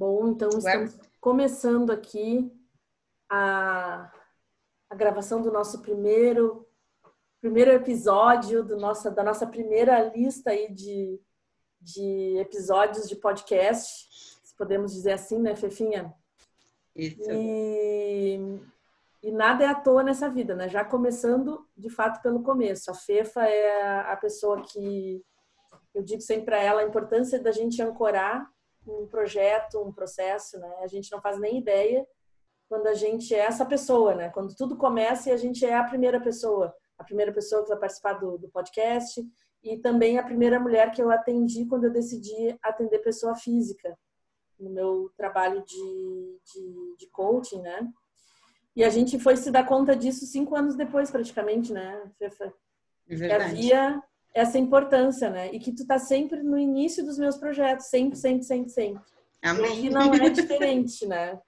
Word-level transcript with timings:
Bom, 0.00 0.28
então 0.28 0.48
estamos 0.48 0.98
começando 1.20 1.90
aqui 1.90 2.50
a, 3.28 4.10
a 4.88 4.94
gravação 4.94 5.42
do 5.42 5.52
nosso 5.52 5.82
primeiro 5.82 6.66
primeiro 7.38 7.70
episódio 7.70 8.64
do 8.64 8.78
nossa, 8.78 9.10
da 9.10 9.22
nossa 9.22 9.46
primeira 9.46 10.02
lista 10.04 10.52
aí 10.52 10.72
de, 10.72 11.20
de 11.78 12.38
episódios 12.38 13.10
de 13.10 13.14
podcast, 13.14 14.08
se 14.42 14.56
podemos 14.56 14.94
dizer 14.94 15.12
assim, 15.12 15.38
né, 15.38 15.54
Fefinha? 15.54 16.14
Isso. 16.96 17.30
E, 17.30 18.58
e 19.22 19.30
nada 19.30 19.64
é 19.64 19.66
à 19.66 19.74
toa 19.74 20.02
nessa 20.02 20.30
vida, 20.30 20.54
né? 20.54 20.66
Já 20.66 20.82
começando, 20.82 21.68
de 21.76 21.90
fato, 21.90 22.22
pelo 22.22 22.42
começo. 22.42 22.90
A 22.90 22.94
Fefa 22.94 23.44
é 23.44 24.00
a 24.10 24.16
pessoa 24.16 24.62
que 24.62 25.22
eu 25.94 26.02
digo 26.02 26.22
sempre 26.22 26.46
para 26.46 26.58
ela 26.58 26.80
a 26.80 26.86
importância 26.86 27.38
da 27.38 27.52
gente 27.52 27.82
ancorar 27.82 28.50
um 28.86 29.06
projeto, 29.06 29.80
um 29.80 29.92
processo, 29.92 30.58
né? 30.58 30.76
A 30.82 30.86
gente 30.86 31.10
não 31.12 31.20
faz 31.20 31.38
nem 31.38 31.58
ideia 31.58 32.06
quando 32.68 32.86
a 32.86 32.94
gente 32.94 33.34
é 33.34 33.38
essa 33.38 33.66
pessoa, 33.66 34.14
né? 34.14 34.28
Quando 34.30 34.54
tudo 34.54 34.76
começa 34.76 35.28
e 35.28 35.32
a 35.32 35.36
gente 35.36 35.64
é 35.64 35.74
a 35.74 35.84
primeira 35.84 36.20
pessoa, 36.20 36.74
a 36.98 37.04
primeira 37.04 37.32
pessoa 37.32 37.62
que 37.62 37.68
vai 37.68 37.78
participar 37.78 38.14
do, 38.14 38.38
do 38.38 38.48
podcast 38.48 39.22
e 39.62 39.76
também 39.78 40.18
a 40.18 40.22
primeira 40.22 40.58
mulher 40.58 40.90
que 40.92 41.02
eu 41.02 41.10
atendi 41.10 41.66
quando 41.66 41.84
eu 41.84 41.92
decidi 41.92 42.56
atender 42.62 43.00
pessoa 43.00 43.34
física 43.34 43.98
no 44.58 44.70
meu 44.70 45.10
trabalho 45.16 45.64
de, 45.64 46.38
de, 46.44 46.96
de 46.98 47.06
coaching, 47.10 47.60
né? 47.60 47.88
E 48.76 48.84
a 48.84 48.88
gente 48.88 49.18
foi 49.18 49.36
se 49.36 49.50
dar 49.50 49.66
conta 49.66 49.96
disso 49.96 50.24
cinco 50.26 50.54
anos 50.54 50.76
depois, 50.76 51.10
praticamente, 51.10 51.72
né, 51.72 52.10
Fefa? 52.18 52.54
É 53.08 53.16
que 53.16 53.32
havia 53.32 54.02
essa 54.34 54.58
importância, 54.58 55.28
né? 55.28 55.52
E 55.52 55.58
que 55.58 55.72
tu 55.72 55.86
tá 55.86 55.98
sempre 55.98 56.42
no 56.42 56.58
início 56.58 57.04
dos 57.04 57.18
meus 57.18 57.36
projetos, 57.36 57.86
sempre, 57.86 58.16
sempre, 58.16 58.44
sempre, 58.44 58.70
sempre. 58.70 59.02
Amém. 59.42 59.86
E 59.86 59.90
não 59.90 60.12
é 60.14 60.28
diferente, 60.28 61.06
né? 61.06 61.40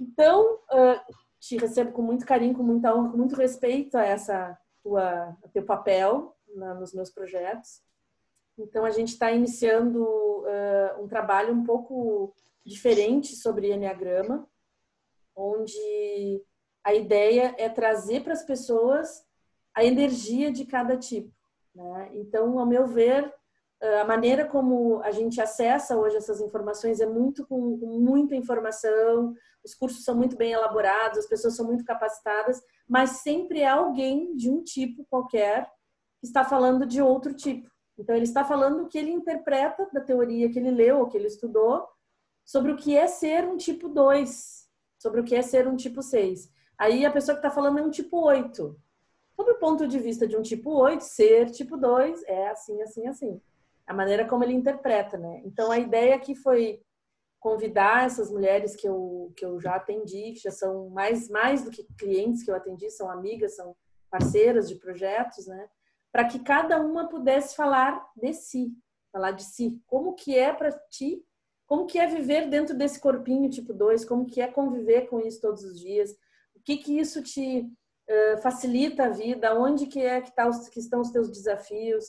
Então, 0.00 0.58
uh, 0.72 1.14
te 1.38 1.56
recebo 1.56 1.92
com 1.92 2.02
muito 2.02 2.26
carinho, 2.26 2.54
com 2.54 2.62
muita 2.62 2.94
honra, 2.94 3.10
com 3.10 3.16
muito 3.16 3.36
respeito 3.36 3.96
a 3.96 4.04
essa 4.04 4.58
tua, 4.82 5.36
a 5.42 5.48
teu 5.52 5.64
papel 5.64 6.36
na, 6.54 6.74
nos 6.74 6.92
meus 6.92 7.10
projetos. 7.10 7.82
Então, 8.58 8.84
a 8.84 8.90
gente 8.90 9.12
está 9.12 9.30
iniciando 9.30 10.02
uh, 10.04 11.02
um 11.02 11.08
trabalho 11.08 11.54
um 11.54 11.64
pouco 11.64 12.34
diferente 12.64 13.34
sobre 13.36 13.72
Enneagrama, 13.72 14.46
onde 15.34 16.42
a 16.84 16.94
ideia 16.94 17.54
é 17.58 17.68
trazer 17.68 18.22
para 18.22 18.32
as 18.32 18.42
pessoas 18.42 19.24
a 19.74 19.84
energia 19.84 20.52
de 20.52 20.64
cada 20.64 20.96
tipo. 20.96 21.32
Né? 21.74 22.10
Então, 22.14 22.58
ao 22.58 22.66
meu 22.66 22.86
ver, 22.86 23.32
a 24.00 24.04
maneira 24.04 24.46
como 24.46 25.00
a 25.02 25.10
gente 25.10 25.40
acessa 25.40 25.96
hoje 25.96 26.16
essas 26.16 26.40
informações 26.40 27.00
é 27.00 27.06
muito 27.06 27.46
com, 27.46 27.78
com 27.78 27.86
muita 27.98 28.34
informação, 28.36 29.34
os 29.64 29.74
cursos 29.74 30.04
são 30.04 30.14
muito 30.14 30.36
bem 30.36 30.52
elaborados, 30.52 31.18
as 31.18 31.26
pessoas 31.26 31.56
são 31.56 31.66
muito 31.66 31.84
capacitadas, 31.84 32.60
mas 32.88 33.22
sempre 33.22 33.60
é 33.60 33.68
alguém 33.68 34.34
de 34.36 34.50
um 34.50 34.62
tipo 34.62 35.06
qualquer 35.08 35.70
que 36.20 36.26
está 36.26 36.44
falando 36.44 36.84
de 36.84 37.00
outro 37.00 37.32
tipo. 37.32 37.70
Então, 37.98 38.14
ele 38.14 38.24
está 38.24 38.44
falando 38.44 38.82
o 38.82 38.88
que 38.88 38.98
ele 38.98 39.10
interpreta 39.10 39.88
da 39.92 40.00
teoria 40.00 40.50
que 40.50 40.58
ele 40.58 40.70
leu 40.70 41.00
ou 41.00 41.08
que 41.08 41.16
ele 41.16 41.26
estudou 41.26 41.86
sobre 42.44 42.72
o 42.72 42.76
que 42.76 42.96
é 42.96 43.06
ser 43.06 43.44
um 43.44 43.56
tipo 43.56 43.88
2, 43.88 44.68
sobre 44.98 45.20
o 45.20 45.24
que 45.24 45.34
é 45.34 45.42
ser 45.42 45.68
um 45.68 45.76
tipo 45.76 46.02
6. 46.02 46.50
Aí 46.78 47.04
a 47.04 47.10
pessoa 47.10 47.34
que 47.34 47.46
está 47.46 47.50
falando 47.50 47.78
é 47.78 47.82
um 47.82 47.90
tipo 47.90 48.18
8. 48.18 48.76
Sob 49.40 49.52
o 49.52 49.58
ponto 49.58 49.88
de 49.88 49.98
vista 49.98 50.28
de 50.28 50.36
um 50.36 50.42
tipo 50.42 50.70
8, 50.70 51.00
ser 51.00 51.50
tipo 51.50 51.74
2 51.78 52.22
é 52.24 52.48
assim, 52.48 52.82
assim, 52.82 53.06
assim. 53.06 53.40
A 53.86 53.94
maneira 53.94 54.28
como 54.28 54.44
ele 54.44 54.52
interpreta, 54.52 55.16
né? 55.16 55.40
Então, 55.46 55.70
a 55.70 55.78
ideia 55.78 56.14
aqui 56.14 56.34
foi 56.34 56.82
convidar 57.38 58.04
essas 58.04 58.30
mulheres 58.30 58.76
que 58.76 58.86
eu, 58.86 59.32
que 59.34 59.42
eu 59.42 59.58
já 59.58 59.76
atendi, 59.76 60.32
que 60.32 60.40
já 60.40 60.50
são 60.50 60.90
mais, 60.90 61.30
mais 61.30 61.64
do 61.64 61.70
que 61.70 61.88
clientes 61.98 62.42
que 62.42 62.50
eu 62.50 62.54
atendi, 62.54 62.90
são 62.90 63.10
amigas, 63.10 63.56
são 63.56 63.74
parceiras 64.10 64.68
de 64.68 64.74
projetos, 64.74 65.46
né? 65.46 65.70
Para 66.12 66.26
que 66.26 66.40
cada 66.40 66.78
uma 66.78 67.08
pudesse 67.08 67.56
falar 67.56 68.06
de 68.14 68.34
si, 68.34 68.74
falar 69.10 69.30
de 69.30 69.44
si. 69.44 69.80
Como 69.86 70.12
que 70.12 70.36
é 70.36 70.52
para 70.52 70.70
ti, 70.90 71.24
como 71.66 71.86
que 71.86 71.98
é 71.98 72.06
viver 72.06 72.46
dentro 72.50 72.76
desse 72.76 73.00
corpinho 73.00 73.48
tipo 73.48 73.72
2, 73.72 74.04
como 74.04 74.26
que 74.26 74.42
é 74.42 74.48
conviver 74.48 75.08
com 75.08 75.18
isso 75.18 75.40
todos 75.40 75.64
os 75.64 75.80
dias, 75.80 76.10
o 76.54 76.60
que 76.62 76.76
que 76.76 76.98
isso 76.98 77.22
te 77.22 77.66
facilita 78.42 79.04
a 79.04 79.08
vida, 79.08 79.58
onde 79.58 79.86
que 79.86 80.00
é 80.00 80.20
que, 80.20 80.34
tá 80.34 80.48
os, 80.48 80.68
que 80.68 80.80
estão 80.80 81.00
os 81.00 81.10
teus 81.10 81.30
desafios, 81.30 82.04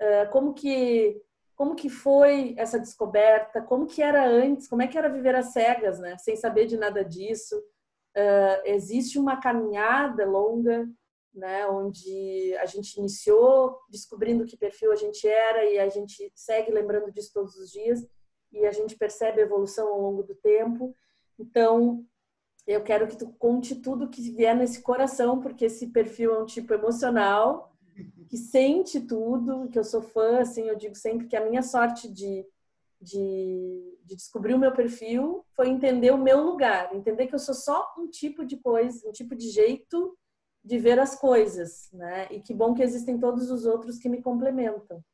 uh, 0.00 0.30
como 0.30 0.54
que 0.54 1.20
como 1.54 1.76
que 1.76 1.88
foi 1.88 2.54
essa 2.58 2.78
descoberta, 2.78 3.62
como 3.62 3.86
que 3.86 4.02
era 4.02 4.26
antes, 4.26 4.66
como 4.66 4.82
é 4.82 4.88
que 4.88 4.98
era 4.98 5.08
viver 5.08 5.34
às 5.34 5.52
cegas, 5.52 5.98
né, 6.00 6.16
sem 6.18 6.34
saber 6.34 6.66
de 6.66 6.76
nada 6.76 7.04
disso. 7.04 7.56
Uh, 8.16 8.58
existe 8.64 9.18
uma 9.18 9.36
caminhada 9.38 10.24
longa, 10.26 10.88
né, 11.32 11.66
onde 11.68 12.56
a 12.58 12.66
gente 12.66 12.98
iniciou 12.98 13.78
descobrindo 13.88 14.44
que 14.44 14.56
perfil 14.56 14.90
a 14.90 14.96
gente 14.96 15.28
era 15.28 15.64
e 15.64 15.78
a 15.78 15.88
gente 15.88 16.32
segue 16.34 16.72
lembrando 16.72 17.12
disso 17.12 17.30
todos 17.32 17.54
os 17.56 17.70
dias 17.70 18.04
e 18.50 18.66
a 18.66 18.72
gente 18.72 18.96
percebe 18.96 19.40
a 19.40 19.44
evolução 19.44 19.88
ao 19.88 20.00
longo 20.00 20.22
do 20.22 20.34
tempo. 20.34 20.96
Então, 21.38 22.04
eu 22.66 22.82
quero 22.82 23.06
que 23.06 23.16
tu 23.16 23.28
conte 23.38 23.76
tudo 23.76 24.08
que 24.08 24.30
vier 24.30 24.54
nesse 24.56 24.82
coração, 24.82 25.40
porque 25.40 25.64
esse 25.64 25.88
perfil 25.88 26.34
é 26.34 26.42
um 26.42 26.46
tipo 26.46 26.72
emocional, 26.72 27.72
que 28.28 28.36
sente 28.36 29.00
tudo, 29.00 29.68
que 29.68 29.78
eu 29.78 29.84
sou 29.84 30.00
fã, 30.00 30.38
assim, 30.38 30.68
eu 30.68 30.76
digo 30.76 30.94
sempre 30.94 31.26
que 31.26 31.36
a 31.36 31.44
minha 31.44 31.62
sorte 31.62 32.10
de, 32.10 32.46
de, 33.00 33.98
de, 34.04 34.16
descobrir 34.16 34.54
o 34.54 34.58
meu 34.58 34.72
perfil 34.72 35.44
foi 35.54 35.68
entender 35.68 36.12
o 36.12 36.18
meu 36.18 36.42
lugar, 36.42 36.94
entender 36.94 37.26
que 37.26 37.34
eu 37.34 37.38
sou 37.38 37.54
só 37.54 37.92
um 37.98 38.08
tipo 38.08 38.44
de 38.44 38.56
coisa, 38.56 39.06
um 39.08 39.12
tipo 39.12 39.34
de 39.34 39.50
jeito 39.50 40.16
de 40.64 40.78
ver 40.78 40.98
as 40.98 41.18
coisas, 41.18 41.90
né? 41.92 42.28
E 42.30 42.40
que 42.40 42.54
bom 42.54 42.72
que 42.72 42.82
existem 42.82 43.18
todos 43.18 43.50
os 43.50 43.66
outros 43.66 43.98
que 43.98 44.08
me 44.08 44.22
complementam. 44.22 45.04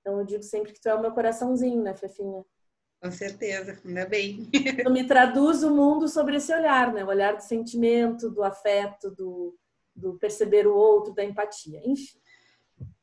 Então 0.00 0.18
eu 0.18 0.24
digo 0.24 0.42
sempre 0.42 0.72
que 0.72 0.80
tu 0.80 0.88
é 0.88 0.94
o 0.94 1.00
meu 1.00 1.12
coraçãozinho, 1.12 1.82
né, 1.82 1.94
Fefinha? 1.94 2.44
Com 3.06 3.12
certeza, 3.12 3.78
ainda 3.84 4.04
bem. 4.04 4.48
Tu 4.82 4.90
me 4.90 5.06
traduz 5.06 5.62
o 5.62 5.70
mundo 5.70 6.08
sobre 6.08 6.36
esse 6.36 6.52
olhar, 6.52 6.92
né? 6.92 7.04
O 7.04 7.08
olhar 7.08 7.36
do 7.36 7.40
sentimento, 7.40 8.28
do 8.28 8.42
afeto, 8.42 9.12
do, 9.12 9.56
do 9.94 10.18
perceber 10.18 10.66
o 10.66 10.74
outro, 10.74 11.14
da 11.14 11.24
empatia, 11.24 11.80
enfim. 11.84 12.18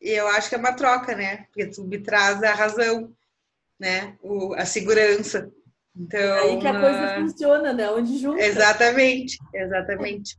Eu 0.02 0.28
acho 0.28 0.50
que 0.50 0.56
é 0.56 0.58
uma 0.58 0.74
troca, 0.74 1.16
né? 1.16 1.46
Porque 1.46 1.68
tu 1.68 1.86
me 1.86 2.00
traz 2.00 2.44
a 2.44 2.54
razão, 2.54 3.14
né? 3.80 4.18
O, 4.22 4.54
a 4.56 4.66
segurança. 4.66 5.50
Então, 5.96 6.20
é 6.20 6.40
aí 6.42 6.60
que 6.60 6.68
a 6.68 6.82
coisa 6.82 7.16
funciona, 7.22 7.72
né? 7.72 7.90
Onde 7.90 8.18
junta. 8.18 8.44
Exatamente, 8.44 9.38
exatamente. 9.54 10.38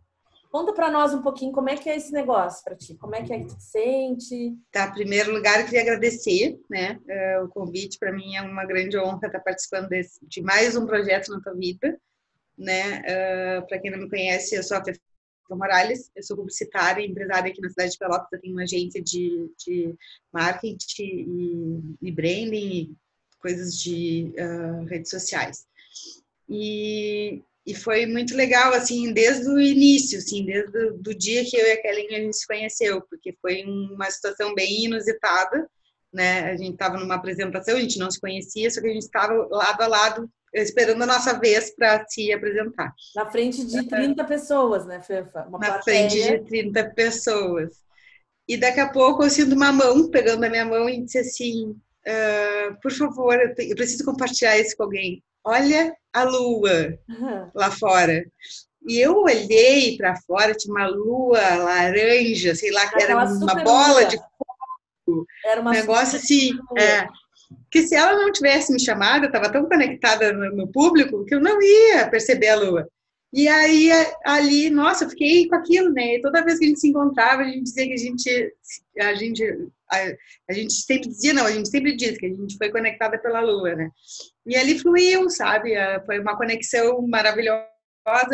Conta 0.55 0.73
para 0.73 0.89
nós 0.89 1.13
um 1.13 1.21
pouquinho 1.21 1.51
como 1.51 1.69
é 1.69 1.77
que 1.77 1.91
é 1.91 1.97
esse 1.97 2.13
negócio 2.13 2.63
para 2.63 2.77
ti, 2.77 2.95
como 2.95 3.13
é 3.17 3.25
que 3.25 3.33
é 3.33 3.41
que 3.41 3.49
tu 3.49 3.57
te 3.57 3.65
sente? 3.65 4.57
Tá, 4.71 4.87
em 4.87 4.93
primeiro 4.93 5.33
lugar, 5.33 5.59
eu 5.59 5.65
queria 5.65 5.81
agradecer, 5.81 6.61
né, 6.71 7.01
uh, 7.09 7.45
o 7.45 7.49
convite. 7.49 7.99
Para 7.99 8.13
mim 8.13 8.37
é 8.37 8.41
uma 8.41 8.65
grande 8.65 8.97
honra 8.97 9.27
estar 9.27 9.41
participando 9.41 9.89
desse, 9.89 10.25
de 10.25 10.41
mais 10.43 10.77
um 10.77 10.87
projeto 10.87 11.33
na 11.33 11.41
tua 11.41 11.55
vida, 11.55 12.01
né? 12.57 13.01
Uh, 13.01 13.67
para 13.67 13.81
quem 13.81 13.91
não 13.91 13.99
me 13.99 14.09
conhece, 14.09 14.55
eu 14.55 14.63
sou 14.63 14.77
a 14.77 14.85
Fefa 14.85 15.01
Morales, 15.51 16.13
eu 16.15 16.23
sou 16.23 16.37
publicitária 16.37 17.03
e 17.03 17.11
empresária 17.11 17.51
aqui 17.51 17.61
na 17.61 17.71
cidade 17.71 17.91
de 17.91 17.99
Pelotas. 17.99 18.29
Eu 18.33 18.41
tenho 18.41 18.55
uma 18.55 18.63
agência 18.63 19.03
de, 19.03 19.51
de 19.59 19.93
marketing 20.33 21.03
e, 21.03 21.97
e 22.01 22.13
branding 22.13 22.55
e 22.55 22.97
coisas 23.41 23.77
de 23.77 24.33
uh, 24.39 24.85
redes 24.85 25.11
sociais. 25.11 25.67
E 26.49 27.43
e 27.67 27.75
foi 27.75 28.05
muito 28.05 28.37
legal, 28.37 28.75
assim, 28.75 29.13
desde 29.13 29.49
o 29.49 29.59
início, 29.59 30.19
assim, 30.19 30.45
desde 30.45 30.77
o 30.77 30.99
do 30.99 31.15
dia 31.15 31.45
que 31.45 31.57
eu 31.57 31.67
e 31.67 31.73
a 31.73 31.81
Kelly 31.81 32.15
a 32.15 32.21
gente 32.21 32.37
se 32.37 32.47
conheceu, 32.47 33.01
porque 33.09 33.35
foi 33.41 33.63
uma 33.65 34.11
situação 34.11 34.55
bem 34.55 34.85
inusitada, 34.85 35.67
né? 36.13 36.51
A 36.51 36.57
gente 36.57 36.75
estava 36.75 36.99
numa 36.99 37.15
apresentação, 37.15 37.77
a 37.77 37.81
gente 37.81 37.99
não 37.99 38.11
se 38.11 38.21
conhecia, 38.21 38.71
só 38.71 38.81
que 38.81 38.89
a 38.89 38.93
gente 38.93 39.03
estava 39.03 39.33
lado 39.51 39.81
a 39.81 39.87
lado 39.87 40.31
esperando 40.53 41.03
a 41.03 41.07
nossa 41.07 41.39
vez 41.39 41.75
para 41.75 42.07
se 42.07 42.33
apresentar. 42.33 42.93
Na 43.17 43.27
frente 43.27 43.65
de 43.67 43.89
30 43.89 44.23
pessoas, 44.25 44.87
né, 44.87 45.01
Fefa? 45.03 45.47
Uma 45.49 45.59
Na 45.59 45.73
plateia. 45.73 46.09
frente 46.09 46.21
de 46.21 46.45
30 46.45 46.91
pessoas. 46.91 47.83
E 48.47 48.57
daqui 48.57 48.79
a 48.79 48.89
pouco 48.89 49.25
eu 49.25 49.31
sinto 49.31 49.55
uma 49.55 49.73
mão 49.73 50.11
pegando 50.11 50.45
a 50.45 50.51
minha 50.51 50.67
mão 50.67 50.89
e 50.89 51.03
disse 51.03 51.19
assim: 51.19 51.71
uh, 51.71 52.81
por 52.83 52.93
favor, 52.93 53.35
eu, 53.35 53.55
eu 53.59 53.75
preciso 53.75 54.05
compartilhar 54.05 54.59
isso 54.59 54.77
com 54.77 54.85
alguém 54.85 55.23
olha 55.45 55.95
a 56.13 56.23
lua 56.25 56.99
lá 57.55 57.71
fora. 57.71 58.25
E 58.87 58.99
eu 58.99 59.23
olhei 59.23 59.97
para 59.97 60.17
fora, 60.27 60.55
tinha 60.55 60.75
uma 60.75 60.87
lua 60.87 61.41
laranja, 61.57 62.55
sei 62.55 62.71
lá, 62.71 62.87
que 62.89 63.03
era 63.03 63.17
uma 63.17 63.55
bola 63.63 64.01
lua. 64.01 64.05
de 64.05 64.17
fogo. 64.17 65.27
Era 65.45 65.61
um 65.61 65.71
negócio 65.71 66.19
assim. 66.19 66.51
É, 66.79 67.07
que 67.71 67.83
se 67.87 67.95
ela 67.95 68.13
não 68.15 68.33
tivesse 68.33 68.73
me 68.73 68.81
chamado, 68.81 69.25
eu 69.25 69.29
estava 69.29 69.51
tão 69.51 69.67
conectada 69.67 70.33
no, 70.33 70.55
no, 70.55 70.69
público 70.69 71.25
que 71.25 71.35
eu 71.35 71.41
não 71.41 71.61
ia 71.61 72.09
perceber 72.09 72.49
a 72.49 72.57
lua. 72.57 72.89
E 73.37 73.49
aí, 73.49 73.91
ali, 74.25 74.71
nossa, 74.71 75.05
eu 75.05 75.11
fiquei 75.11 75.49
com 75.49 75.57
aquilo, 75.57 75.93
né? 75.93 76.15
E 76.15 76.21
toda 76.21 76.45
vez 76.45 76.57
que 76.57 76.67
a 76.67 76.69
gente 76.69 76.79
se 76.79 76.89
encontrava, 76.89 77.43
a 77.43 77.47
gente 77.47 77.65
dizia 77.65 77.87
que 77.87 77.93
a 77.93 77.97
gente, 77.97 78.55
a 79.01 79.15
gente 79.15 79.69
a, 79.91 79.97
a, 80.51 80.53
gente 80.53 80.73
sempre 80.73 81.09
dizia, 81.09 81.35
não, 81.35 81.45
a 81.45 81.51
gente 81.51 81.69
sempre 81.69 81.97
diz 81.97 82.17
que 82.17 82.27
a 82.27 82.29
gente 82.29 82.57
foi 82.57 82.71
conectada 82.71 83.19
pela 83.19 83.41
lua, 83.41 83.75
né? 83.75 83.91
E 84.47 84.55
ali 84.55 84.79
fluiu, 84.79 85.29
sabe? 85.29 85.75
Foi 86.07 86.21
uma 86.21 86.37
conexão 86.37 87.05
maravilhosa 87.09 87.67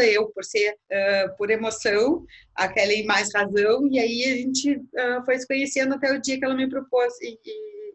eu 0.05 0.29
por 0.35 0.45
ser 0.45 0.73
uh, 0.73 1.37
por 1.39 1.51
emoção, 1.51 2.27
a 2.55 2.69
Kelly 2.69 3.05
mais 3.05 3.33
razão, 3.33 3.89
e 3.91 3.99
aí 3.99 4.25
a 4.25 4.37
gente 4.37 4.77
uh, 4.77 5.25
foi 5.25 5.39
se 5.39 5.47
conhecendo 5.47 5.95
até 5.95 6.13
o 6.13 6.21
dia 6.21 6.39
que 6.39 6.45
ela 6.45 6.57
me 6.57 6.69
propôs 6.69 7.15
e, 7.23 7.39
e, 7.43 7.95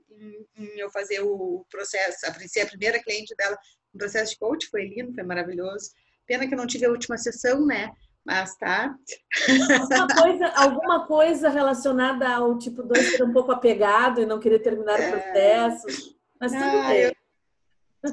em, 0.58 0.64
em 0.64 0.80
eu 0.80 0.90
fazer 0.90 1.20
o 1.22 1.66
processo, 1.70 2.26
a, 2.26 2.30
a 2.30 2.66
primeira 2.66 3.04
cliente 3.04 3.36
dela, 3.36 3.56
um 3.94 3.98
processo 3.98 4.32
de 4.32 4.40
coach, 4.40 4.68
foi 4.70 4.88
lindo, 4.88 5.14
foi 5.14 5.24
maravilhoso. 5.24 5.92
Pena 6.28 6.48
que 6.48 6.54
eu 6.54 6.58
não 6.58 6.68
tive 6.68 6.86
a 6.86 6.90
última 6.90 7.18
sessão, 7.18 7.66
né? 7.66 7.92
Mas 8.26 8.56
tá. 8.58 8.96
Alguma 9.80 10.08
coisa, 10.08 10.48
alguma 10.56 11.08
coisa 11.08 11.50
relacionada 11.50 12.28
ao 12.28 12.58
tipo 12.58 12.82
2 12.82 13.18
ser 13.18 13.24
um 13.24 13.32
pouco 13.32 13.52
apegado 13.52 14.22
e 14.22 14.26
não 14.26 14.40
querer 14.40 14.60
terminar 14.60 15.00
é... 15.00 15.08
o 15.08 15.12
processo. 15.12 16.16
Mas 16.40 16.52
tudo 16.52 16.64
ah, 16.64 16.88
bem. 16.88 17.02
Eu 17.04 17.16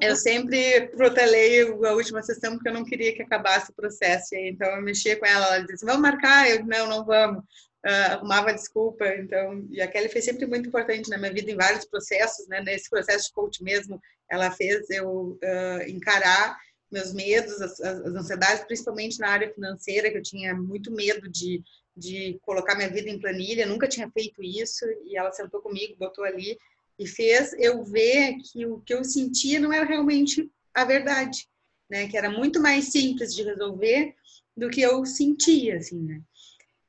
eu 0.00 0.16
sempre 0.16 0.88
protelei 0.88 1.62
a 1.62 1.92
última 1.92 2.22
sessão 2.22 2.54
porque 2.54 2.68
eu 2.68 2.74
não 2.74 2.84
queria 2.84 3.14
que 3.14 3.22
acabasse 3.22 3.70
o 3.70 3.74
processo. 3.74 4.34
Então 4.34 4.68
eu 4.70 4.82
mexia 4.82 5.18
com 5.18 5.26
ela, 5.26 5.56
ela 5.56 5.66
disse: 5.66 5.84
"Vamos 5.84 6.00
marcar?" 6.00 6.48
Eu 6.48 6.64
não, 6.64 6.88
não 6.88 7.04
vamos. 7.04 7.44
Uh, 7.84 8.12
arrumava 8.12 8.54
desculpa. 8.54 9.06
Então, 9.08 9.66
e 9.70 9.82
a 9.82 9.88
Kelly 9.88 10.08
foi 10.08 10.22
sempre 10.22 10.46
muito 10.46 10.68
importante 10.68 11.10
na 11.10 11.18
minha 11.18 11.32
vida 11.32 11.50
em 11.50 11.56
vários 11.56 11.84
processos, 11.84 12.46
né? 12.48 12.60
Nesse 12.60 12.88
processo 12.88 13.26
de 13.26 13.32
coach 13.32 13.62
mesmo, 13.62 14.00
ela 14.30 14.50
fez 14.52 14.88
eu 14.88 15.36
uh, 15.42 15.82
encarar 15.88 16.56
meus 16.92 17.12
medos, 17.12 17.60
as, 17.60 17.80
as, 17.80 18.14
ansiedades, 18.14 18.64
principalmente 18.64 19.18
na 19.18 19.28
área 19.28 19.52
financeira, 19.52 20.10
que 20.10 20.18
eu 20.18 20.22
tinha 20.22 20.54
muito 20.54 20.92
medo 20.92 21.28
de, 21.28 21.62
de 21.96 22.38
colocar 22.42 22.74
minha 22.74 22.90
vida 22.90 23.08
em 23.08 23.18
planilha, 23.18 23.66
nunca 23.66 23.88
tinha 23.88 24.10
feito 24.10 24.42
isso, 24.42 24.84
e 25.04 25.16
ela 25.16 25.32
sentou 25.32 25.60
comigo, 25.60 25.96
botou 25.98 26.24
ali 26.24 26.58
e 26.98 27.06
fez 27.06 27.54
eu 27.54 27.82
ver 27.82 28.36
que 28.44 28.66
o 28.66 28.80
que 28.80 28.94
eu 28.94 29.02
sentia 29.02 29.58
não 29.58 29.72
era 29.72 29.84
realmente 29.84 30.50
a 30.74 30.84
verdade, 30.84 31.48
né? 31.90 32.06
Que 32.06 32.16
era 32.16 32.30
muito 32.30 32.60
mais 32.60 32.86
simples 32.92 33.34
de 33.34 33.42
resolver 33.42 34.14
do 34.56 34.68
que 34.68 34.82
eu 34.82 35.04
sentia, 35.06 35.78
assim, 35.78 35.98
né? 35.98 36.20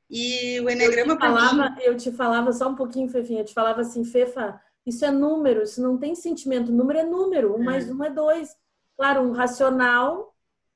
E 0.09 0.59
o 0.59 0.69
enneagrama 0.69 1.17
para 1.17 1.53
mim... 1.53 1.81
Eu 1.81 1.97
te 1.97 2.11
falava 2.11 2.51
só 2.51 2.69
um 2.69 2.75
pouquinho, 2.75 3.09
Fefinha, 3.09 3.41
eu 3.41 3.45
te 3.45 3.53
falava 3.53 3.81
assim, 3.81 4.03
Fefa, 4.03 4.61
isso 4.85 5.03
é 5.05 5.09
número, 5.09 5.63
isso 5.63 5.81
não 5.81 5.97
tem 5.97 6.13
sentimento. 6.13 6.71
Número 6.71 6.99
é 6.99 7.03
número, 7.03 7.55
um 7.55 7.61
é. 7.61 7.65
mais 7.65 7.89
um 7.89 8.03
é 8.03 8.11
dois. 8.11 8.55
Claro, 8.97 9.21
um 9.21 9.31
racional 9.31 10.33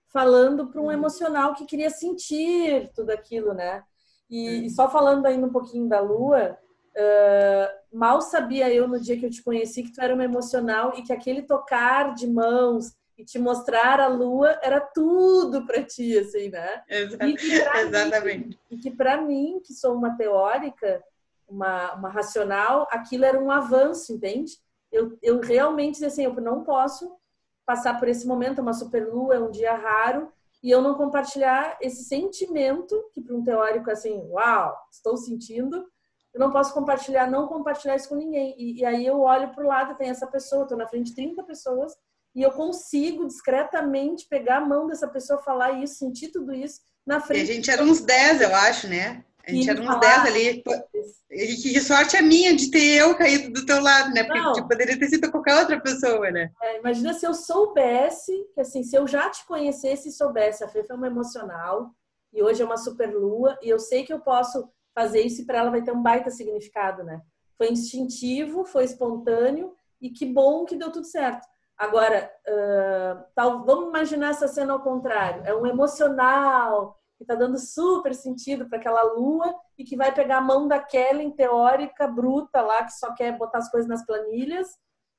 falando 0.07 0.67
para 0.67 0.81
um 0.81 0.87
hum. 0.87 0.91
emocional 0.91 1.53
que 1.53 1.65
queria 1.65 1.89
sentir 1.89 2.91
tudo 2.95 3.11
aquilo, 3.11 3.53
né? 3.53 3.83
E, 4.29 4.47
é. 4.47 4.51
e 4.65 4.69
só 4.69 4.89
falando 4.89 5.25
ainda 5.25 5.47
um 5.47 5.51
pouquinho 5.51 5.87
da 5.87 5.99
lua, 5.99 6.57
Uh, 6.97 7.69
mal 7.95 8.19
sabia 8.21 8.73
eu 8.73 8.87
no 8.87 8.99
dia 8.99 9.19
que 9.19 9.25
eu 9.27 9.29
te 9.29 9.43
conheci 9.43 9.83
que 9.83 9.91
tu 9.91 10.01
era 10.01 10.15
uma 10.15 10.23
emocional 10.23 10.93
e 10.97 11.03
que 11.03 11.13
aquele 11.13 11.43
tocar 11.43 12.15
de 12.15 12.25
mãos 12.25 12.91
e 13.15 13.23
te 13.23 13.37
mostrar 13.37 13.99
a 13.99 14.07
lua 14.07 14.59
era 14.63 14.79
tudo 14.79 15.63
para 15.63 15.83
ti, 15.83 16.17
assim, 16.17 16.49
né? 16.49 16.81
Exatamente. 17.81 18.47
Mim, 18.47 18.57
e 18.71 18.77
que 18.77 18.89
para 18.89 19.21
mim, 19.21 19.61
que 19.63 19.73
sou 19.73 19.93
uma 19.93 20.17
teórica, 20.17 21.03
uma, 21.47 21.93
uma 21.93 22.09
racional, 22.09 22.87
aquilo 22.89 23.25
era 23.25 23.39
um 23.39 23.51
avanço, 23.51 24.13
entende? 24.13 24.53
Eu, 24.91 25.17
eu 25.21 25.39
realmente 25.39 26.03
assim, 26.03 26.23
eu 26.23 26.33
não 26.35 26.63
posso 26.63 27.15
passar 27.67 27.99
por 27.99 28.07
esse 28.07 28.25
momento, 28.25 28.61
uma 28.61 28.73
superlua, 28.73 29.35
é 29.35 29.39
um 29.39 29.51
dia 29.51 29.75
raro, 29.75 30.31
e 30.63 30.71
eu 30.71 30.81
não 30.81 30.95
compartilhar 30.95 31.77
esse 31.81 32.05
sentimento, 32.05 32.95
que 33.13 33.21
para 33.21 33.35
um 33.35 33.43
teórico 33.43 33.89
é 33.89 33.93
assim, 33.93 34.17
uau, 34.29 34.73
estou 34.89 35.17
sentindo, 35.17 35.85
eu 36.33 36.39
não 36.39 36.49
posso 36.49 36.73
compartilhar, 36.73 37.29
não 37.29 37.45
compartilhar 37.45 37.97
isso 37.97 38.07
com 38.07 38.15
ninguém. 38.15 38.55
E, 38.57 38.79
e 38.79 38.85
aí 38.85 39.05
eu 39.05 39.19
olho 39.19 39.53
para 39.53 39.63
o 39.63 39.67
lado, 39.67 39.97
tem 39.97 40.09
essa 40.09 40.25
pessoa, 40.25 40.63
estou 40.63 40.77
na 40.77 40.87
frente 40.87 41.07
de 41.07 41.15
30 41.15 41.43
pessoas, 41.43 41.93
e 42.33 42.41
eu 42.41 42.51
consigo 42.51 43.27
discretamente 43.27 44.27
pegar 44.29 44.57
a 44.57 44.65
mão 44.65 44.87
dessa 44.87 45.07
pessoa, 45.07 45.41
falar 45.41 45.71
isso, 45.83 45.95
sentir 45.95 46.29
tudo 46.29 46.53
isso 46.53 46.79
na 47.05 47.19
frente. 47.19 47.47
E 47.47 47.51
a 47.51 47.53
gente 47.53 47.69
era 47.69 47.83
uns 47.83 47.99
10, 47.99 48.41
eu 48.41 48.55
acho, 48.55 48.87
né? 48.87 49.25
A 49.47 49.51
gente 49.51 49.69
era 49.69 49.81
uns 49.81 49.99
10 49.99 50.25
ali. 50.25 50.63
Que 51.29 51.79
sorte 51.79 52.17
a 52.17 52.21
minha 52.21 52.55
de 52.55 52.69
ter 52.69 52.97
eu 52.97 53.15
caído 53.15 53.53
do 53.53 53.65
teu 53.65 53.81
lado, 53.81 54.13
né? 54.13 54.23
Porque 54.23 54.53
tipo, 54.53 54.67
poderia 54.67 54.99
ter 54.99 55.07
sido 55.07 55.31
qualquer 55.31 55.55
outra 55.59 55.79
pessoa, 55.79 56.29
né? 56.29 56.51
É, 56.61 56.79
imagina 56.79 57.13
se 57.13 57.25
eu 57.25 57.33
soubesse, 57.33 58.45
que 58.53 58.61
assim, 58.61 58.83
se 58.83 58.95
eu 58.95 59.07
já 59.07 59.29
te 59.29 59.45
conhecesse 59.45 60.09
e 60.09 60.11
soubesse, 60.11 60.63
a 60.63 60.67
Fê 60.67 60.83
foi 60.83 60.97
uma 60.97 61.07
emocional, 61.07 61.91
e 62.33 62.43
hoje 62.43 62.61
é 62.61 62.65
uma 62.65 62.77
super 62.77 63.13
lua, 63.13 63.57
e 63.61 63.69
eu 63.69 63.79
sei 63.79 64.03
que 64.03 64.11
eu 64.11 64.19
posso 64.19 64.69
fazer 64.93 65.21
isso 65.21 65.41
e 65.41 65.45
para 65.45 65.59
ela 65.59 65.71
vai 65.71 65.81
ter 65.81 65.91
um 65.91 66.01
baita 66.01 66.29
significado, 66.29 67.03
né? 67.03 67.21
Foi 67.57 67.71
instintivo, 67.71 68.65
foi 68.65 68.83
espontâneo 68.83 69.73
e 70.01 70.09
que 70.09 70.25
bom 70.25 70.65
que 70.65 70.75
deu 70.75 70.91
tudo 70.91 71.05
certo. 71.05 71.47
Agora, 71.77 72.31
uh, 72.47 73.23
tal, 73.35 73.63
vamos 73.63 73.89
imaginar 73.89 74.31
essa 74.31 74.47
cena 74.47 74.73
ao 74.73 74.81
contrário. 74.81 75.43
É 75.45 75.55
um 75.55 75.67
emocional 75.67 76.96
que 77.17 77.23
está 77.23 77.33
dando 77.33 77.57
super 77.57 78.13
sentido 78.13 78.69
para 78.69 78.77
aquela 78.77 79.01
lua 79.01 79.53
e 79.77 79.83
que 79.83 79.97
vai 79.97 80.13
pegar 80.13 80.37
a 80.37 80.41
mão 80.41 80.67
da 80.67 80.79
Kellen 80.79 81.31
teórica, 81.31 82.07
bruta 82.07 82.61
lá, 82.61 82.83
que 82.83 82.93
só 82.93 83.13
quer 83.13 83.35
botar 83.37 83.57
as 83.57 83.71
coisas 83.71 83.89
nas 83.89 84.05
planilhas, 84.05 84.67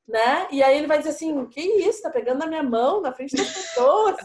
né? 0.07 0.47
E 0.51 0.63
aí 0.63 0.79
ele 0.79 0.87
vai 0.87 0.99
dizer 0.99 1.11
assim, 1.11 1.45
que 1.47 1.61
isso, 1.61 2.03
tá 2.03 2.11
pegando 2.11 2.39
na 2.39 2.47
minha 2.47 2.63
mão, 2.63 3.01
na 3.01 3.13
frente 3.13 3.37
das 3.37 3.53
pessoas. 3.53 4.17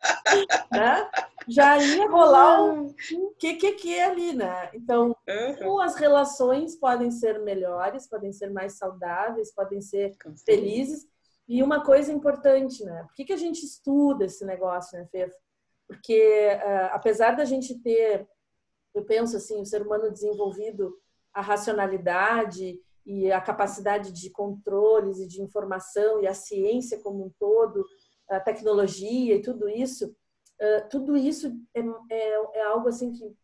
né? 0.72 1.08
Já 1.48 1.78
ia 1.78 2.08
rolar 2.08 2.62
um, 2.62 2.94
um 3.12 3.34
que, 3.38 3.54
que, 3.54 3.72
que 3.72 4.00
ali, 4.00 4.32
né? 4.32 4.70
Então, 4.74 5.16
uhum. 5.28 5.80
as 5.80 5.94
relações 5.94 6.76
podem 6.76 7.10
ser 7.10 7.38
melhores, 7.40 8.08
podem 8.08 8.32
ser 8.32 8.50
mais 8.50 8.74
saudáveis, 8.74 9.54
podem 9.54 9.80
ser 9.80 10.16
felizes. 10.44 11.06
E 11.48 11.62
uma 11.62 11.84
coisa 11.84 12.12
importante, 12.12 12.84
né? 12.84 13.02
Por 13.04 13.14
que, 13.14 13.24
que 13.24 13.32
a 13.32 13.36
gente 13.36 13.64
estuda 13.64 14.24
esse 14.24 14.44
negócio, 14.44 14.98
né, 14.98 15.06
Fê? 15.10 15.28
Porque 15.90 16.48
uh, 16.54 16.94
apesar 16.94 17.32
da 17.32 17.44
gente 17.44 17.76
ter, 17.80 18.24
eu 18.94 19.04
penso 19.04 19.36
assim, 19.36 19.60
o 19.60 19.66
ser 19.66 19.82
humano 19.82 20.12
desenvolvido 20.12 20.96
a 21.34 21.40
racionalidade 21.40 22.80
e 23.04 23.32
a 23.32 23.40
capacidade 23.40 24.12
de 24.12 24.30
controles 24.30 25.18
e 25.18 25.26
de 25.26 25.42
informação 25.42 26.22
e 26.22 26.28
a 26.28 26.34
ciência 26.34 27.00
como 27.00 27.26
um 27.26 27.30
todo, 27.40 27.84
a 28.28 28.38
tecnologia 28.38 29.34
e 29.34 29.42
tudo 29.42 29.68
isso, 29.68 30.06
uh, 30.06 30.88
tudo 30.88 31.16
isso 31.16 31.52
é, 31.74 31.80
é, 31.80 32.58
é, 32.60 32.62
algo 32.66 32.88
assim 32.88 33.12
que 33.12 33.36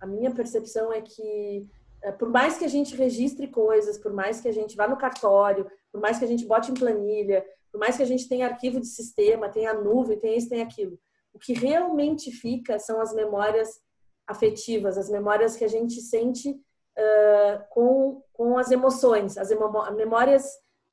a 0.00 0.06
minha 0.08 0.34
percepção 0.34 0.92
é 0.92 1.00
que 1.00 1.68
uh, 2.04 2.18
por 2.18 2.30
mais 2.30 2.58
que 2.58 2.64
a 2.64 2.68
gente 2.68 2.96
registre 2.96 3.46
coisas, 3.46 3.96
por 3.96 4.12
mais 4.12 4.40
que 4.40 4.48
a 4.48 4.52
gente 4.52 4.74
vá 4.74 4.88
no 4.88 4.98
cartório, 4.98 5.70
por 5.92 6.00
mais 6.00 6.18
que 6.18 6.24
a 6.24 6.28
gente 6.28 6.44
bote 6.44 6.72
em 6.72 6.74
planilha, 6.74 7.46
por 7.70 7.78
mais 7.78 7.96
que 7.96 8.02
a 8.02 8.06
gente 8.06 8.28
tenha 8.28 8.48
arquivo 8.48 8.80
de 8.80 8.88
sistema, 8.88 9.48
tenha 9.48 9.72
nuvem, 9.72 10.18
tenha 10.18 10.36
isso, 10.36 10.48
tenha 10.48 10.64
aquilo, 10.64 10.98
o 11.36 11.38
que 11.38 11.52
realmente 11.52 12.32
fica 12.32 12.78
são 12.78 12.98
as 12.98 13.14
memórias 13.14 13.68
afetivas, 14.26 14.96
as 14.96 15.10
memórias 15.10 15.54
que 15.54 15.64
a 15.64 15.68
gente 15.68 16.00
sente 16.00 16.50
uh, 16.50 17.64
com, 17.68 18.22
com 18.32 18.56
as 18.56 18.70
emoções, 18.70 19.36
as 19.36 19.50
emo 19.50 19.70
memórias 19.94 20.48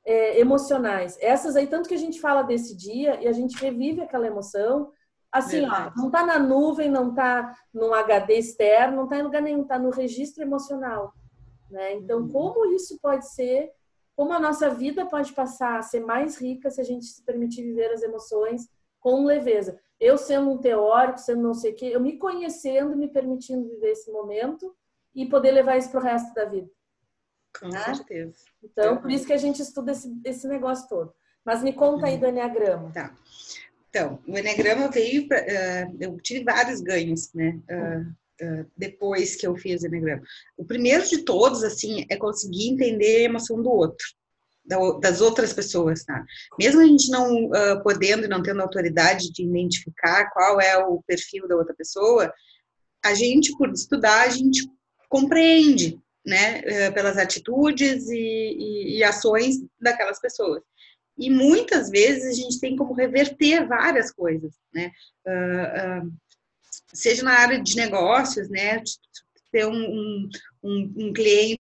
é, 0.05 0.37
emocionais. 0.37 1.17
Essas 1.21 1.55
aí, 1.55 1.65
tanto 1.65 1.87
que 1.87 1.95
a 1.95 1.99
gente 2.05 2.19
fala 2.19 2.43
desse 2.43 2.75
dia 2.75 3.21
e 3.21 3.27
a 3.27 3.31
gente 3.31 3.57
revive 3.57 4.01
aquela 4.01 4.27
emoção. 4.27 4.91
Assim, 5.31 5.65
ó, 5.65 5.91
não 5.95 6.07
está 6.07 6.25
na 6.25 6.37
nuvem, 6.37 6.91
não 6.91 7.11
está 7.11 7.55
num 7.73 7.93
HD 7.93 8.33
externo, 8.33 8.97
não 8.97 9.03
está 9.05 9.17
em 9.17 9.23
lugar 9.23 9.41
nenhum, 9.41 9.61
está 9.61 9.79
no 9.79 9.91
registro 9.91 10.43
emocional. 10.43 11.13
Né? 11.71 11.93
Então, 11.93 12.19
uhum. 12.19 12.29
como 12.29 12.65
isso 12.73 12.99
pode 13.01 13.33
ser, 13.33 13.71
como 14.13 14.33
a 14.33 14.39
nossa 14.39 14.69
vida 14.69 15.05
pode 15.05 15.31
passar 15.31 15.79
a 15.79 15.81
ser 15.81 16.01
mais 16.01 16.37
rica 16.37 16.69
se 16.69 16.81
a 16.81 16.83
gente 16.83 17.05
se 17.05 17.23
permitir 17.23 17.63
viver 17.63 17.93
as 17.93 18.03
emoções 18.03 18.67
com 18.99 19.25
leveza. 19.25 19.79
Eu 20.03 20.17
sendo 20.17 20.51
um 20.51 20.57
teórico, 20.57 21.17
sendo 21.17 21.41
não 21.41 21.53
sei 21.53 21.71
o 21.71 21.75
quê, 21.75 21.85
eu 21.85 21.99
me 22.01 22.17
conhecendo, 22.17 22.97
me 22.97 23.07
permitindo 23.07 23.69
viver 23.69 23.91
esse 23.91 24.11
momento 24.11 24.75
e 25.15 25.25
poder 25.25 25.51
levar 25.51 25.77
isso 25.77 25.89
para 25.89 26.01
o 26.01 26.03
resto 26.03 26.33
da 26.33 26.43
vida. 26.43 26.69
Com 27.57 27.69
né? 27.69 27.83
certeza. 27.85 28.37
Então, 28.61 28.97
por 28.97 29.09
isso 29.09 29.25
que 29.25 29.33
a 29.33 29.37
gente 29.37 29.61
estuda 29.61 29.93
esse, 29.93 30.13
esse 30.25 30.47
negócio 30.47 30.89
todo. 30.89 31.13
Mas 31.45 31.63
me 31.63 31.71
conta 31.71 32.07
aí 32.07 32.17
do 32.17 32.27
Enneagrama. 32.27 32.91
Tá. 32.91 33.15
Então, 33.89 34.19
o 34.27 34.37
Enneagrama 34.37 34.89
veio 34.89 35.27
para. 35.27 35.41
Uh, 35.41 35.97
eu 35.99 36.17
tive 36.17 36.43
vários 36.43 36.81
ganhos, 36.81 37.31
né? 37.33 37.59
Uh, 37.69 38.45
uh, 38.45 38.71
depois 38.75 39.35
que 39.35 39.47
eu 39.47 39.55
fiz 39.55 39.83
o 39.83 39.87
Enneagrama. 39.87 40.23
O 40.57 40.65
primeiro 40.65 41.07
de 41.07 41.23
todos, 41.23 41.63
assim, 41.63 42.05
é 42.09 42.17
conseguir 42.17 42.69
entender 42.69 43.17
a 43.17 43.23
emoção 43.23 43.61
do 43.61 43.69
outro, 43.69 44.05
das 45.01 45.19
outras 45.19 45.51
pessoas, 45.51 46.03
tá? 46.03 46.23
Mesmo 46.57 46.81
a 46.81 46.85
gente 46.85 47.09
não 47.11 47.49
podendo 47.83 48.25
e 48.25 48.29
não 48.29 48.41
tendo 48.41 48.61
autoridade 48.61 49.31
de 49.31 49.43
identificar 49.43 50.29
qual 50.31 50.61
é 50.61 50.77
o 50.77 51.03
perfil 51.05 51.47
da 51.47 51.55
outra 51.55 51.75
pessoa, 51.75 52.31
a 53.03 53.13
gente, 53.13 53.55
por 53.57 53.69
estudar, 53.69 54.21
a 54.21 54.29
gente 54.29 54.65
compreende 55.09 55.99
né, 56.25 56.61
eh, 56.63 56.91
pelas 56.91 57.17
atitudes 57.17 58.07
e, 58.09 58.15
e, 58.17 58.97
e, 58.97 59.03
ações 59.03 59.57
daquelas 59.79 60.19
pessoas. 60.19 60.63
E 61.17 61.29
muitas 61.29 61.89
vezes 61.89 62.25
a 62.25 62.41
gente 62.41 62.59
tem 62.59 62.75
como 62.75 62.93
reverter 62.93 63.67
várias 63.67 64.11
coisas, 64.11 64.55
né? 64.73 64.91
Uh, 65.27 66.07
uh, 66.07 66.13
seja 66.91 67.23
na 67.23 67.33
área 67.33 67.61
de 67.61 67.75
negócios, 67.75 68.49
né? 68.49 68.81
Ter 69.51 69.67
um, 69.67 70.27
um, 70.63 70.93
um 70.97 71.13
cliente 71.13 71.61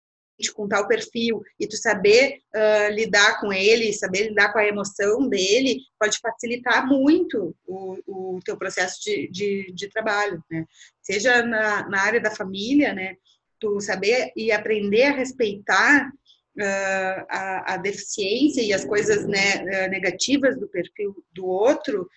com 0.54 0.68
tal 0.68 0.88
perfil 0.88 1.42
e 1.60 1.68
tu 1.68 1.77
saber 1.77 2.42
uh, 2.54 2.94
lidar 2.94 3.39
com 3.39 3.54
ele, 3.54 3.94
saber 3.94 4.30
lidar 4.30 4.51
com 4.51 4.60
a 4.60 4.68
emoção 4.68 5.27
dele, 5.30 5.80
pode 6.00 6.20
facilitar 6.20 6.86
muito 6.86 7.56
o, 7.65 7.98
o 8.06 8.39
teu 8.44 8.58
processo 8.58 9.01
de, 9.01 9.30
de, 9.30 9.72
de 9.74 9.89
trabalho, 9.89 10.44
né? 10.51 10.65
Seja 11.01 11.42
na, 11.42 11.88
na 11.88 12.01
área 12.01 12.20
da 12.20 12.32
família, 12.32 12.94
né? 12.94 13.15
Tu 13.60 13.80
saber 13.80 14.32
e 14.36 14.51
aprender 14.51 15.04
a 15.04 15.15
respeitar 15.15 16.10
uh, 16.10 17.25
a, 17.30 17.74
a, 17.74 17.77
deficiência 17.77 18.62
e 18.62 18.74
as 18.74 18.84
coisas 18.84 19.25
né, 19.25 19.88
negativas 19.88 20.60
do 20.60 20.68
perfil 20.68 21.15
do 21.32 21.46
outro 21.46 22.10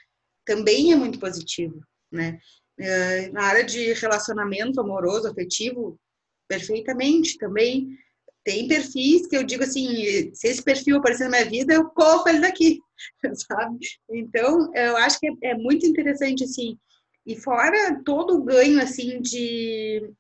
também 0.45 0.93
é 0.93 0.97
muito 0.97 1.21
positivo, 1.21 1.81
né? 2.11 2.39
Uh, 2.81 3.33
na 3.33 3.45
área 3.45 3.65
de 3.65 3.93
relacionamento 3.93 4.81
amoroso, 4.81 5.29
afetivo, 5.29 5.99
perfeitamente 6.49 7.37
também 7.37 7.89
tem 8.49 8.67
perfis 8.67 9.27
que 9.27 9.37
eu 9.37 9.45
digo 9.45 9.63
assim, 9.63 10.33
se 10.33 10.49
esse 10.49 10.63
perfil 10.63 10.97
aparecer 10.97 11.25
na 11.25 11.37
minha 11.37 11.45
vida, 11.45 11.75
eu 11.75 11.85
corro 11.91 12.27
ele 12.27 12.41
daqui, 12.41 12.81
sabe? 13.47 13.79
Então, 14.11 14.75
eu 14.75 14.97
acho 14.97 15.21
que 15.21 15.29
é, 15.29 15.51
é 15.51 15.55
muito 15.55 15.85
interessante, 15.85 16.45
assim, 16.45 16.79
e 17.27 17.37
fora 17.37 18.03
todo 18.07 18.37
o 18.37 18.43
ganho, 18.43 18.81
assim, 18.81 19.21
de... 19.21 20.11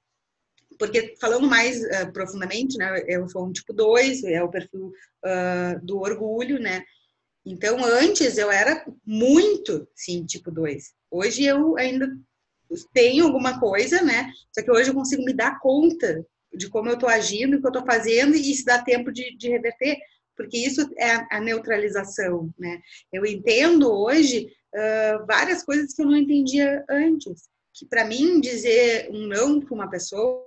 Porque, 0.79 1.15
falando 1.19 1.49
mais 1.49 1.81
uh, 1.83 2.13
profundamente, 2.13 2.77
né, 2.77 3.03
eu 3.09 3.27
sou 3.31 3.47
um 3.47 3.51
tipo 3.53 3.73
2, 3.73 4.23
é 4.25 4.43
o 4.43 4.51
perfil 4.51 4.93
uh, 5.25 5.83
do 5.83 5.99
orgulho, 5.99 6.61
né? 6.61 6.85
Então, 7.47 7.83
antes 7.83 8.37
eu 8.37 8.51
era 8.53 8.85
muito, 9.07 9.89
sim, 9.97 10.27
tipo 10.27 10.51
2. 10.51 10.93
Hoje 11.11 11.45
eu 11.45 11.79
ainda 11.79 12.07
tenho 12.93 13.25
alguma 13.25 13.59
coisa, 13.59 14.03
né? 14.03 14.31
Só 14.55 14.63
que 14.63 14.71
hoje 14.71 14.91
eu 14.91 14.95
consigo 14.95 15.25
me 15.25 15.33
dar 15.33 15.59
conta 15.61 16.23
de 16.53 16.69
como 16.69 16.89
eu 16.89 16.95
estou 16.95 17.09
agindo, 17.09 17.57
o 17.57 17.61
que 17.61 17.67
eu 17.67 17.71
estou 17.71 17.87
fazendo 17.87 18.35
e 18.35 18.55
se 18.55 18.65
dá 18.65 18.83
tempo 18.83 19.13
de, 19.13 19.37
de 19.37 19.49
reverter, 19.49 19.99
porque 20.37 20.57
isso 20.57 20.89
é 20.97 21.11
a, 21.11 21.29
a, 21.33 21.41
neutralização, 21.41 22.53
né? 22.59 22.81
Eu 23.13 23.27
entendo 23.27 23.93
hoje 23.93 24.53
uh, 24.75 25.27
várias 25.27 25.65
coisas 25.65 25.93
que 25.93 26.03
eu 26.03 26.07
não 26.07 26.17
entendia 26.17 26.85
antes, 26.89 27.49
que 27.75 27.87
para 27.87 28.05
mim 28.05 28.41
dizer 28.41 29.09
um 29.11 29.27
não 29.27 29.61
para 29.61 29.75
uma 29.75 29.91
pessoa 29.91 30.47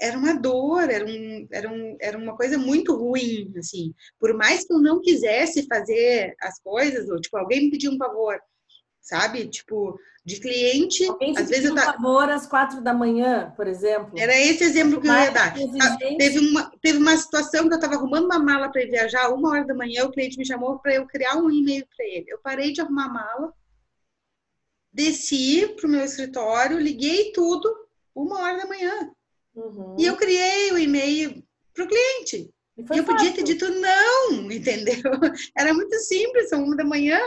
era 0.00 0.16
uma 0.16 0.34
dor, 0.34 0.90
era, 0.90 1.04
um, 1.04 1.48
era, 1.50 1.68
um, 1.68 1.96
era 2.00 2.18
uma 2.18 2.36
coisa 2.36 2.56
muito 2.56 2.94
ruim, 2.94 3.52
assim. 3.58 3.92
Por 4.18 4.32
mais 4.34 4.64
que 4.64 4.72
eu 4.72 4.78
não 4.78 5.00
quisesse 5.00 5.66
fazer 5.66 6.34
as 6.40 6.60
coisas, 6.60 7.08
ou, 7.08 7.20
tipo, 7.20 7.36
alguém 7.36 7.64
me 7.64 7.70
pediu 7.70 7.92
um 7.92 7.98
favor, 7.98 8.38
sabe? 9.00 9.48
Tipo, 9.48 9.98
de 10.28 10.40
cliente. 10.40 11.06
Alguém 11.06 11.36
às 11.36 11.48
vezes 11.48 11.64
eu 11.64 11.74
tá... 11.74 11.94
favor 11.94 12.28
às 12.28 12.46
quatro 12.46 12.82
da 12.82 12.92
manhã, 12.92 13.52
por 13.56 13.66
exemplo. 13.66 14.12
Era 14.16 14.36
esse 14.38 14.62
exemplo 14.62 15.00
que 15.00 15.08
eu 15.08 15.12
ia 15.12 15.30
dar. 15.30 15.54
Ah, 15.80 15.96
teve 16.18 16.38
uma, 16.38 16.70
teve 16.82 16.98
uma 16.98 17.16
situação 17.16 17.66
que 17.66 17.74
eu 17.74 17.78
estava 17.78 17.94
arrumando 17.94 18.26
uma 18.26 18.38
mala 18.38 18.70
para 18.70 18.84
viajar, 18.84 19.30
uma 19.30 19.50
hora 19.50 19.64
da 19.64 19.74
manhã, 19.74 20.04
o 20.04 20.12
cliente 20.12 20.36
me 20.36 20.46
chamou 20.46 20.78
para 20.78 20.94
eu 20.94 21.06
criar 21.06 21.36
um 21.36 21.50
e-mail 21.50 21.86
para 21.96 22.04
ele. 22.04 22.26
Eu 22.28 22.38
parei 22.38 22.72
de 22.72 22.82
arrumar 22.82 23.06
a 23.06 23.12
mala, 23.12 23.54
desci 24.92 25.66
para 25.76 25.86
o 25.86 25.90
meu 25.90 26.04
escritório, 26.04 26.78
liguei 26.78 27.32
tudo, 27.32 27.74
uma 28.14 28.40
hora 28.40 28.58
da 28.58 28.66
manhã. 28.66 29.10
Uhum. 29.54 29.96
E 29.98 30.04
eu 30.04 30.16
criei 30.16 30.72
o 30.72 30.78
e-mail 30.78 31.42
para 31.74 31.84
o 31.84 31.88
cliente. 31.88 32.50
E, 32.76 32.82
e 32.82 32.98
eu 32.98 33.04
podia 33.04 33.32
ter 33.32 33.42
dito 33.42 33.66
não, 33.70 34.32
entendeu? 34.52 35.10
Era 35.56 35.72
muito 35.72 35.94
simples, 36.00 36.50
são 36.50 36.64
uma 36.64 36.76
da 36.76 36.84
manhã, 36.84 37.18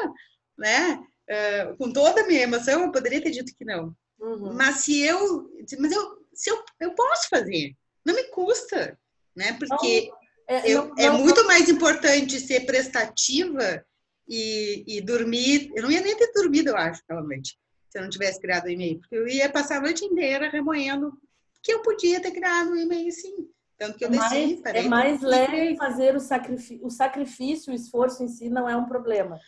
né? 0.57 0.99
Uh, 1.31 1.77
com 1.77 1.93
toda 1.93 2.21
a 2.21 2.27
minha 2.27 2.41
emoção, 2.41 2.81
eu 2.81 2.91
poderia 2.91 3.21
ter 3.21 3.31
dito 3.31 3.55
que 3.55 3.63
não. 3.63 3.95
Uhum. 4.19 4.53
Mas 4.53 4.77
se 4.77 5.01
eu, 5.01 5.49
mas 5.79 5.91
eu, 5.91 6.25
se 6.33 6.49
eu, 6.49 6.61
eu 6.79 6.93
posso 6.93 7.29
fazer, 7.29 7.73
não 8.05 8.13
me 8.13 8.23
custa, 8.25 8.99
né? 9.35 9.53
Porque 9.53 10.09
não, 10.09 10.55
é, 10.55 10.69
eu, 10.69 10.87
não, 10.87 10.95
é 10.97 11.05
não, 11.07 11.19
muito 11.19 11.45
mais 11.45 11.69
importante 11.69 12.39
ser 12.39 12.65
prestativa 12.65 13.83
e, 14.27 14.83
e, 14.85 15.01
dormir. 15.01 15.71
Eu 15.73 15.83
não 15.83 15.91
ia 15.91 16.01
nem 16.01 16.17
ter 16.17 16.31
dormido, 16.33 16.71
eu 16.71 16.77
acho, 16.77 17.01
aquela 17.01 17.23
noite, 17.23 17.57
se 17.89 17.97
eu 17.97 18.01
não 18.01 18.09
tivesse 18.09 18.39
criado 18.39 18.65
o 18.65 18.69
e-mail, 18.69 18.99
porque 18.99 19.15
eu 19.15 19.27
ia 19.27 19.49
passar 19.49 19.77
a 19.77 19.81
noite 19.81 20.03
inteira 20.03 20.49
remoendo 20.49 21.17
que 21.63 21.71
eu 21.71 21.81
podia 21.81 22.19
ter 22.19 22.31
criado 22.31 22.71
um 22.71 22.75
e-mail 22.75 23.11
sim. 23.11 23.47
Tanto 23.77 23.97
que 23.97 24.05
eu 24.05 24.09
é 24.09 24.11
desci, 24.11 24.61
mais, 24.61 24.75
É 24.75 24.81
mais 24.83 25.21
leve 25.21 25.75
fazer 25.75 26.15
o 26.15 26.19
sacrifício, 26.19 26.85
o 26.85 26.91
sacrifício, 26.91 27.71
o 27.71 27.75
esforço 27.75 28.23
em 28.23 28.27
si 28.27 28.49
não 28.49 28.69
é 28.69 28.75
um 28.75 28.85
problema. 28.85 29.39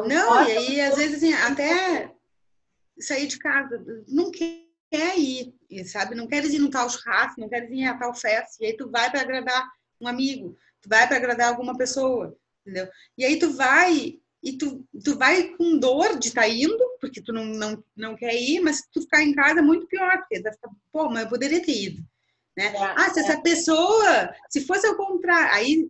Não, 0.00 0.08
não 0.08 0.48
e 0.48 0.56
aí, 0.56 0.80
às 0.80 0.96
vezes, 0.96 1.16
assim, 1.16 1.32
até 1.34 2.10
sair 2.98 3.26
de 3.26 3.38
casa, 3.38 3.82
não 4.08 4.30
quer 4.30 5.18
ir, 5.18 5.54
sabe? 5.84 6.14
Não 6.14 6.26
queres 6.26 6.52
ir 6.52 6.58
no 6.58 6.70
tal 6.70 6.88
churrasco, 6.88 7.40
não 7.40 7.48
queres 7.48 7.70
ir 7.70 7.84
a 7.84 7.98
tal 7.98 8.14
festa, 8.14 8.56
e 8.60 8.66
aí 8.66 8.76
tu 8.76 8.90
vai 8.90 9.10
para 9.10 9.20
agradar 9.20 9.68
um 10.00 10.08
amigo, 10.08 10.56
tu 10.80 10.88
vai 10.88 11.06
para 11.06 11.16
agradar 11.16 11.48
alguma 11.48 11.76
pessoa, 11.76 12.36
entendeu? 12.64 12.88
E 13.16 13.24
aí 13.24 13.38
tu 13.38 13.52
vai 13.52 14.18
e 14.42 14.58
tu, 14.58 14.84
tu 15.04 15.16
vai 15.16 15.50
com 15.56 15.78
dor 15.78 16.18
de 16.18 16.28
estar 16.28 16.42
tá 16.42 16.48
indo, 16.48 16.96
porque 17.00 17.22
tu 17.22 17.32
não, 17.32 17.44
não, 17.44 17.84
não 17.96 18.16
quer 18.16 18.34
ir, 18.34 18.60
mas 18.60 18.78
se 18.78 18.90
tu 18.90 19.00
ficar 19.02 19.22
em 19.22 19.32
casa 19.32 19.60
é 19.60 19.62
muito 19.62 19.86
pior, 19.86 20.18
porque 20.18 20.40
vai 20.40 20.52
ficar, 20.52 20.70
pô, 20.90 21.08
mas 21.08 21.22
eu 21.22 21.28
poderia 21.28 21.62
ter 21.62 21.76
ido. 21.76 22.02
Né? 22.56 22.66
É, 22.66 22.76
ah, 22.76 23.10
se 23.10 23.20
é. 23.20 23.22
essa 23.22 23.40
pessoa, 23.40 24.34
se 24.50 24.66
fosse 24.66 24.86
ao 24.86 24.96
contrário, 24.96 25.54
aí, 25.54 25.88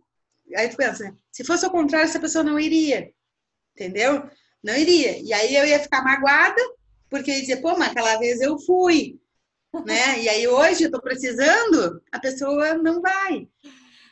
aí 0.55 0.69
tu 0.69 0.77
pensa, 0.77 1.03
né? 1.03 1.15
se 1.31 1.43
fosse 1.43 1.65
ao 1.65 1.71
contrário, 1.71 2.05
essa 2.05 2.19
pessoa 2.19 2.43
não 2.43 2.59
iria, 2.59 3.11
entendeu? 3.75 4.29
Não 4.63 4.75
iria. 4.75 5.19
E 5.19 5.33
aí 5.33 5.55
eu 5.55 5.65
ia 5.65 5.79
ficar 5.79 6.03
magoada, 6.03 6.61
porque 7.09 7.29
eu 7.29 7.35
ia 7.35 7.41
dizer, 7.41 7.61
pô, 7.61 7.77
mas 7.77 7.89
aquela 7.89 8.17
vez 8.17 8.39
eu 8.41 8.57
fui, 8.59 9.19
né? 9.85 10.19
E 10.21 10.29
aí 10.29 10.47
hoje 10.47 10.85
eu 10.85 10.91
tô 10.91 11.01
precisando, 11.01 12.01
a 12.11 12.19
pessoa 12.19 12.75
não 12.75 13.01
vai. 13.01 13.47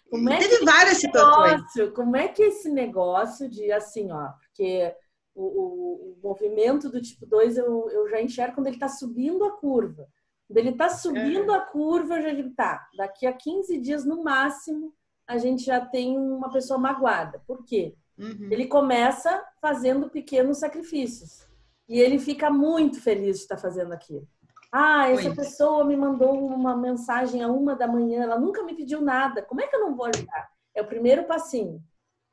Como 0.09 0.29
é 0.29 0.39
Teve 0.39 0.65
várias 0.65 0.97
situações. 0.97 1.53
Negócio, 1.53 1.93
como 1.93 2.17
é 2.17 2.27
que 2.27 2.43
esse 2.43 2.69
negócio 2.69 3.49
de 3.49 3.71
assim, 3.71 4.11
ó, 4.11 4.27
porque 4.39 4.93
o, 5.33 5.43
o, 5.43 5.93
o 6.11 6.17
movimento 6.21 6.89
do 6.89 7.01
tipo 7.01 7.25
2 7.25 7.57
eu, 7.57 7.89
eu 7.89 8.09
já 8.09 8.21
enxergo 8.21 8.55
quando 8.55 8.67
ele 8.67 8.75
está 8.75 8.89
subindo 8.89 9.45
a 9.45 9.51
curva. 9.51 10.07
Quando 10.47 10.57
ele 10.57 10.71
está 10.71 10.89
subindo 10.89 11.53
é. 11.53 11.55
a 11.55 11.61
curva, 11.61 12.17
eu 12.17 12.23
já 12.23 12.33
digo, 12.33 12.53
tá, 12.53 12.85
daqui 12.97 13.25
a 13.25 13.31
15 13.31 13.79
dias 13.79 14.03
no 14.03 14.21
máximo, 14.21 14.93
a 15.25 15.37
gente 15.37 15.63
já 15.63 15.79
tem 15.79 16.17
uma 16.17 16.51
pessoa 16.51 16.77
magoada. 16.77 17.41
Por 17.47 17.63
quê? 17.63 17.95
Uhum. 18.21 18.49
Ele 18.51 18.67
começa 18.67 19.43
fazendo 19.59 20.09
pequenos 20.09 20.59
sacrifícios. 20.59 21.47
E 21.89 21.99
ele 21.99 22.19
fica 22.19 22.49
muito 22.49 23.01
feliz 23.01 23.37
de 23.37 23.41
estar 23.43 23.57
fazendo 23.57 23.91
aquilo. 23.91 24.27
Ah, 24.71 25.09
essa 25.09 25.27
Oi. 25.27 25.35
pessoa 25.35 25.83
me 25.83 25.97
mandou 25.97 26.33
uma 26.33 26.77
mensagem 26.77 27.43
a 27.43 27.47
uma 27.49 27.75
da 27.75 27.87
manhã, 27.87 28.23
ela 28.23 28.39
nunca 28.39 28.63
me 28.63 28.73
pediu 28.73 29.01
nada. 29.01 29.41
Como 29.41 29.59
é 29.59 29.67
que 29.67 29.75
eu 29.75 29.81
não 29.81 29.95
vou 29.95 30.05
ajudar? 30.05 30.49
É 30.73 30.81
o 30.81 30.87
primeiro 30.87 31.25
passinho. 31.25 31.83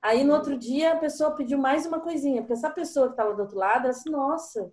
Aí 0.00 0.22
no 0.22 0.34
outro 0.34 0.56
dia 0.56 0.92
a 0.92 0.96
pessoa 0.96 1.34
pediu 1.34 1.58
mais 1.58 1.86
uma 1.86 1.98
coisinha, 1.98 2.42
porque 2.42 2.52
essa 2.52 2.70
pessoa 2.70 3.06
que 3.06 3.14
estava 3.14 3.34
do 3.34 3.42
outro 3.42 3.58
lado, 3.58 3.86
ela 3.86 3.92
disse, 3.92 4.08
nossa, 4.08 4.72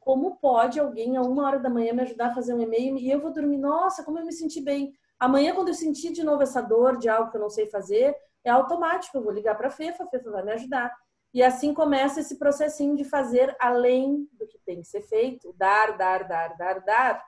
como 0.00 0.36
pode 0.36 0.80
alguém 0.80 1.16
a 1.16 1.22
uma 1.22 1.46
hora 1.46 1.60
da 1.60 1.70
manhã 1.70 1.92
me 1.92 2.02
ajudar 2.02 2.30
a 2.30 2.34
fazer 2.34 2.54
um 2.54 2.60
e-mail 2.60 2.96
e 2.96 3.08
eu 3.08 3.20
vou 3.20 3.32
dormir? 3.32 3.58
Nossa, 3.58 4.02
como 4.02 4.18
eu 4.18 4.24
me 4.24 4.32
senti 4.32 4.60
bem. 4.60 4.92
Amanhã, 5.20 5.54
quando 5.54 5.68
eu 5.68 5.74
sentir 5.74 6.12
de 6.12 6.24
novo 6.24 6.42
essa 6.42 6.60
dor 6.60 6.96
de 6.96 7.08
algo 7.08 7.30
que 7.30 7.36
eu 7.36 7.40
não 7.40 7.50
sei 7.50 7.66
fazer, 7.66 8.16
é 8.44 8.50
automático, 8.50 9.16
eu 9.16 9.22
vou 9.22 9.32
ligar 9.32 9.56
para 9.56 9.68
a 9.68 9.70
Fefa, 9.70 10.04
a 10.04 10.08
Fefa 10.08 10.30
vai 10.30 10.42
me 10.42 10.52
ajudar. 10.52 10.94
E 11.32 11.42
assim 11.42 11.74
começa 11.74 12.20
esse 12.20 12.38
processinho 12.38 12.96
de 12.96 13.04
fazer 13.04 13.54
além 13.60 14.28
do 14.32 14.46
que 14.46 14.58
tem 14.64 14.80
que 14.80 14.88
ser 14.88 15.02
feito, 15.02 15.54
dar, 15.56 15.96
dar, 15.96 16.26
dar, 16.26 16.56
dar, 16.56 16.80
dar, 16.80 17.24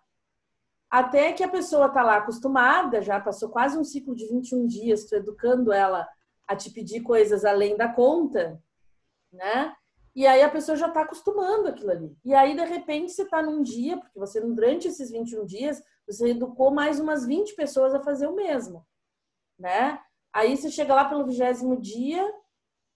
até 0.90 1.33
que 1.33 1.45
a 1.45 1.49
pessoa 1.49 1.87
está 1.87 2.02
lá 2.02 2.17
acostumada, 2.17 3.00
já 3.00 3.21
passou 3.21 3.49
quase 3.49 3.79
um 3.79 3.85
ciclo 3.85 4.14
de 4.14 4.26
21 4.26 4.67
dias, 4.67 5.05
tu 5.05 5.14
educando 5.14 5.73
ela 5.73 6.09
a 6.49 6.57
te 6.57 6.69
pedir 6.71 7.02
coisas 7.02 7.45
além 7.45 7.76
da 7.76 7.88
conta, 7.88 8.61
né? 9.33 9.73
E 10.17 10.26
aí 10.26 10.43
a 10.43 10.50
pessoa 10.50 10.76
já 10.76 10.88
está 10.88 11.02
acostumando 11.02 11.69
aquilo 11.69 11.93
ali. 11.93 12.19
E 12.25 12.35
aí, 12.35 12.57
de 12.57 12.64
repente, 12.64 13.12
você 13.12 13.23
está 13.23 13.40
num 13.40 13.62
dia, 13.62 13.97
porque 13.99 14.19
você, 14.19 14.40
durante 14.40 14.88
esses 14.88 15.12
21 15.12 15.47
dias, 15.47 15.81
você 16.05 16.31
educou 16.31 16.73
mais 16.73 16.99
umas 16.99 17.25
20 17.25 17.55
pessoas 17.55 17.95
a 17.95 18.02
fazer 18.02 18.26
o 18.26 18.35
mesmo, 18.35 18.85
né? 19.57 20.00
Aí 20.33 20.57
você 20.57 20.71
chega 20.71 20.95
lá 20.95 21.05
pelo 21.07 21.27
vigésimo 21.27 21.81
dia, 21.81 22.25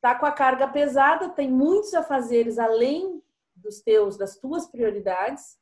tá 0.00 0.14
com 0.14 0.26
a 0.26 0.32
carga 0.32 0.68
pesada, 0.68 1.28
tem 1.30 1.50
muitos 1.50 1.94
afazeres 1.94 2.58
além 2.58 3.22
dos 3.54 3.80
teus, 3.80 4.16
das 4.16 4.36
tuas 4.36 4.66
prioridades, 4.66 5.58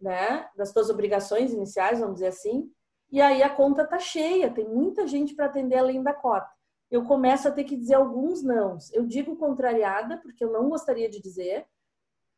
né? 0.00 0.48
Das 0.56 0.72
tuas 0.72 0.90
obrigações 0.90 1.52
iniciais, 1.52 2.00
vamos 2.00 2.14
dizer 2.14 2.28
assim. 2.28 2.70
E 3.10 3.20
aí 3.20 3.42
a 3.42 3.50
conta 3.50 3.86
tá 3.86 3.98
cheia, 3.98 4.52
tem 4.52 4.66
muita 4.66 5.06
gente 5.06 5.34
para 5.34 5.46
atender 5.46 5.76
além 5.76 6.02
da 6.02 6.12
cota. 6.12 6.50
Eu 6.90 7.04
começo 7.04 7.48
a 7.48 7.50
ter 7.50 7.64
que 7.64 7.76
dizer 7.76 7.94
alguns 7.94 8.42
não. 8.42 8.78
Eu 8.92 9.06
digo 9.06 9.36
contrariada, 9.36 10.18
porque 10.18 10.44
eu 10.44 10.52
não 10.52 10.68
gostaria 10.68 11.08
de 11.08 11.20
dizer. 11.20 11.66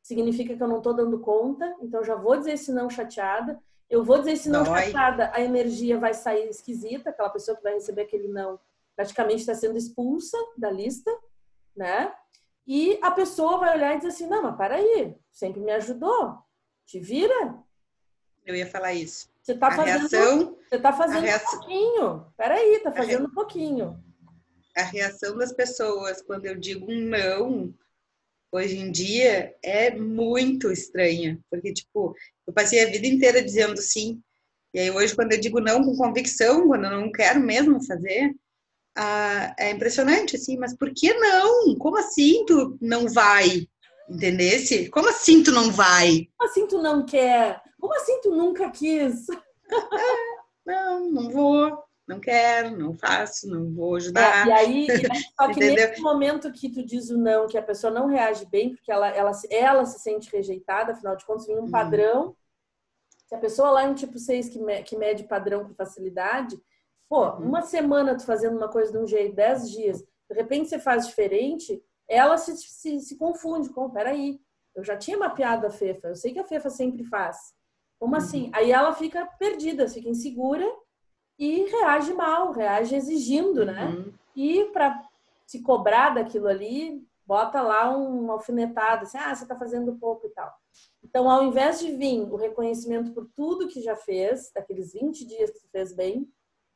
Significa 0.02 0.56
que 0.56 0.62
eu 0.62 0.68
não 0.68 0.78
estou 0.78 0.94
dando 0.94 1.18
conta, 1.20 1.74
então 1.80 2.04
já 2.04 2.14
vou 2.14 2.36
dizer 2.36 2.52
esse 2.52 2.72
não 2.72 2.88
chateada. 2.88 3.60
Eu 3.88 4.04
vou 4.04 4.18
dizer 4.18 4.32
esse 4.32 4.48
não 4.48 4.64
chateada, 4.64 5.30
a 5.32 5.40
energia 5.40 5.98
vai 5.98 6.12
sair 6.12 6.48
esquisita, 6.48 7.10
aquela 7.10 7.30
pessoa 7.30 7.56
que 7.56 7.62
vai 7.62 7.74
receber 7.74 8.02
aquele 8.02 8.28
não 8.28 8.58
praticamente 8.96 9.40
está 9.40 9.54
sendo 9.54 9.76
expulsa 9.76 10.36
da 10.56 10.70
lista, 10.70 11.10
né? 11.76 12.12
E 12.66 12.98
a 13.02 13.10
pessoa 13.10 13.58
vai 13.58 13.76
olhar 13.76 13.94
e 13.94 13.98
dizer 13.98 14.08
assim: 14.08 14.26
não, 14.26 14.42
mas 14.42 14.56
peraí, 14.56 15.14
sempre 15.30 15.60
me 15.60 15.70
ajudou, 15.72 16.38
te 16.86 16.98
vira. 16.98 17.62
Eu 18.44 18.56
ia 18.56 18.66
falar 18.66 18.94
isso. 18.94 19.28
Você 19.42 19.52
está 19.52 19.70
fazendo. 19.70 20.08
Reação 20.08 20.58
Você 20.68 20.78
tá 20.78 20.92
fazendo 20.92 21.22
reação... 21.22 21.46
um 21.46 21.60
pouquinho. 21.60 22.32
Peraí, 22.36 22.80
tá 22.80 22.92
fazendo 22.92 23.20
re... 23.20 23.26
um 23.26 23.34
pouquinho. 23.34 24.04
A 24.76 24.82
reação 24.82 25.36
das 25.36 25.52
pessoas 25.52 26.22
quando 26.22 26.46
eu 26.46 26.56
digo 26.56 26.90
um 26.90 27.00
não, 27.00 27.74
hoje 28.52 28.78
em 28.78 28.90
dia, 28.90 29.54
é 29.62 29.90
muito 29.94 30.70
estranha. 30.70 31.38
Porque, 31.50 31.72
tipo, 31.72 32.14
eu 32.46 32.52
passei 32.52 32.82
a 32.82 32.90
vida 32.90 33.06
inteira 33.06 33.42
dizendo 33.42 33.80
sim. 33.80 34.20
E 34.72 34.78
aí 34.80 34.90
hoje, 34.90 35.14
quando 35.14 35.32
eu 35.32 35.40
digo 35.40 35.60
não 35.60 35.84
com 35.84 35.96
convicção, 35.96 36.66
quando 36.66 36.84
eu 36.84 36.90
não 36.90 37.10
quero 37.10 37.40
mesmo 37.40 37.82
fazer, 37.84 38.34
ah, 38.96 39.54
é 39.58 39.70
impressionante, 39.70 40.36
assim, 40.36 40.56
mas 40.58 40.76
por 40.76 40.92
que 40.94 41.12
não? 41.14 41.76
Como 41.76 41.98
assim 41.98 42.44
tu 42.46 42.78
não 42.80 43.08
vai? 43.08 43.66
Entendesse? 44.08 44.88
Como 44.90 45.08
assim 45.08 45.42
tu 45.42 45.52
não 45.52 45.70
vai? 45.70 46.28
Como 46.36 46.50
assim 46.50 46.66
tu 46.66 46.82
não 46.82 47.04
quer? 47.04 47.60
Como 47.80 47.94
assim 47.94 48.20
tu 48.22 48.30
nunca 48.30 48.70
quis? 48.70 49.26
não, 50.64 51.10
não 51.10 51.30
vou, 51.30 51.85
não 52.06 52.20
quero, 52.20 52.76
não 52.76 52.94
faço, 52.94 53.48
não 53.48 53.74
vou 53.74 53.96
ajudar. 53.96 54.46
É, 54.46 54.48
e 54.48 54.52
aí, 54.52 54.86
só 55.34 55.52
que 55.52 55.58
nesse 55.58 56.00
momento 56.00 56.52
que 56.52 56.70
tu 56.70 56.84
diz 56.84 57.10
o 57.10 57.18
não, 57.18 57.48
que 57.48 57.58
a 57.58 57.62
pessoa 57.62 57.92
não 57.92 58.06
reage 58.06 58.46
bem, 58.46 58.74
porque 58.74 58.92
ela, 58.92 59.08
ela, 59.08 59.32
ela 59.50 59.84
se 59.84 59.98
sente 59.98 60.30
rejeitada, 60.30 60.92
afinal 60.92 61.16
de 61.16 61.26
contas, 61.26 61.46
vem 61.46 61.58
um 61.58 61.62
uhum. 61.62 61.70
padrão. 61.70 62.36
Se 63.26 63.34
a 63.34 63.38
pessoa 63.38 63.70
lá 63.70 63.82
é 63.82 63.88
um 63.88 63.94
tipo 63.94 64.18
6 64.18 64.48
que, 64.48 64.58
me, 64.60 64.82
que 64.84 64.96
mede 64.96 65.24
padrão 65.24 65.66
com 65.66 65.74
facilidade, 65.74 66.56
pô, 67.08 67.28
uhum. 67.30 67.48
uma 67.48 67.62
semana 67.62 68.16
tu 68.16 68.24
fazendo 68.24 68.56
uma 68.56 68.68
coisa 68.68 68.92
de 68.92 68.98
um 68.98 69.06
jeito, 69.06 69.34
10 69.34 69.70
dias, 69.70 70.02
de 70.30 70.36
repente 70.36 70.68
você 70.68 70.78
faz 70.78 71.08
diferente, 71.08 71.82
ela 72.08 72.38
se, 72.38 72.56
se, 72.56 73.00
se 73.00 73.16
confunde 73.16 73.68
com, 73.70 73.90
peraí, 73.90 74.40
eu 74.76 74.84
já 74.84 74.96
tinha 74.96 75.18
mapeado 75.18 75.66
a 75.66 75.70
Fefa, 75.70 76.08
eu 76.08 76.14
sei 76.14 76.32
que 76.32 76.38
a 76.38 76.44
Fefa 76.44 76.70
sempre 76.70 77.02
faz. 77.02 77.36
Como 77.98 78.12
uhum. 78.12 78.18
assim? 78.18 78.48
Aí 78.54 78.70
ela 78.70 78.94
fica 78.94 79.26
perdida, 79.38 79.88
fica 79.88 80.08
insegura 80.08 80.64
e 81.38 81.64
reage 81.64 82.14
mal, 82.14 82.52
reage 82.52 82.94
exigindo, 82.94 83.64
né? 83.64 83.86
Uhum. 83.86 84.12
E 84.34 84.64
para 84.66 85.02
se 85.46 85.62
cobrar 85.62 86.10
daquilo 86.10 86.48
ali, 86.48 87.06
bota 87.26 87.60
lá 87.60 87.96
um 87.96 88.30
alfinetado, 88.30 89.04
assim, 89.04 89.18
ah, 89.18 89.34
você 89.34 89.44
está 89.44 89.56
fazendo 89.56 89.96
pouco 89.96 90.26
e 90.26 90.30
tal. 90.30 90.52
Então, 91.02 91.30
ao 91.30 91.44
invés 91.44 91.78
de 91.80 91.92
vir 91.92 92.20
o 92.20 92.36
reconhecimento 92.36 93.12
por 93.12 93.28
tudo 93.34 93.68
que 93.68 93.80
já 93.80 93.96
fez, 93.96 94.50
daqueles 94.54 94.92
20 94.92 95.26
dias 95.26 95.50
que 95.50 95.58
você 95.58 95.68
fez 95.68 95.92
bem, 95.92 96.28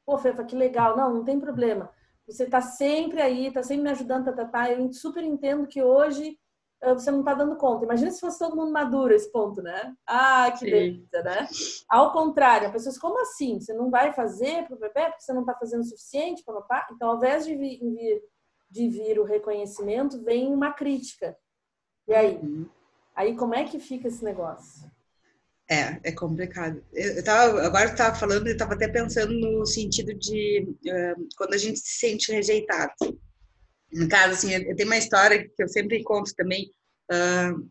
pô, 0.05 0.19
Fefa, 0.19 0.45
que 0.45 0.57
legal, 0.57 0.97
não, 0.97 1.15
não 1.15 1.25
tem 1.25 1.39
problema. 1.39 1.91
Você 2.27 2.45
está 2.45 2.61
sempre 2.61 3.21
aí, 3.21 3.47
está 3.47 3.63
sempre 3.63 3.85
me 3.85 3.91
ajudando, 3.91 4.25
tá, 4.27 4.33
tá, 4.33 4.45
tá. 4.45 4.71
Eu 4.71 4.93
super 4.93 5.25
entendo 5.25 5.67
que 5.67 5.83
hoje 5.83 6.39
você 6.83 7.11
não 7.11 7.21
está 7.21 7.35
dando 7.35 7.57
conta. 7.57 7.85
Imagina 7.85 8.11
se 8.11 8.21
fosse 8.21 8.39
todo 8.39 8.57
mundo 8.57 8.73
maduro 8.73 9.15
esse 9.15 9.31
ponto, 9.31 9.63
né? 9.63 9.95
Ah, 10.07 10.51
que 10.53 10.61
Sim. 10.61 10.71
delícia, 10.71 11.23
né? 11.23 11.49
Ao 11.89 12.13
contrário, 12.13 12.69
a 12.69 12.71
pessoa 12.71 12.91
diz, 12.91 13.01
como 13.01 13.21
assim? 13.21 13.61
Você 13.61 13.73
não 13.75 13.91
vai 13.91 14.13
fazer 14.13 14.67
para 14.67 14.77
o 14.77 14.81
bebê 14.81 15.07
porque 15.07 15.21
você 15.21 15.33
não 15.33 15.43
está 15.43 15.55
fazendo 15.55 15.81
o 15.81 15.85
suficiente 15.85 16.43
para 16.45 16.55
papai? 16.55 16.87
Então, 16.93 17.11
ao 17.11 17.17
invés 17.17 17.45
de 17.45 17.55
vir, 17.55 17.81
de 18.71 18.89
vir 18.89 19.19
o 19.19 19.25
reconhecimento, 19.25 20.23
vem 20.23 20.53
uma 20.53 20.73
crítica. 20.73 21.37
E 22.09 22.15
aí? 22.15 22.37
Uhum. 22.37 22.69
Aí 23.15 23.37
como 23.37 23.55
é 23.55 23.65
que 23.65 23.79
fica 23.79 24.09
esse 24.09 24.25
negócio? 24.25 24.91
É, 25.69 26.01
é 26.03 26.13
complicado. 26.13 26.83
Eu 26.93 27.23
tava, 27.23 27.63
agora 27.63 27.85
eu 27.85 27.91
estava 27.93 28.15
falando 28.17 28.49
e 28.49 28.53
estava 28.53 28.75
até 28.75 28.89
pensando 28.89 29.33
no 29.33 29.65
sentido 29.65 30.13
de 30.15 30.67
uh, 30.87 31.29
quando 31.37 31.55
a 31.55 31.59
gente 31.59 31.79
se 31.79 31.99
sente 31.99 32.33
rejeitado. 32.33 32.93
No 33.93 34.09
caso, 34.09 34.35
assim, 34.35 34.53
eu 34.53 34.77
tenho 34.77 34.89
uma 34.89 34.99
história 34.99 35.45
que 35.45 35.63
eu 35.63 35.69
sempre 35.69 36.03
conto 36.03 36.35
também. 36.35 36.71
Uh, 37.11 37.69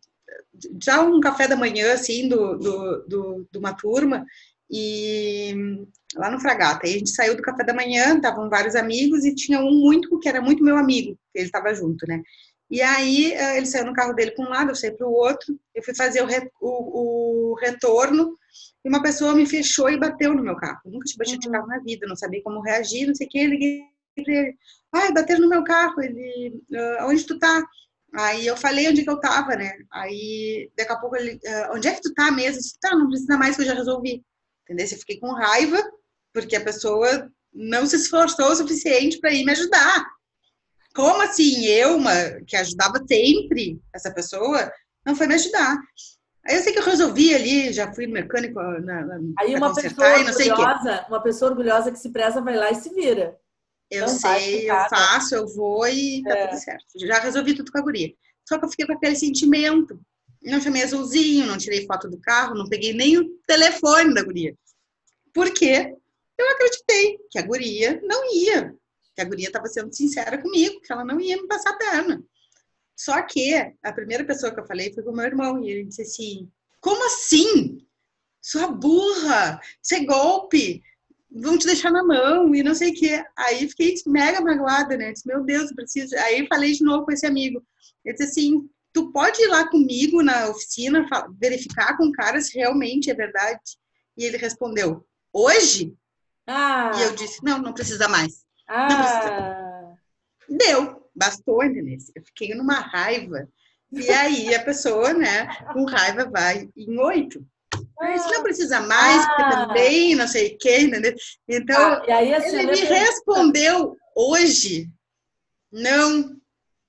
já 0.84 1.02
um 1.02 1.20
café 1.20 1.48
da 1.48 1.56
manhã, 1.56 1.94
assim, 1.94 2.28
do, 2.28 2.58
do, 2.58 3.06
do, 3.08 3.48
de 3.52 3.58
uma 3.58 3.74
turma, 3.74 4.26
e 4.70 5.54
lá 6.16 6.30
no 6.30 6.40
Fragata. 6.40 6.86
Aí 6.86 6.96
a 6.96 6.98
gente 6.98 7.12
saiu 7.12 7.36
do 7.36 7.42
café 7.42 7.64
da 7.64 7.74
manhã, 7.74 8.16
estavam 8.16 8.50
vários 8.50 8.76
amigos, 8.76 9.26
e 9.26 9.34
tinha 9.34 9.60
um 9.60 9.80
muito, 9.80 10.20
que 10.20 10.30
era 10.30 10.42
muito 10.42 10.64
meu 10.64 10.78
amigo, 10.78 11.18
ele 11.34 11.46
estava 11.46 11.74
junto, 11.74 12.06
né? 12.08 12.22
E 12.70 12.82
aí 12.84 13.34
ele 13.34 13.66
saiu 13.66 13.86
no 13.86 13.94
carro 13.94 14.14
dele 14.14 14.32
para 14.32 14.46
um 14.46 14.50
lado, 14.50 14.70
eu 14.70 14.76
saí 14.76 14.92
para 14.92 15.08
o 15.08 15.12
outro. 15.12 15.60
Eu 15.74 15.84
fui 15.84 15.96
fazer 15.96 16.22
o, 16.22 16.28
re, 16.28 16.50
o, 16.62 17.52
o, 17.52 17.56
retorno 17.56 18.38
e 18.86 18.90
uma 18.90 19.02
pessoa 19.02 19.34
me 19.34 19.48
fechou 19.48 19.90
e 19.90 19.98
bateu 19.98 20.36
no 20.36 20.44
meu 20.44 20.56
carro. 20.56 20.80
Eu 20.86 20.92
nunca 20.92 21.06
tinha 21.06 21.18
batido 21.18 21.40
de 21.40 21.50
carro 21.50 21.68
na 21.68 21.80
vida, 21.80 22.06
não 22.08 22.16
sabia 22.16 22.44
como 22.44 22.62
reagir, 22.62 23.08
não 23.08 23.16
sei 23.16 23.26
o 23.26 23.30
que. 23.30 23.40
Eu 23.40 23.50
liguei 23.50 23.82
ele: 24.20 24.56
ai, 24.94 25.14
bateram 25.14 25.42
no 25.42 25.50
meu 25.50 25.64
carro. 25.64 26.02
Ele, 26.02 26.62
uh, 26.72 27.06
onde 27.08 27.26
tu 27.26 27.38
tá? 27.38 27.64
Aí 28.14 28.48
eu 28.48 28.58
falei 28.58 28.90
onde 28.90 29.04
que 29.04 29.10
eu 29.10 29.20
tava, 29.20 29.56
né? 29.56 29.72
Aí 29.92 30.72
daqui 30.76 30.92
a 30.92 30.98
pouco 30.98 31.16
ele, 31.16 31.36
uh, 31.36 31.76
onde 31.76 31.88
é 31.88 31.94
que 31.94 32.02
tu 32.02 32.14
tá 32.14 32.32
mesmo? 32.32 32.58
Eu 32.58 32.62
disse, 32.62 32.80
tá, 32.80 32.96
não 32.96 33.08
precisa 33.08 33.38
mais 33.38 33.56
que 33.56 33.62
eu 33.62 33.68
já 33.68 33.74
resolvi. 33.74 34.24
Entendeu? 34.64 34.86
Eu 34.86 34.98
fiquei 34.98 35.20
com 35.20 35.32
raiva 35.34 35.78
porque 36.34 36.56
a 36.56 36.64
pessoa 36.64 37.32
não 37.54 37.86
se 37.86 37.96
esforçou 37.96 38.52
o 38.52 38.56
suficiente 38.56 39.20
para 39.20 39.34
ir 39.34 39.46
me 39.46 39.52
ajudar. 39.52 40.06
Como 40.96 41.22
assim 41.22 41.66
eu, 41.66 41.98
uma 41.98 42.14
que 42.46 42.56
ajudava 42.56 43.04
sempre 43.08 43.80
essa 43.94 44.14
pessoa, 44.14 44.72
não 45.06 45.16
foi 45.16 45.28
me 45.28 45.36
ajudar? 45.36 45.78
Aí 46.48 46.56
eu 46.56 46.64
sei 46.64 46.74
que 46.74 46.80
eu 46.80 46.84
resolvi 46.84 47.34
ali, 47.34 47.72
já 47.72 47.94
fui 47.94 48.08
mecânico 48.08 48.60
na, 48.60 49.06
na 49.06 49.20
Aí 49.40 49.56
uma 49.56 49.74
pessoa 49.74 50.08
orgulhosa, 50.08 51.06
uma 51.08 51.22
pessoa 51.22 51.52
orgulhosa 51.52 51.92
que 51.92 52.00
se 52.00 52.10
preza 52.10 52.42
vai 52.42 52.56
lá 52.56 52.72
e 52.72 52.76
se 52.76 52.94
vira. 52.94 53.38
Eu 53.90 54.06
então, 54.06 54.20
sei, 54.20 54.70
eu 54.70 54.76
faço, 54.90 55.36
eu 55.36 55.48
vou 55.48 55.88
e 55.88 56.22
tá 56.24 56.38
é. 56.38 56.48
tudo 56.48 56.60
certo. 56.60 56.86
Já 56.96 57.20
resolvi 57.20 57.56
tudo 57.56 57.72
com 57.72 57.80
a 57.80 57.82
guria. 57.82 58.14
Só 58.48 58.58
que 58.58 58.66
eu 58.66 58.70
fiquei 58.70 58.86
com 58.86 58.94
aquele 58.94 59.16
sentimento. 59.16 60.00
Não 60.44 60.62
chamei 60.62 60.84
azulzinho, 60.84 61.48
não 61.48 61.58
tirei 61.58 61.86
foto 61.86 62.10
do 62.10 62.20
carro, 62.20 62.56
não 62.56 62.70
peguei 62.70 62.94
nem 62.94 63.18
o 63.18 63.30
telefone 63.48 64.14
da 64.14 64.24
guria. 64.24 64.56
Por 65.34 65.52
quê? 65.54 65.94
Eu 66.38 66.52
acreditei 66.52 67.18
que 67.30 67.40
a 67.40 67.42
guria 67.42 68.00
não 68.04 68.34
ia 68.34 68.74
que 69.20 69.22
a 69.22 69.26
guria 69.26 69.48
estava 69.48 69.68
sendo 69.68 69.94
sincera 69.94 70.42
comigo, 70.42 70.80
que 70.80 70.92
ela 70.92 71.04
não 71.04 71.20
ia 71.20 71.36
me 71.36 71.48
passar 71.48 71.72
a 71.72 71.78
perna. 71.78 72.24
Só 72.96 73.22
que 73.22 73.54
a 73.84 73.94
primeira 73.94 74.24
pessoa 74.24 74.54
que 74.54 74.60
eu 74.60 74.66
falei 74.66 74.94
foi 74.94 75.04
com 75.04 75.12
o 75.12 75.16
meu 75.16 75.26
irmão, 75.26 75.62
e 75.62 75.70
ele 75.70 75.86
disse 75.86 76.02
assim: 76.02 76.52
Como 76.80 77.06
assim? 77.06 77.86
Sua 78.42 78.68
burra, 78.68 79.60
isso 79.84 79.96
é 79.96 80.06
golpe, 80.06 80.82
vão 81.32 81.58
te 81.58 81.66
deixar 81.66 81.92
na 81.92 82.04
mão 82.04 82.54
e 82.56 82.64
não 82.64 82.74
sei 82.74 82.92
o 82.92 82.94
quê. 82.94 83.24
Aí 83.38 83.68
fiquei 83.70 83.96
mega 84.08 84.42
magoada, 84.42 84.98
né? 84.98 85.12
Disse, 85.12 85.28
meu 85.28 85.44
Deus, 85.44 85.70
eu 85.70 85.76
preciso. 85.76 86.16
Aí 86.18 86.48
falei 86.48 86.74
de 86.74 86.84
novo 86.84 87.06
com 87.06 87.12
esse 87.12 87.26
amigo. 87.26 87.64
Ele 88.04 88.16
disse 88.16 88.30
assim: 88.30 88.70
Tu 88.92 89.12
pode 89.12 89.42
ir 89.42 89.48
lá 89.48 89.68
comigo 89.68 90.24
na 90.24 90.50
oficina, 90.50 91.08
verificar 91.40 91.96
com 91.98 92.08
o 92.08 92.12
cara 92.12 92.42
se 92.42 92.58
realmente 92.58 93.10
é 93.10 93.14
verdade? 93.14 93.78
E 94.18 94.26
ele 94.26 94.38
respondeu: 94.38 95.06
Hoje? 95.32 95.94
Ah. 96.48 96.92
E 96.96 97.04
eu 97.04 97.16
disse: 97.16 97.44
Não, 97.44 97.60
não 97.60 97.74
precisa 97.74 98.08
mais. 98.08 98.46
Ah. 98.68 98.88
Deu, 100.50 101.10
bastou, 101.16 101.64
entendeu? 101.64 101.98
Eu 102.16 102.24
fiquei 102.24 102.56
numa 102.56 102.80
raiva. 102.80 103.48
E 103.92 104.10
aí 104.12 104.54
a 104.54 104.64
pessoa, 104.64 105.14
né, 105.14 105.48
com 105.74 105.86
raiva 105.86 106.30
vai 106.30 106.70
em 106.76 107.00
oito. 107.00 107.46
Mas 108.00 108.26
não 108.32 108.44
precisa 108.44 108.80
mais, 108.82 109.26
porque 109.28 109.42
ah. 109.42 109.68
também 109.68 110.16
não 110.16 110.28
sei 110.28 110.54
o 110.54 110.58
que, 110.58 110.78
entendeu? 110.80 111.14
Então, 111.48 111.82
ah, 111.82 112.04
aí, 112.08 112.34
assim, 112.34 112.58
ele 112.58 112.72
me 112.72 112.82
respondeu 112.82 113.98
hoje, 114.16 114.90
não, 115.72 116.40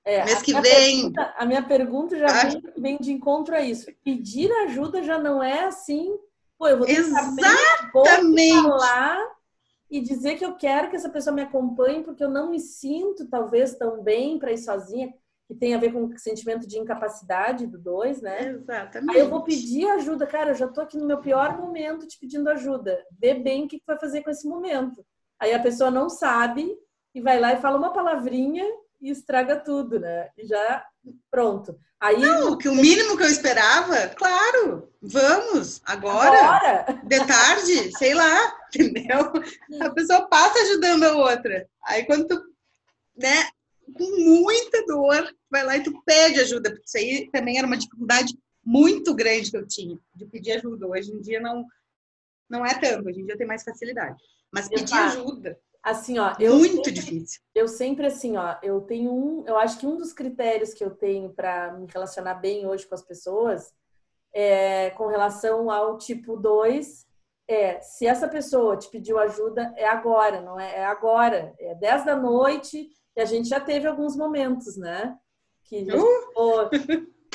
é, 0.04 0.24
mês 0.24 0.42
que 0.42 0.52
vem. 0.60 1.12
Pergunta, 1.12 1.34
a 1.36 1.46
minha 1.46 1.62
pergunta 1.62 2.18
já 2.18 2.26
vem, 2.26 2.62
vem, 2.78 2.98
de 2.98 3.12
encontro 3.12 3.54
a 3.54 3.60
isso. 3.60 3.86
Pedir 4.04 4.50
ajuda 4.64 5.02
já 5.02 5.18
não 5.18 5.42
é 5.42 5.64
assim, 5.64 6.16
pô, 6.58 6.68
eu 6.68 6.78
vou 6.78 6.86
ter 6.86 6.98
Exatamente. 6.98 8.36
que 8.36 8.62
falar 8.62 9.40
e 9.90 10.00
dizer 10.00 10.36
que 10.36 10.44
eu 10.44 10.54
quero 10.54 10.88
que 10.88 10.96
essa 10.96 11.08
pessoa 11.08 11.34
me 11.34 11.42
acompanhe 11.42 12.04
porque 12.04 12.22
eu 12.22 12.30
não 12.30 12.50
me 12.50 12.60
sinto 12.60 13.28
talvez 13.28 13.74
tão 13.74 14.02
bem 14.02 14.38
para 14.38 14.52
ir 14.52 14.58
sozinha, 14.58 15.12
que 15.50 15.56
tem 15.56 15.74
a 15.74 15.78
ver 15.78 15.92
com 15.92 16.04
o 16.04 16.16
sentimento 16.16 16.64
de 16.64 16.78
incapacidade 16.78 17.66
do 17.66 17.76
dois, 17.76 18.22
né? 18.22 18.50
Exatamente. 18.50 19.16
Aí 19.16 19.20
eu 19.20 19.28
vou 19.28 19.42
pedir 19.42 19.84
ajuda, 19.90 20.24
cara, 20.24 20.52
eu 20.52 20.54
já 20.54 20.68
tô 20.68 20.80
aqui 20.80 20.96
no 20.96 21.04
meu 21.04 21.18
pior 21.18 21.58
momento 21.58 22.06
te 22.06 22.16
pedindo 22.20 22.48
ajuda. 22.48 23.04
Vê 23.18 23.34
bem 23.34 23.64
o 23.64 23.68
que, 23.68 23.80
que 23.80 23.84
vai 23.84 23.98
fazer 23.98 24.22
com 24.22 24.30
esse 24.30 24.46
momento. 24.46 25.04
Aí 25.40 25.52
a 25.52 25.58
pessoa 25.58 25.90
não 25.90 26.08
sabe 26.08 26.72
e 27.12 27.20
vai 27.20 27.40
lá 27.40 27.52
e 27.52 27.60
fala 27.60 27.78
uma 27.78 27.92
palavrinha 27.92 28.64
e 29.00 29.10
estraga 29.10 29.56
tudo, 29.56 29.98
né? 29.98 30.28
E 30.38 30.46
já 30.46 30.84
pronto. 31.28 31.76
Aí, 31.98 32.16
não, 32.16 32.56
que 32.56 32.68
o 32.68 32.74
mínimo 32.74 33.16
que 33.16 33.24
eu 33.24 33.28
esperava, 33.28 34.06
claro, 34.10 34.88
vamos, 35.02 35.82
agora, 35.84 36.38
agora, 36.38 37.02
de 37.02 37.26
tarde, 37.26 37.98
sei 37.98 38.14
lá, 38.14 38.56
entendeu? 38.68 39.32
A 39.82 39.90
pessoa 39.90 40.28
passa 40.28 40.60
ajudando 40.60 41.02
a 41.04 41.16
outra. 41.16 41.68
Aí 41.84 42.04
quando 42.04 42.28
tu, 42.28 42.40
né, 43.16 43.48
com 43.92 44.24
muita 44.24 44.84
dor, 44.86 45.34
vai 45.50 45.64
lá 45.64 45.76
e 45.76 45.82
tu 45.82 45.92
pede 46.04 46.40
ajuda, 46.40 46.70
porque 46.70 46.84
isso 46.86 46.98
aí 46.98 47.30
também 47.30 47.58
era 47.58 47.66
uma 47.66 47.76
dificuldade 47.76 48.36
muito 48.64 49.14
grande 49.14 49.50
que 49.50 49.56
eu 49.56 49.66
tinha, 49.66 49.98
de 50.14 50.26
pedir 50.26 50.52
ajuda. 50.52 50.86
Hoje 50.86 51.12
em 51.12 51.20
dia 51.20 51.40
não, 51.40 51.66
não 52.48 52.64
é 52.64 52.74
tanto, 52.78 53.08
hoje 53.08 53.20
em 53.20 53.26
dia 53.26 53.36
tem 53.36 53.46
mais 53.46 53.62
facilidade. 53.62 54.16
Mas 54.52 54.68
pedir 54.68 54.94
ajuda 54.94 55.58
Assim, 55.82 56.18
ó, 56.18 56.34
eu 56.38 56.56
muito 56.56 56.76
sempre, 56.76 56.92
difícil. 56.92 57.40
Eu 57.54 57.66
sempre 57.66 58.06
assim, 58.06 58.36
ó, 58.36 58.56
eu 58.62 58.82
tenho 58.82 59.12
um, 59.12 59.46
eu 59.46 59.56
acho 59.56 59.78
que 59.78 59.86
um 59.86 59.96
dos 59.96 60.12
critérios 60.12 60.74
que 60.74 60.84
eu 60.84 60.90
tenho 60.90 61.30
para 61.30 61.72
me 61.72 61.86
relacionar 61.86 62.34
bem 62.34 62.66
hoje 62.66 62.86
com 62.86 62.94
as 62.94 63.02
pessoas 63.02 63.72
é 64.32 64.90
com 64.90 65.06
relação 65.06 65.70
ao 65.70 65.96
tipo 65.96 66.36
2 66.36 67.06
é 67.48 67.80
se 67.80 68.06
essa 68.06 68.28
pessoa 68.28 68.76
te 68.76 68.88
pediu 68.90 69.18
ajuda, 69.18 69.72
é 69.74 69.88
agora, 69.88 70.40
não 70.40 70.60
é? 70.60 70.76
É 70.76 70.84
agora. 70.84 71.54
É 71.58 71.74
10 71.74 72.04
da 72.04 72.14
noite 72.14 72.88
e 73.16 73.20
a 73.20 73.24
gente 73.24 73.48
já 73.48 73.60
teve 73.60 73.86
alguns 73.86 74.16
momentos, 74.16 74.76
né? 74.76 75.18
Que 75.64 75.86
uh! 75.92 76.70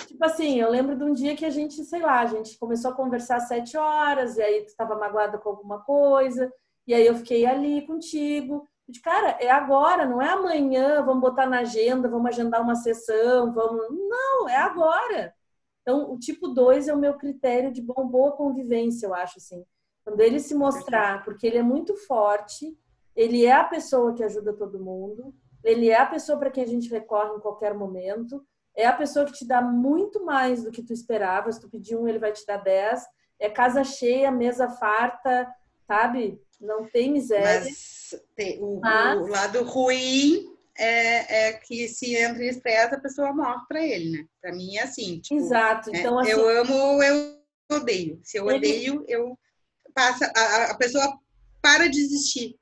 Tipo 0.07 0.25
assim, 0.25 0.59
eu 0.59 0.69
lembro 0.69 0.95
de 0.95 1.03
um 1.03 1.13
dia 1.13 1.35
que 1.35 1.45
a 1.45 1.49
gente, 1.49 1.83
sei 1.83 2.01
lá, 2.01 2.19
a 2.19 2.25
gente 2.25 2.57
começou 2.57 2.91
a 2.91 2.95
conversar 2.95 3.37
às 3.37 3.47
sete 3.47 3.77
horas, 3.77 4.37
e 4.37 4.41
aí 4.41 4.61
tu 4.61 4.67
estava 4.67 4.95
magoada 4.95 5.37
com 5.37 5.49
alguma 5.49 5.81
coisa, 5.81 6.51
e 6.85 6.93
aí 6.93 7.05
eu 7.05 7.15
fiquei 7.15 7.45
ali 7.45 7.85
contigo. 7.85 8.67
De 8.87 9.01
cara, 9.01 9.37
é 9.39 9.49
agora, 9.49 10.05
não 10.05 10.21
é 10.21 10.29
amanhã, 10.29 11.03
vamos 11.03 11.21
botar 11.21 11.47
na 11.47 11.59
agenda, 11.59 12.07
vamos 12.07 12.27
agendar 12.27 12.61
uma 12.61 12.75
sessão, 12.75 13.51
vamos. 13.51 13.85
Não, 13.89 14.47
é 14.47 14.57
agora. 14.57 15.33
Então, 15.81 16.11
o 16.11 16.19
tipo 16.19 16.49
2 16.49 16.87
é 16.87 16.93
o 16.93 16.97
meu 16.97 17.15
critério 17.15 17.71
de 17.71 17.81
bom, 17.81 18.07
boa 18.07 18.33
convivência, 18.33 19.07
eu 19.07 19.13
acho 19.13 19.37
assim. 19.37 19.65
Quando 20.03 20.19
ele 20.21 20.39
se 20.39 20.53
mostrar, 20.53 21.23
porque 21.23 21.47
ele 21.47 21.57
é 21.57 21.63
muito 21.63 21.95
forte, 21.95 22.77
ele 23.15 23.45
é 23.45 23.53
a 23.53 23.63
pessoa 23.63 24.13
que 24.13 24.23
ajuda 24.23 24.53
todo 24.53 24.83
mundo, 24.83 25.33
ele 25.65 25.89
é 25.89 25.97
a 25.97 26.05
pessoa 26.05 26.37
para 26.37 26.51
quem 26.51 26.63
a 26.63 26.67
gente 26.67 26.89
recorre 26.89 27.35
em 27.35 27.39
qualquer 27.39 27.73
momento, 27.73 28.45
é 28.75 28.85
a 28.85 28.93
pessoa 28.93 29.25
que 29.25 29.33
te 29.33 29.45
dá 29.45 29.61
muito 29.61 30.23
mais 30.23 30.63
do 30.63 30.71
que 30.71 30.83
tu 30.83 30.93
esperava. 30.93 31.51
Se 31.51 31.59
tu 31.59 31.69
pedir 31.69 31.95
um, 31.95 32.07
ele 32.07 32.19
vai 32.19 32.31
te 32.31 32.45
dar 32.45 32.57
dez. 32.57 33.03
É 33.39 33.49
casa 33.49 33.83
cheia, 33.83 34.31
mesa 34.31 34.69
farta, 34.69 35.47
sabe? 35.87 36.39
Não 36.59 36.85
tem 36.85 37.11
miséria. 37.11 37.61
Mas 37.61 38.13
tem, 38.35 38.61
o, 38.61 38.79
Mas... 38.79 39.19
o, 39.19 39.27
lado 39.27 39.63
ruim 39.63 40.53
é, 40.77 41.47
é, 41.47 41.53
que 41.53 41.87
se 41.87 42.15
entra 42.15 42.43
em 42.43 42.49
estresse, 42.49 42.93
a 42.93 42.99
pessoa 42.99 43.33
morre 43.33 43.65
para 43.67 43.83
ele, 43.83 44.11
né? 44.11 44.25
Para 44.41 44.53
mim 44.53 44.75
é 44.77 44.83
assim. 44.83 45.19
Tipo, 45.19 45.39
Exato. 45.39 45.91
Né? 45.91 45.99
Então, 45.99 46.19
assim, 46.19 46.31
eu 46.31 46.49
amo, 46.49 47.03
eu 47.03 47.39
odeio. 47.71 48.19
Se 48.23 48.37
eu 48.37 48.45
odeio, 48.45 49.03
ele... 49.07 49.13
eu 49.13 49.39
passa 49.93 50.31
a, 50.35 50.71
a 50.71 50.77
pessoa 50.77 51.17
para 51.61 51.87
de 51.87 51.99
existir 51.99 52.57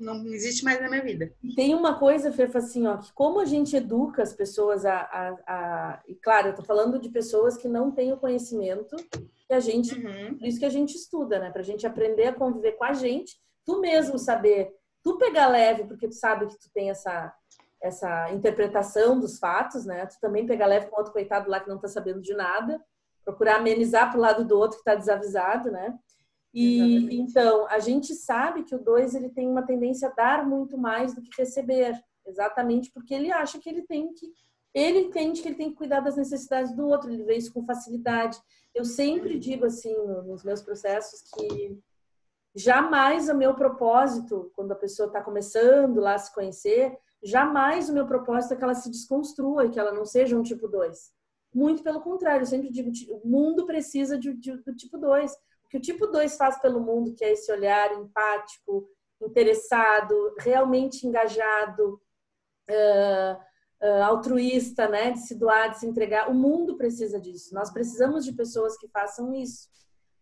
não 0.00 0.26
existe 0.26 0.64
mais 0.64 0.80
na 0.80 0.88
minha 0.88 1.02
vida. 1.02 1.32
Tem 1.56 1.74
uma 1.74 1.98
coisa, 1.98 2.30
Fefa, 2.30 2.58
assim, 2.58 2.86
ó, 2.86 2.98
que 2.98 3.12
como 3.12 3.40
a 3.40 3.44
gente 3.44 3.74
educa 3.74 4.22
as 4.22 4.32
pessoas 4.32 4.84
a, 4.84 4.98
a, 5.00 5.28
a... 5.46 6.02
E 6.06 6.14
claro, 6.14 6.48
eu 6.48 6.54
tô 6.54 6.62
falando 6.62 6.98
de 6.98 7.08
pessoas 7.08 7.56
que 7.56 7.68
não 7.68 7.90
têm 7.90 8.12
o 8.12 8.18
conhecimento 8.18 8.96
que 9.46 9.54
a 9.54 9.60
gente... 9.60 9.94
Uhum. 9.94 10.38
Por 10.38 10.46
isso 10.46 10.58
que 10.58 10.66
a 10.66 10.70
gente 10.70 10.94
estuda, 10.94 11.38
né? 11.38 11.50
Pra 11.50 11.62
gente 11.62 11.86
aprender 11.86 12.26
a 12.26 12.34
conviver 12.34 12.72
com 12.72 12.84
a 12.84 12.92
gente. 12.92 13.36
Tu 13.64 13.80
mesmo 13.80 14.18
saber... 14.18 14.74
Tu 15.02 15.16
pegar 15.18 15.48
leve, 15.48 15.84
porque 15.84 16.06
tu 16.06 16.14
sabe 16.14 16.46
que 16.46 16.58
tu 16.58 16.70
tem 16.72 16.90
essa, 16.90 17.34
essa 17.82 18.30
interpretação 18.30 19.18
dos 19.18 19.38
fatos, 19.38 19.84
né? 19.84 20.06
Tu 20.06 20.20
também 20.20 20.46
pegar 20.46 20.66
leve 20.66 20.86
com 20.86 20.96
outro 20.96 21.12
coitado 21.12 21.50
lá 21.50 21.58
que 21.58 21.68
não 21.68 21.78
tá 21.78 21.88
sabendo 21.88 22.20
de 22.20 22.34
nada. 22.34 22.80
Procurar 23.24 23.56
amenizar 23.56 24.10
pro 24.10 24.20
lado 24.20 24.44
do 24.44 24.56
outro 24.58 24.78
que 24.78 24.84
tá 24.84 24.94
desavisado, 24.94 25.70
né? 25.70 25.98
E 26.52 26.76
Exatamente. 26.76 27.16
então, 27.16 27.66
a 27.68 27.78
gente 27.78 28.14
sabe 28.14 28.64
que 28.64 28.74
o 28.74 28.82
2 28.82 29.14
ele 29.14 29.30
tem 29.30 29.48
uma 29.48 29.62
tendência 29.62 30.08
a 30.08 30.12
dar 30.12 30.46
muito 30.46 30.76
mais 30.76 31.14
do 31.14 31.22
que 31.22 31.30
receber, 31.38 31.98
exatamente 32.26 32.90
porque 32.92 33.14
ele 33.14 33.32
acha 33.32 33.58
que 33.58 33.68
ele 33.68 33.82
tem 33.82 34.12
que 34.12 34.30
ele 34.74 35.00
entende 35.00 35.42
que 35.42 35.48
ele 35.48 35.56
tem 35.56 35.70
que 35.70 35.76
cuidar 35.76 36.00
das 36.00 36.16
necessidades 36.16 36.74
do 36.74 36.86
outro, 36.86 37.10
ele 37.10 37.24
vê 37.24 37.36
isso 37.36 37.52
com 37.52 37.64
facilidade. 37.64 38.38
Eu 38.74 38.84
sempre 38.84 39.38
digo 39.38 39.66
assim 39.66 39.94
nos 40.26 40.42
meus 40.42 40.62
processos 40.62 41.20
que 41.34 41.78
jamais 42.54 43.28
o 43.28 43.34
meu 43.34 43.54
propósito, 43.54 44.50
quando 44.54 44.72
a 44.72 44.76
pessoa 44.76 45.08
está 45.08 45.20
começando 45.20 46.00
lá 46.00 46.14
a 46.14 46.18
se 46.18 46.34
conhecer, 46.34 46.96
jamais 47.22 47.90
o 47.90 47.92
meu 47.92 48.06
propósito 48.06 48.54
é 48.54 48.56
que 48.56 48.64
ela 48.64 48.74
se 48.74 48.90
desconstrua 48.90 49.66
e 49.66 49.70
que 49.70 49.78
ela 49.78 49.92
não 49.92 50.06
seja 50.06 50.38
um 50.38 50.42
tipo 50.42 50.66
2. 50.66 50.98
Muito 51.54 51.82
pelo 51.82 52.00
contrário, 52.00 52.42
eu 52.42 52.46
sempre 52.46 52.70
digo, 52.70 52.90
o 53.10 53.28
mundo 53.28 53.66
precisa 53.66 54.18
de, 54.18 54.32
de, 54.32 54.56
do 54.56 54.74
tipo 54.74 54.96
2 54.96 55.36
que 55.72 55.78
o 55.78 55.80
tipo 55.80 56.06
2 56.06 56.36
faz 56.36 56.60
pelo 56.60 56.80
mundo, 56.80 57.14
que 57.14 57.24
é 57.24 57.32
esse 57.32 57.50
olhar 57.50 57.90
empático, 57.98 58.86
interessado, 59.22 60.34
realmente 60.38 61.06
engajado, 61.06 61.98
uh, 62.68 63.36
uh, 63.82 64.02
altruísta, 64.04 64.86
né? 64.86 65.12
De 65.12 65.20
se 65.20 65.34
doar, 65.34 65.70
de 65.70 65.78
se 65.78 65.86
entregar. 65.86 66.28
O 66.28 66.34
mundo 66.34 66.76
precisa 66.76 67.18
disso. 67.18 67.54
Nós 67.54 67.72
precisamos 67.72 68.22
de 68.22 68.34
pessoas 68.34 68.76
que 68.76 68.86
façam 68.86 69.32
isso. 69.32 69.66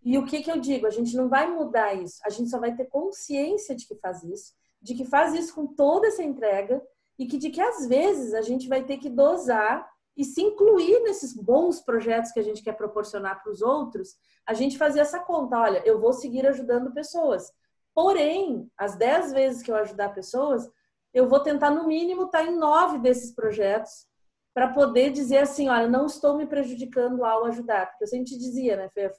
E 0.05 0.17
o 0.17 0.25
que, 0.25 0.41
que 0.41 0.53
eu 0.53 0.61
digo? 0.61 0.87
A 0.87 0.91
gente 0.91 1.17
não 1.17 1.29
vai 1.29 1.51
mudar 1.51 1.95
isso. 1.95 2.21
A 2.25 2.31
gente 2.31 2.49
só 2.49 2.61
vai 2.61 2.77
ter 2.77 2.85
consciência 2.85 3.75
de 3.75 3.89
que 3.89 3.97
faz 3.97 4.23
isso, 4.23 4.55
de 4.81 4.95
que 4.95 5.05
faz 5.05 5.35
isso 5.35 5.53
com 5.53 5.67
toda 5.67 6.07
essa 6.07 6.23
entrega 6.23 6.81
e 7.19 7.27
que 7.27 7.37
de 7.37 7.51
que 7.51 7.61
às 7.61 7.89
vezes 7.89 8.35
a 8.35 8.41
gente 8.41 8.69
vai 8.69 8.85
ter 8.85 8.99
que 8.99 9.11
dosar 9.11 9.90
e 10.17 10.25
se 10.25 10.43
incluir 10.43 11.01
nesses 11.03 11.35
bons 11.35 11.81
projetos 11.81 12.33
que 12.33 12.41
a 12.41 12.43
gente 12.43 12.63
quer 12.63 12.77
proporcionar 12.77 13.43
para 13.43 13.53
os 13.53 13.63
outros, 13.63 14.17
a 14.47 14.53
gente 14.53 14.77
fazer 14.77 15.01
essa 15.01 15.21
conta, 15.21 15.59
olha, 15.59 15.83
eu 15.87 15.99
vou 15.99 16.13
seguir 16.13 16.47
ajudando 16.47 16.93
pessoas. 16.93 17.53
Porém, 17.95 18.71
as 18.77 18.97
10 18.97 19.33
vezes 19.33 19.63
que 19.63 19.71
eu 19.71 19.77
ajudar 19.77 20.15
pessoas, 20.15 20.69
eu 21.13 21.29
vou 21.29 21.41
tentar 21.41 21.71
no 21.71 21.87
mínimo 21.87 22.25
estar 22.25 22.45
em 22.45 22.57
nove 22.57 22.99
desses 22.99 23.35
projetos 23.35 24.07
para 24.55 24.69
poder 24.73 25.11
dizer 25.11 25.39
assim, 25.39 25.69
olha, 25.69 25.89
não 25.89 26.07
estou 26.07 26.37
me 26.37 26.47
prejudicando 26.47 27.25
ao 27.25 27.45
ajudar, 27.47 27.87
porque 27.87 28.05
eu 28.05 28.09
sempre 28.09 28.27
te 28.27 28.39
dizia, 28.39 28.77
né, 28.77 28.89
Fê? 28.89 29.13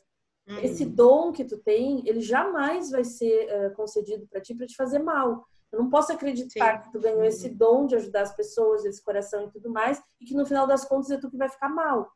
Uhum. 0.47 0.59
Esse 0.59 0.85
dom 0.85 1.31
que 1.31 1.45
tu 1.45 1.57
tem, 1.57 2.07
ele 2.07 2.21
jamais 2.21 2.89
vai 2.89 3.03
ser 3.03 3.47
uh, 3.47 3.75
concedido 3.75 4.27
para 4.27 4.41
ti 4.41 4.55
para 4.55 4.67
te 4.67 4.75
fazer 4.75 4.99
mal. 4.99 5.45
Eu 5.71 5.79
não 5.79 5.89
posso 5.89 6.11
acreditar 6.11 6.77
Sim. 6.77 6.83
que 6.83 6.91
tu 6.91 6.99
ganhou 6.99 7.23
esse 7.23 7.47
uhum. 7.47 7.55
dom 7.55 7.85
de 7.85 7.95
ajudar 7.95 8.21
as 8.21 8.35
pessoas, 8.35 8.83
esse 8.83 9.03
coração 9.03 9.45
e 9.45 9.51
tudo 9.51 9.69
mais, 9.69 10.01
e 10.19 10.25
que 10.25 10.35
no 10.35 10.45
final 10.45 10.67
das 10.67 10.83
contas 10.83 11.11
é 11.11 11.17
tu 11.17 11.29
que 11.29 11.37
vai 11.37 11.49
ficar 11.49 11.69
mal. 11.69 12.11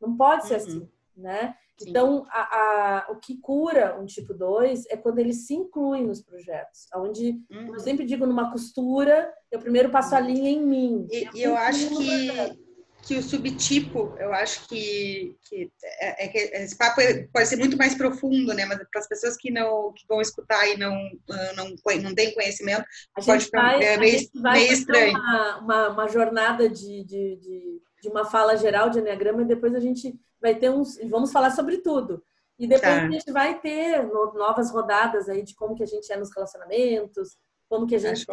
Não 0.00 0.16
pode 0.16 0.46
ser 0.46 0.54
uhum. 0.54 0.66
assim, 0.66 0.90
né? 1.16 1.54
Sim. 1.78 1.90
Então, 1.90 2.26
a, 2.30 2.40
a, 2.40 3.12
o 3.12 3.16
que 3.16 3.38
cura 3.38 3.98
um 4.00 4.06
tipo 4.06 4.32
2 4.32 4.86
é 4.86 4.96
quando 4.96 5.18
ele 5.18 5.34
se 5.34 5.54
inclui 5.54 6.02
nos 6.02 6.22
projetos. 6.22 6.86
Onde, 6.94 7.38
uhum. 7.50 7.74
eu 7.74 7.80
sempre 7.80 8.04
digo, 8.06 8.26
numa 8.26 8.50
costura, 8.50 9.32
eu 9.50 9.60
primeiro 9.60 9.90
passo 9.90 10.14
a 10.14 10.20
linha 10.20 10.50
em 10.50 10.62
mim. 10.62 11.06
E 11.10 11.24
eu, 11.42 11.50
eu 11.50 11.56
acho 11.56 11.88
que 11.90 12.65
que 13.06 13.16
o 13.16 13.22
subtipo, 13.22 14.16
eu 14.18 14.32
acho 14.34 14.66
que, 14.66 15.36
que, 15.48 15.70
é, 16.00 16.24
é 16.24 16.28
que 16.28 16.38
esse 16.38 16.76
papo 16.76 17.00
pode 17.32 17.46
ser 17.46 17.54
muito 17.56 17.76
mais 17.76 17.94
profundo, 17.94 18.52
né? 18.52 18.64
Mas 18.64 18.78
para 18.78 19.00
as 19.00 19.06
pessoas 19.06 19.36
que 19.36 19.48
não 19.48 19.92
que 19.92 20.04
vão 20.08 20.20
escutar 20.20 20.66
e 20.66 20.76
não 20.76 20.92
não 21.56 21.68
não 22.02 22.14
têm 22.14 22.34
conhecimento, 22.34 22.84
pode 23.24 23.44
ficar 23.44 23.78
vai, 23.78 23.84
é, 23.84 23.96
meio, 23.96 24.28
meio 24.34 24.72
estranho. 24.72 25.16
Uma, 25.16 25.58
uma, 25.58 25.88
uma, 25.90 26.08
jornada 26.08 26.68
de, 26.68 27.04
de, 27.04 27.36
de, 27.36 27.82
de, 28.02 28.08
uma 28.08 28.24
fala 28.24 28.56
geral 28.56 28.90
de 28.90 28.98
enneagrama 28.98 29.42
e 29.42 29.46
depois 29.46 29.72
a 29.76 29.80
gente 29.80 30.12
vai 30.42 30.56
ter 30.56 30.70
uns 30.70 30.98
vamos 31.08 31.30
falar 31.30 31.52
sobre 31.52 31.78
tudo. 31.78 32.20
E 32.58 32.66
depois 32.66 32.92
tá. 32.92 33.06
a 33.06 33.10
gente 33.10 33.30
vai 33.30 33.60
ter 33.60 34.02
novas 34.34 34.72
rodadas 34.72 35.28
aí 35.28 35.42
de 35.44 35.54
como 35.54 35.76
que 35.76 35.82
a 35.82 35.86
gente 35.86 36.10
é 36.12 36.16
nos 36.16 36.34
relacionamentos, 36.34 37.36
como 37.68 37.86
que 37.86 37.94
a 37.94 37.98
gente 37.98 38.26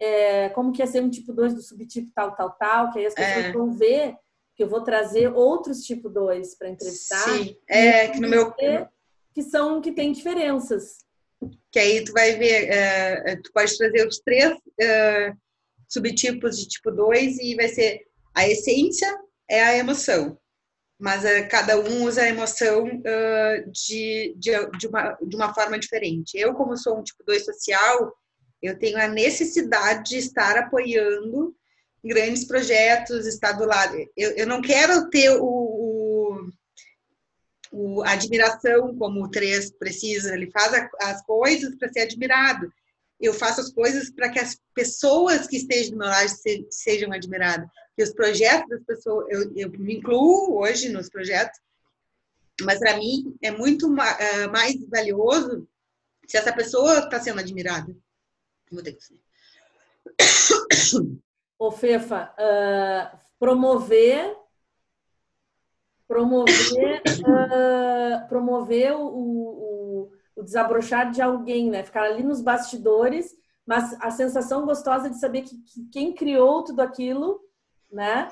é, 0.00 0.48
como 0.50 0.72
que 0.72 0.82
é 0.82 0.86
ser 0.86 1.02
um 1.02 1.10
tipo 1.10 1.32
2 1.32 1.54
do 1.54 1.62
subtipo 1.62 2.10
tal, 2.14 2.34
tal, 2.34 2.50
tal, 2.52 2.92
que 2.92 2.98
aí 2.98 3.06
as 3.06 3.14
pessoas 3.14 3.44
é. 3.46 3.52
vão 3.52 3.72
ver 3.72 4.16
que 4.56 4.62
eu 4.62 4.68
vou 4.68 4.82
trazer 4.82 5.28
outros 5.32 5.82
tipo 5.82 6.08
2 6.08 6.56
para 6.56 6.70
entrevistar. 6.70 7.18
Sim, 7.18 7.56
é, 7.68 8.08
que 8.08 8.20
no 8.20 8.28
meu... 8.28 8.52
Que 9.32 9.44
são, 9.44 9.80
que 9.80 9.92
tem 9.92 10.10
diferenças. 10.10 10.98
Que 11.70 11.78
aí 11.78 12.04
tu 12.04 12.12
vai 12.12 12.36
ver, 12.36 12.68
é, 12.68 13.36
tu 13.36 13.52
pode 13.52 13.76
trazer 13.78 14.06
os 14.06 14.18
três 14.18 14.58
é, 14.80 15.32
subtipos 15.88 16.58
de 16.58 16.66
tipo 16.66 16.90
2 16.90 17.38
e 17.38 17.54
vai 17.54 17.68
ser 17.68 18.00
a 18.34 18.48
essência 18.48 19.18
é 19.48 19.62
a 19.62 19.76
emoção, 19.76 20.38
mas 20.98 21.24
uh, 21.24 21.48
cada 21.50 21.78
um 21.78 22.04
usa 22.04 22.22
a 22.22 22.28
emoção 22.28 22.84
uh, 22.84 23.70
de, 23.70 24.34
de, 24.38 24.78
de, 24.78 24.86
uma, 24.86 25.18
de 25.20 25.36
uma 25.36 25.52
forma 25.52 25.78
diferente. 25.78 26.38
Eu, 26.38 26.54
como 26.54 26.76
sou 26.76 26.98
um 26.98 27.02
tipo 27.02 27.24
2 27.24 27.44
social, 27.44 28.12
eu 28.62 28.78
tenho 28.78 28.98
a 28.98 29.08
necessidade 29.08 30.10
de 30.10 30.18
estar 30.18 30.56
apoiando 30.58 31.54
grandes 32.04 32.44
projetos, 32.44 33.26
estar 33.26 33.52
do 33.52 33.64
lado. 33.64 33.96
Eu, 34.16 34.30
eu 34.32 34.46
não 34.46 34.60
quero 34.60 35.08
ter 35.10 35.30
o, 35.30 35.44
o, 35.44 36.50
o 37.72 38.02
admiração 38.02 38.96
como 38.96 39.22
o 39.22 39.30
três 39.30 39.70
precisa. 39.70 40.34
Ele 40.34 40.50
faz 40.50 40.74
a, 40.74 40.90
as 41.02 41.22
coisas 41.24 41.74
para 41.76 41.92
ser 41.92 42.00
admirado. 42.00 42.72
Eu 43.18 43.34
faço 43.34 43.60
as 43.60 43.70
coisas 43.70 44.10
para 44.10 44.30
que 44.30 44.38
as 44.38 44.58
pessoas 44.74 45.46
que 45.46 45.56
estejam 45.56 45.92
do 45.92 45.98
meu 45.98 46.08
lado 46.08 46.28
se, 46.28 46.66
sejam 46.70 47.12
admiradas. 47.12 47.68
Que 47.96 48.02
os 48.02 48.12
projetos 48.14 48.68
das 48.68 48.84
pessoas, 48.84 49.26
eu, 49.30 49.52
eu 49.54 49.70
me 49.70 49.96
incluo 49.96 50.58
hoje 50.58 50.88
nos 50.88 51.10
projetos, 51.10 51.58
mas 52.62 52.78
para 52.78 52.96
mim 52.96 53.36
é 53.42 53.50
muito 53.50 53.94
eh, 53.98 54.46
mais 54.48 54.74
valioso 54.86 55.68
se 56.26 56.36
essa 56.36 56.52
pessoa 56.52 57.00
está 57.00 57.20
sendo 57.20 57.40
admirada. 57.40 57.94
Vou 58.70 58.82
ter 58.82 58.92
que 58.92 59.00
Ô, 61.58 61.70
Fefa, 61.70 62.34
uh, 62.38 63.18
promover 63.38 64.36
promover 66.08 67.02
uh, 67.20 68.28
promover 68.28 68.92
o, 68.96 69.06
o, 69.06 70.12
o, 70.34 70.42
desabrochar 70.42 71.10
de 71.10 71.20
alguém, 71.22 71.70
né? 71.70 71.84
Ficar 71.84 72.04
ali 72.04 72.22
nos 72.22 72.40
bastidores, 72.40 73.36
mas 73.66 73.94
a 74.00 74.10
sensação 74.10 74.64
gostosa 74.64 75.08
de 75.10 75.20
saber 75.20 75.42
que, 75.42 75.56
que 75.58 75.84
quem 75.90 76.14
criou 76.14 76.64
tudo 76.64 76.80
aquilo, 76.80 77.40
né? 77.92 78.28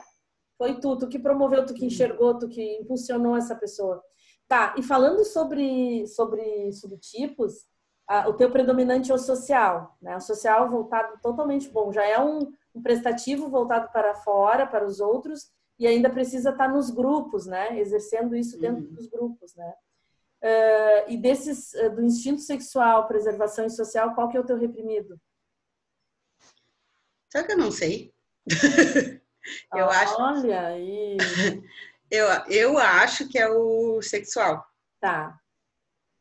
Foi 0.57 0.81
tu, 0.81 0.97
tu 0.97 1.07
que 1.07 1.19
promoveu, 1.19 1.65
tu 1.65 1.75
que 1.75 1.87
enxergou, 1.87 2.37
tu 2.39 2.49
que 2.49 2.79
impulsionou 2.79 3.37
essa 3.37 3.55
pessoa. 3.55 4.03
Tá, 4.49 4.75
e 4.79 4.83
falando 4.83 5.25
sobre, 5.25 6.07
sobre 6.07 6.73
subtipos, 6.73 7.67
o 8.27 8.33
teu 8.33 8.51
predominante 8.51 9.11
é 9.11 9.15
o 9.15 9.19
social, 9.19 9.97
né? 10.01 10.17
O 10.17 10.21
social 10.21 10.71
voltado 10.71 11.19
totalmente 11.21 11.69
bom, 11.69 11.93
já 11.93 12.05
é 12.05 12.19
um, 12.19 12.53
um 12.75 12.83
prestativo 12.83 13.49
voltado 13.49 13.91
para 13.93 14.15
fora, 14.15 14.67
para 14.67 14.87
os 14.87 14.99
outros, 14.99 15.51
e 15.79 15.87
ainda 15.87 16.11
precisa 16.11 16.51
estar 16.51 16.69
nos 16.69 16.91
grupos, 16.91 17.47
né? 17.47 17.79
Exercendo 17.79 18.35
isso 18.35 18.59
dentro 18.59 18.85
uhum. 18.85 18.95
dos 18.95 19.07
grupos, 19.09 19.55
né? 19.55 19.75
Uh, 20.43 21.11
e 21.11 21.17
desses, 21.17 21.73
uh, 21.75 21.91
do 21.91 22.05
instinto 22.05 22.41
sexual, 22.41 23.09
preservação 23.09 23.67
e 23.67 23.71
social, 23.71 24.15
qual 24.15 24.29
que 24.29 24.37
é 24.37 24.41
o 24.41 24.47
teu 24.47 24.57
reprimido? 24.57 25.21
Sabe 27.29 27.47
que 27.47 27.53
eu 27.53 27.59
não 27.59 27.71
sei? 27.71 28.13
eu 29.75 29.85
ah, 29.85 30.01
acho. 30.01 30.23
Olha 30.23 30.67
aí. 30.69 31.17
eu, 32.11 32.27
eu 32.49 32.79
acho 32.79 33.29
que 33.29 33.39
é 33.39 33.49
o 33.49 34.01
sexual. 34.01 34.65
Tá. 35.01 35.39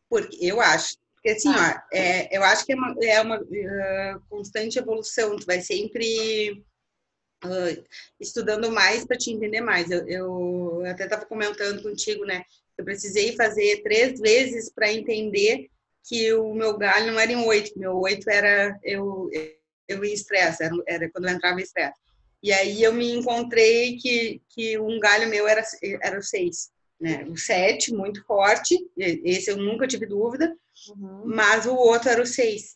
Porque 0.09 0.37
eu 0.41 0.59
acho. 0.59 0.97
Porque 1.27 1.31
assim, 1.31 1.51
tá. 1.51 1.85
ó, 1.91 1.95
é, 1.97 2.37
eu 2.37 2.41
acho 2.41 2.65
que 2.65 2.71
é 2.71 2.75
uma, 2.75 2.95
é 3.03 3.21
uma 3.21 3.41
uh, 3.41 4.21
constante 4.29 4.79
evolução. 4.79 5.35
Tu 5.35 5.45
vai 5.45 5.59
sempre 5.59 6.63
uh, 7.43 7.83
estudando 8.17 8.71
mais 8.71 9.05
para 9.05 9.17
te 9.17 9.31
entender 9.31 9.59
mais. 9.59 9.91
Eu, 9.91 10.07
eu 10.07 10.85
até 10.85 11.03
estava 11.03 11.25
comentando 11.25 11.83
contigo, 11.83 12.23
né? 12.23 12.43
Eu 12.77 12.85
precisei 12.85 13.35
fazer 13.35 13.83
três 13.83 14.17
vezes 14.21 14.71
para 14.73 14.93
entender 14.93 15.67
que 16.07 16.31
o 16.33 16.53
meu 16.53 16.77
galho 16.77 17.11
não 17.11 17.19
era 17.19 17.33
em 17.33 17.45
oito, 17.45 17.77
meu 17.77 17.97
oito 17.97 18.29
era 18.29 18.79
eu 18.81 19.29
eu 19.85 20.03
em 20.03 20.13
estresse, 20.13 20.63
era, 20.63 20.75
era 20.85 21.09
quando 21.11 21.27
eu 21.27 21.33
entrava 21.33 21.59
em 21.59 21.63
estresse. 21.63 21.99
E 22.41 22.53
aí 22.53 22.83
eu 22.83 22.93
me 22.93 23.11
encontrei 23.11 23.97
que, 23.97 24.41
que 24.49 24.77
um 24.79 24.99
galho 24.99 25.29
meu 25.29 25.47
era, 25.47 25.63
era 26.01 26.21
seis, 26.21 26.69
né? 26.99 27.25
O 27.25 27.37
sete, 27.37 27.93
muito 27.93 28.23
forte, 28.25 28.75
esse 28.97 29.51
eu 29.51 29.57
nunca 29.57 29.87
tive 29.87 30.05
dúvida, 30.05 30.55
uhum. 30.89 31.23
mas 31.25 31.65
o 31.65 31.75
outro 31.75 32.09
era 32.09 32.21
o 32.21 32.25
seis, 32.25 32.75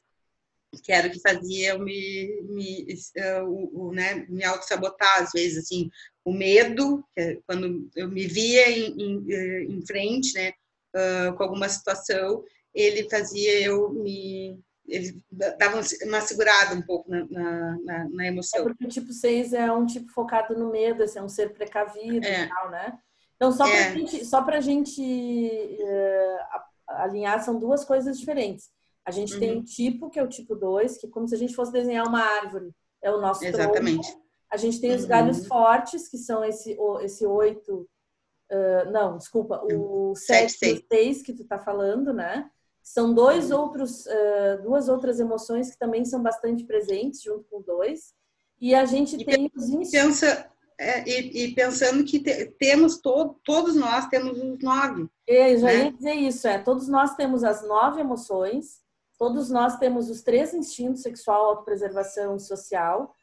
que 0.84 0.92
era 0.92 1.08
o 1.08 1.12
que 1.12 1.20
fazia 1.20 1.70
eu 1.70 1.80
me, 1.80 2.42
me, 2.44 2.86
uh, 3.18 3.44
o, 3.46 3.88
o, 3.88 3.92
né, 3.94 4.26
me 4.30 4.44
auto-sabotar, 4.44 5.22
às 5.22 5.32
vezes, 5.32 5.64
assim, 5.64 5.90
o 6.24 6.32
medo, 6.32 7.04
é 7.18 7.38
quando 7.48 7.90
eu 7.96 8.08
me 8.08 8.28
via 8.28 8.70
em, 8.70 8.96
em, 8.96 9.26
eh, 9.34 9.64
em 9.64 9.86
frente, 9.86 10.34
né, 10.36 10.54
uh, 10.96 11.36
com 11.36 11.44
alguma 11.44 11.68
situação, 11.68 12.44
ele 12.74 13.10
fazia 13.10 13.60
eu 13.60 13.90
me, 13.90 14.58
eles 14.88 15.16
davam 15.58 15.82
uma 16.04 16.22
segurada 16.22 16.76
um 16.76 16.82
pouco 16.82 17.10
na, 17.10 17.26
na, 17.26 18.10
na 18.10 18.28
emoção. 18.28 18.62
É 18.62 18.64
porque 18.64 18.86
o 18.86 18.90
tipo 18.90 19.12
6 19.12 19.54
é 19.54 19.72
um 19.72 19.86
tipo 19.86 20.12
focado 20.12 20.58
no 20.58 20.72
medo, 20.72 21.04
assim, 21.04 21.20
é 21.20 21.24
um 21.24 21.30
ser 21.30 21.54
precavido 21.54 22.26
é. 22.26 22.46
e 22.46 22.50
tal, 22.50 22.70
né? 22.70 23.00
Então, 23.42 23.52
só 23.52 23.64
para 23.64 23.76
é. 23.76 23.94
gente, 23.96 24.26
só 24.26 24.44
pra 24.44 24.62
gente 24.62 25.02
uh, 25.02 26.62
alinhar, 26.90 27.44
são 27.44 27.58
duas 27.58 27.84
coisas 27.84 28.20
diferentes. 28.20 28.70
A 29.04 29.10
gente 29.10 29.34
uhum. 29.34 29.40
tem 29.40 29.58
o 29.58 29.64
tipo, 29.64 30.12
que 30.12 30.20
é 30.20 30.24
o 30.24 30.28
tipo 30.28 30.56
2, 30.56 31.00
que 31.00 31.08
é 31.08 31.10
como 31.10 31.28
se 31.28 31.34
a 31.34 31.38
gente 31.40 31.56
fosse 31.56 31.72
desenhar 31.72 32.08
uma 32.08 32.22
árvore. 32.22 32.70
É 33.02 33.12
o 33.12 33.20
nosso 33.20 33.44
Exatamente. 33.44 34.08
Tronco. 34.08 34.26
A 34.48 34.58
gente 34.58 34.80
tem 34.80 34.94
os 34.94 35.06
galhos 35.06 35.40
uhum. 35.40 35.46
fortes, 35.46 36.08
que 36.08 36.20
são 36.20 36.46
esse, 36.46 36.78
esse 37.02 37.26
8... 37.26 37.74
Uh, 37.74 38.92
não, 38.92 39.18
desculpa, 39.18 39.60
o 39.64 40.14
7 40.16 40.58
e 40.62 40.74
o 40.74 40.84
6 40.92 41.24
que 41.24 41.34
tu 41.34 41.44
tá 41.44 41.58
falando, 41.58 42.14
né? 42.14 42.48
São 42.84 43.12
dois 43.12 43.50
outros, 43.50 44.06
uh, 44.06 44.62
duas 44.62 44.88
outras 44.88 45.20
emoções 45.20 45.72
que 45.72 45.80
também 45.80 46.06
são 46.06 46.22
bastante 46.22 46.64
presentes 46.64 47.24
junto 47.24 47.46
com 47.50 47.60
dois. 47.64 48.14
E 48.60 48.76
a 48.76 48.86
gente 48.86 49.16
e 49.16 49.26
tem 49.26 49.50
os 49.56 49.90
pensa 49.90 50.51
é, 50.82 51.08
e, 51.08 51.44
e, 51.44 51.54
pensando 51.54 52.04
que 52.04 52.20
te, 52.20 52.46
temos 52.58 53.00
todo, 53.00 53.36
todos 53.44 53.76
nós 53.76 54.08
temos 54.08 54.38
os 54.42 54.58
nove. 54.64 55.08
Eu 55.28 55.60
já 55.60 55.68
né? 55.68 55.86
ia 55.86 55.92
dizer 55.92 56.14
isso, 56.16 56.48
é. 56.48 56.58
Todos 56.58 56.88
nós 56.88 57.16
temos 57.16 57.44
as 57.44 57.62
nove 57.68 58.02
emoções, 58.02 58.82
todos 59.18 59.52
nós 59.52 59.78
temos 59.78 60.10
os 60.10 60.24
três 60.24 60.56
instintos 60.56 61.04
sexual, 61.04 61.46
autopreservação 61.46 62.36
e 62.36 62.40
social. 62.40 63.14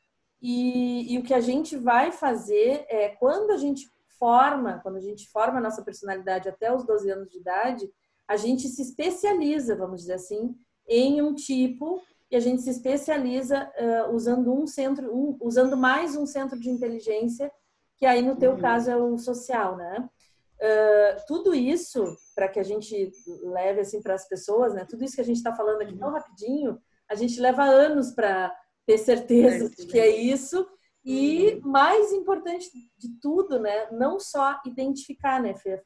E, 0.40 1.12
e 1.12 1.18
o 1.18 1.24
que 1.24 1.34
a 1.34 1.40
gente 1.40 1.76
vai 1.76 2.12
fazer 2.12 2.86
é 2.88 3.08
quando 3.08 3.50
a 3.50 3.56
gente 3.56 3.90
forma, 4.18 4.78
quando 4.80 4.96
a 4.96 5.00
gente 5.00 5.28
forma 5.28 5.58
a 5.58 5.62
nossa 5.62 5.82
personalidade 5.82 6.48
até 6.48 6.72
os 6.72 6.84
12 6.84 7.10
anos 7.10 7.28
de 7.28 7.38
idade, 7.38 7.90
a 8.28 8.36
gente 8.36 8.68
se 8.68 8.82
especializa, 8.82 9.74
vamos 9.74 10.02
dizer 10.02 10.14
assim, 10.14 10.54
em 10.86 11.20
um 11.20 11.34
tipo 11.34 12.00
e 12.30 12.36
a 12.36 12.40
gente 12.40 12.62
se 12.62 12.70
especializa 12.70 13.70
uh, 13.78 14.14
usando 14.14 14.52
um 14.52 14.66
centro, 14.66 15.14
um, 15.14 15.36
usando 15.40 15.76
mais 15.76 16.14
um 16.14 16.26
centro 16.26 16.58
de 16.58 16.68
inteligência, 16.68 17.50
que 17.96 18.04
aí 18.04 18.22
no 18.22 18.36
teu 18.36 18.52
uhum. 18.52 18.60
caso 18.60 18.90
é 18.90 18.96
o 18.96 19.16
social, 19.16 19.76
né? 19.76 20.08
Uh, 20.60 21.26
tudo 21.26 21.54
isso 21.54 22.16
para 22.34 22.48
que 22.48 22.58
a 22.58 22.62
gente 22.62 23.12
leve 23.44 23.80
assim 23.80 24.02
para 24.02 24.14
as 24.14 24.28
pessoas, 24.28 24.74
né? 24.74 24.84
Tudo 24.84 25.04
isso 25.04 25.14
que 25.14 25.20
a 25.20 25.24
gente 25.24 25.36
está 25.36 25.54
falando 25.54 25.82
aqui 25.82 25.96
tão 25.96 26.08
uhum. 26.08 26.14
rapidinho, 26.14 26.78
a 27.08 27.14
gente 27.14 27.40
leva 27.40 27.64
anos 27.64 28.12
para 28.12 28.54
ter 28.84 28.98
certeza 28.98 29.66
é, 29.66 29.68
de 29.68 29.86
que 29.86 29.98
é 29.98 30.08
isso. 30.08 30.66
E 31.04 31.54
uhum. 31.54 31.70
mais 31.70 32.12
importante 32.12 32.70
de 32.98 33.08
tudo, 33.20 33.58
né? 33.58 33.90
Não 33.90 34.20
só 34.20 34.60
identificar, 34.66 35.40
né, 35.40 35.54
Fê? 35.54 35.82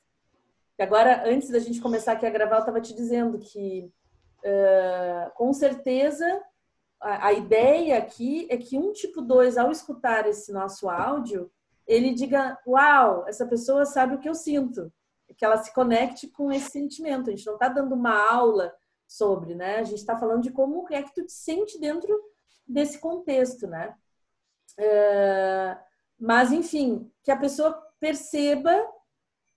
agora, 0.80 1.22
antes 1.28 1.48
da 1.48 1.60
gente 1.60 1.80
começar 1.80 2.12
aqui 2.12 2.26
a 2.26 2.30
gravar, 2.30 2.56
eu 2.56 2.60
estava 2.60 2.80
te 2.80 2.92
dizendo 2.92 3.38
que, 3.38 3.88
uh, 4.44 5.30
com 5.34 5.52
certeza, 5.52 6.42
a, 7.00 7.28
a, 7.28 7.32
ideia 7.32 7.98
aqui 7.98 8.46
é 8.50 8.56
que 8.56 8.78
um 8.78 8.92
tipo 8.92 9.20
2, 9.20 9.58
ao 9.58 9.70
escutar 9.70 10.26
esse 10.26 10.52
nosso 10.52 10.88
áudio, 10.88 11.50
ele 11.86 12.12
diga: 12.12 12.58
Uau, 12.66 13.26
essa 13.26 13.46
pessoa 13.46 13.84
sabe 13.84 14.14
o 14.14 14.18
que 14.18 14.28
eu 14.28 14.34
sinto. 14.34 14.92
Que 15.36 15.44
ela 15.44 15.56
se 15.56 15.72
conecte 15.72 16.28
com 16.28 16.52
esse 16.52 16.70
sentimento. 16.70 17.30
A 17.30 17.32
gente 17.34 17.46
não 17.46 17.54
está 17.54 17.68
dando 17.68 17.94
uma 17.94 18.30
aula 18.30 18.72
sobre, 19.06 19.54
né? 19.54 19.78
A 19.78 19.84
gente 19.84 19.98
está 19.98 20.16
falando 20.16 20.42
de 20.42 20.50
como 20.50 20.86
é 20.90 21.02
que 21.02 21.14
tu 21.14 21.24
te 21.24 21.32
sente 21.32 21.78
dentro 21.78 22.18
desse 22.66 22.98
contexto, 22.98 23.66
né? 23.66 23.94
Uh, 24.78 25.76
mas, 26.18 26.52
enfim, 26.52 27.10
que 27.22 27.30
a 27.30 27.36
pessoa 27.36 27.72
perceba 27.98 28.72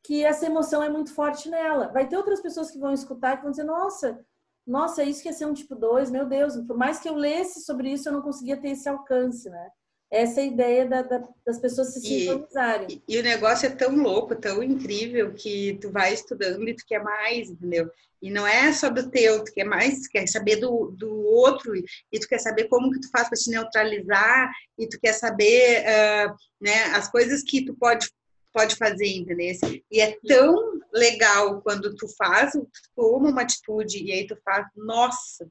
que 0.04 0.24
essa 0.24 0.46
emoção 0.46 0.84
é 0.84 0.90
muito 0.90 1.14
forte 1.14 1.50
nela. 1.50 1.88
Vai 1.88 2.08
ter 2.08 2.18
outras 2.18 2.42
pessoas 2.42 2.70
que 2.70 2.80
vão 2.80 2.94
escutar 2.94 3.38
que 3.38 3.44
vão 3.44 3.52
dizer, 3.52 3.64
nossa, 3.64 4.24
nossa, 4.66 5.04
isso 5.04 5.22
que 5.22 5.30
é 5.30 5.32
ser 5.32 5.46
um 5.46 5.54
tipo 5.54 5.76
2, 5.76 6.10
meu 6.10 6.26
Deus, 6.26 6.56
por 6.66 6.78
mais 6.78 7.00
que 7.00 7.08
eu 7.08 7.16
lesse 7.16 7.64
sobre 7.64 7.92
isso, 7.92 8.10
eu 8.10 8.14
não 8.14 8.22
conseguia 8.22 8.58
ter 8.58 8.70
esse 8.70 8.90
alcance, 8.90 9.50
né? 9.50 9.70
Essa 10.12 10.40
é 10.40 10.44
a 10.44 10.48
ideia 10.48 10.86
da, 10.86 11.02
da, 11.02 11.24
das 11.46 11.60
pessoas 11.60 11.94
se 11.94 12.00
sintonizarem. 12.00 12.88
E, 12.90 13.16
e, 13.16 13.20
o 13.20 13.24
negócio 13.24 13.66
é 13.66 13.70
tão 13.70 13.96
louco, 13.96 14.36
tão 14.36 14.64
incrível, 14.64 15.34
que 15.34 15.78
tu 15.82 15.92
vai 15.92 16.14
estudando 16.14 16.68
e 16.68 16.76
tu 16.76 16.84
quer 16.88 17.04
mais, 17.04 17.50
entendeu? 17.50 17.90
E 18.22 18.32
não 18.32 18.48
é 18.48 18.72
só 18.72 18.90
do 18.90 19.10
teu, 19.10 19.44
tu 19.44 19.54
quer 19.54 19.66
mais, 19.66 20.02
tu 20.02 20.10
quer 20.10 20.28
saber 20.28 20.56
do, 20.58 20.92
do 20.98 21.12
outro, 21.12 21.76
e 21.76 22.20
tu 22.20 22.28
quer 22.28 22.40
saber 22.40 22.68
como 22.70 22.92
que 22.92 23.02
tu 23.02 23.10
faz 23.10 23.28
para 23.28 23.38
te 23.38 23.50
neutralizar, 23.50 24.52
e 24.78 24.88
tu 24.88 25.00
quer 25.00 25.14
saber 25.14 25.84
uh, 25.84 26.34
né, 26.62 26.86
as 26.96 27.10
coisas 27.10 27.44
que 27.44 27.66
tu 27.66 27.76
pode 27.76 28.10
pode 28.56 28.78
fazer, 28.78 29.08
entendeu? 29.08 29.54
E 29.92 30.00
é 30.00 30.18
tão 30.26 30.80
legal 30.94 31.62
quando 31.62 31.94
tu 31.96 32.08
faz, 32.18 32.54
tu 32.54 32.66
toma 32.96 33.30
uma 33.30 33.42
atitude 33.42 34.02
e 34.02 34.14
aí 34.14 34.26
tu 34.26 34.38
faz, 34.46 34.66
nossa, 34.78 35.46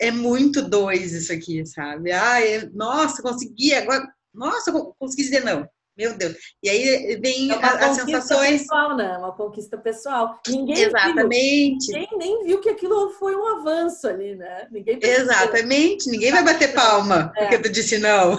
é 0.00 0.10
muito 0.10 0.60
dois 0.60 1.12
isso 1.12 1.32
aqui, 1.32 1.64
sabe? 1.64 2.10
Ah, 2.10 2.38
nossa, 2.74 3.22
consegui 3.22 3.72
agora, 3.72 4.04
nossa, 4.34 4.72
consegui 4.98 5.22
dizer 5.22 5.44
não. 5.44 5.68
Meu 5.98 6.16
Deus. 6.16 6.36
E 6.62 6.70
aí 6.70 7.16
vem 7.20 7.50
é 7.50 7.54
as 7.56 7.96
sensações. 7.96 8.62
Pessoal, 8.62 8.96
né? 8.96 9.18
Uma 9.18 9.34
conquista 9.34 9.76
pessoal. 9.76 10.38
Ninguém 10.46 10.84
Exatamente. 10.84 11.86
Viu, 11.86 12.00
ninguém 12.00 12.18
nem 12.18 12.44
viu 12.44 12.60
que 12.60 12.68
aquilo 12.68 13.10
foi 13.10 13.34
um 13.34 13.58
avanço 13.58 14.06
ali, 14.06 14.36
né? 14.36 14.68
Ninguém 14.70 15.00
Exatamente. 15.02 16.08
Ninguém 16.08 16.30
vai 16.30 16.44
bater 16.44 16.72
palma 16.72 17.32
é. 17.36 17.40
porque 17.40 17.58
tu 17.58 17.68
disse 17.68 17.98
não. 17.98 18.36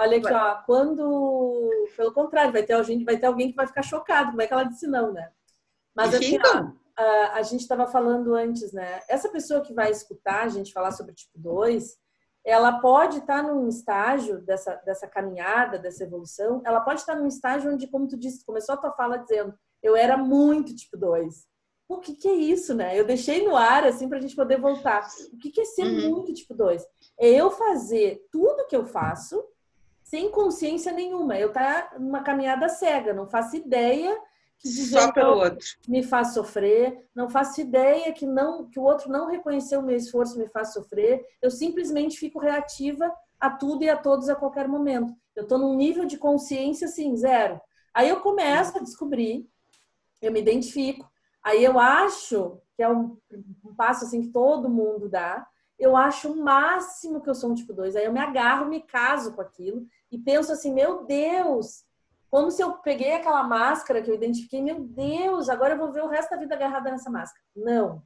olha 0.00 0.18
aqui, 0.18 0.26
ó. 0.34 0.54
Quando. 0.66 1.70
Pelo 1.96 2.12
contrário, 2.12 2.52
vai 2.52 2.64
ter, 2.64 2.72
alguém, 2.72 3.04
vai 3.04 3.16
ter 3.16 3.26
alguém 3.26 3.50
que 3.50 3.56
vai 3.56 3.68
ficar 3.68 3.82
chocado. 3.82 4.30
Como 4.30 4.42
é 4.42 4.46
que 4.48 4.52
ela 4.52 4.64
disse 4.64 4.88
não, 4.88 5.12
né? 5.12 5.28
Mas 5.94 6.12
assim, 6.12 6.36
ó, 6.44 6.64
a, 6.96 7.34
a 7.34 7.42
gente 7.42 7.60
estava 7.60 7.86
falando 7.86 8.34
antes, 8.34 8.72
né? 8.72 9.00
Essa 9.08 9.28
pessoa 9.28 9.60
que 9.60 9.72
vai 9.72 9.92
escutar 9.92 10.42
a 10.42 10.48
gente 10.48 10.72
falar 10.72 10.90
sobre 10.90 11.14
tipo 11.14 11.32
2 11.36 11.96
ela 12.50 12.80
pode 12.80 13.18
estar 13.18 13.42
num 13.42 13.68
estágio 13.68 14.40
dessa, 14.40 14.74
dessa 14.84 15.06
caminhada, 15.06 15.78
dessa 15.78 16.02
evolução, 16.02 16.60
ela 16.64 16.80
pode 16.80 17.00
estar 17.00 17.14
num 17.14 17.26
estágio 17.26 17.72
onde, 17.72 17.86
como 17.86 18.08
tu 18.08 18.16
disse, 18.16 18.44
começou 18.44 18.74
a 18.74 18.78
tua 18.78 18.92
fala 18.92 19.18
dizendo, 19.18 19.54
eu 19.80 19.94
era 19.94 20.16
muito 20.16 20.74
tipo 20.74 20.96
2. 20.96 21.48
O 21.88 21.98
que, 21.98 22.14
que 22.14 22.28
é 22.28 22.34
isso, 22.34 22.74
né? 22.74 22.98
Eu 22.98 23.04
deixei 23.04 23.44
no 23.44 23.56
ar, 23.56 23.84
assim, 23.84 24.08
para 24.08 24.18
a 24.18 24.20
gente 24.20 24.36
poder 24.36 24.60
voltar. 24.60 25.08
O 25.32 25.38
que, 25.38 25.50
que 25.50 25.60
é 25.60 25.64
ser 25.64 25.84
uhum. 25.84 26.10
muito 26.10 26.32
tipo 26.32 26.54
2? 26.54 26.84
É 27.18 27.28
eu 27.28 27.50
fazer 27.50 28.26
tudo 28.30 28.66
que 28.66 28.76
eu 28.76 28.84
faço 28.84 29.44
sem 30.02 30.30
consciência 30.30 30.92
nenhuma. 30.92 31.38
Eu 31.38 31.52
tá 31.52 31.92
numa 31.98 32.22
caminhada 32.22 32.68
cega, 32.68 33.12
não 33.12 33.28
faço 33.28 33.56
ideia 33.56 34.16
só 34.68 35.12
pelo 35.12 35.38
outro 35.38 35.66
me 35.88 36.02
faz 36.02 36.34
sofrer, 36.34 37.06
não 37.14 37.28
faço 37.28 37.60
ideia 37.60 38.12
que 38.12 38.26
não 38.26 38.68
que 38.68 38.78
o 38.78 38.82
outro 38.82 39.10
não 39.10 39.26
reconheceu 39.26 39.80
o 39.80 39.82
meu 39.82 39.96
esforço 39.96 40.38
me 40.38 40.48
faz 40.48 40.72
sofrer, 40.72 41.24
eu 41.40 41.50
simplesmente 41.50 42.18
fico 42.18 42.38
reativa 42.38 43.12
a 43.38 43.50
tudo 43.50 43.82
e 43.82 43.88
a 43.88 43.96
todos 43.96 44.28
a 44.28 44.36
qualquer 44.36 44.68
momento. 44.68 45.14
Eu 45.34 45.44
estou 45.44 45.58
num 45.58 45.74
nível 45.74 46.04
de 46.04 46.18
consciência 46.18 46.86
assim, 46.86 47.16
zero. 47.16 47.60
Aí 47.94 48.08
eu 48.08 48.20
começo 48.20 48.76
a 48.76 48.82
descobrir 48.82 49.48
eu 50.20 50.32
me 50.32 50.40
identifico. 50.40 51.10
Aí 51.42 51.64
eu 51.64 51.78
acho 51.78 52.60
que 52.74 52.82
é 52.82 52.88
um, 52.88 53.16
um 53.64 53.74
passo 53.74 54.04
assim 54.04 54.22
que 54.22 54.28
todo 54.28 54.68
mundo 54.68 55.08
dá. 55.08 55.46
Eu 55.78 55.96
acho 55.96 56.30
o 56.30 56.44
máximo 56.44 57.22
que 57.22 57.30
eu 57.30 57.34
sou 57.34 57.50
um 57.50 57.54
tipo 57.54 57.72
2. 57.72 57.96
Aí 57.96 58.04
eu 58.04 58.12
me 58.12 58.20
agarro, 58.20 58.68
me 58.68 58.82
caso 58.82 59.32
com 59.32 59.40
aquilo 59.40 59.86
e 60.10 60.18
penso 60.18 60.52
assim, 60.52 60.72
meu 60.74 61.04
Deus, 61.06 61.84
como 62.30 62.50
se 62.50 62.62
eu 62.62 62.74
peguei 62.74 63.12
aquela 63.12 63.42
máscara 63.42 64.00
que 64.00 64.10
eu 64.10 64.14
identifiquei, 64.14 64.62
meu 64.62 64.80
Deus, 64.80 65.48
agora 65.48 65.74
eu 65.74 65.78
vou 65.78 65.92
ver 65.92 66.02
o 66.02 66.08
resto 66.08 66.30
da 66.30 66.36
vida 66.36 66.54
agarrada 66.54 66.90
nessa 66.90 67.10
máscara. 67.10 67.42
Não. 67.56 68.02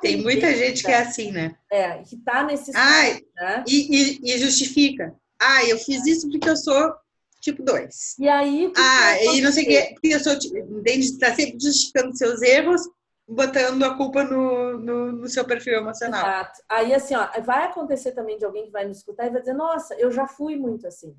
Tem 0.00 0.20
muita 0.20 0.54
gente 0.54 0.84
que 0.84 0.90
é 0.90 0.98
assim, 0.98 1.32
né? 1.32 1.56
É, 1.70 2.02
que 2.02 2.16
tá 2.18 2.42
nesse 2.42 2.70
Ai, 2.74 3.22
né? 3.34 3.64
e, 3.66 4.20
e, 4.20 4.34
e, 4.34 4.38
justifica. 4.38 5.14
Ah, 5.40 5.64
eu 5.64 5.78
fiz 5.78 6.06
isso 6.06 6.28
porque 6.30 6.48
eu 6.48 6.56
sou 6.56 6.94
tipo 7.40 7.62
2. 7.62 8.18
E 8.18 8.28
aí. 8.28 8.70
Ah, 8.76 9.22
e 9.24 9.40
não 9.40 9.50
sei 9.50 9.64
o 9.64 9.66
que, 9.66 9.94
porque 9.94 10.08
eu 10.08 10.20
sou. 10.20 10.34
Entende? 10.34 11.18
Tá 11.18 11.34
sempre 11.34 11.58
justificando 11.58 12.14
seus 12.14 12.42
erros, 12.42 12.82
botando 13.26 13.82
a 13.82 13.96
culpa 13.96 14.24
no, 14.24 14.78
no, 14.78 15.12
no, 15.12 15.28
seu 15.28 15.44
perfil 15.44 15.74
emocional. 15.74 16.20
Exato. 16.20 16.62
Aí, 16.68 16.92
assim, 16.92 17.14
ó, 17.14 17.26
vai 17.40 17.64
acontecer 17.64 18.12
também 18.12 18.36
de 18.36 18.44
alguém 18.44 18.66
que 18.66 18.70
vai 18.70 18.84
me 18.84 18.92
escutar 18.92 19.26
e 19.26 19.30
vai 19.30 19.40
dizer: 19.40 19.54
Nossa, 19.54 19.94
eu 19.94 20.12
já 20.12 20.26
fui 20.26 20.54
muito 20.54 20.86
assim. 20.86 21.16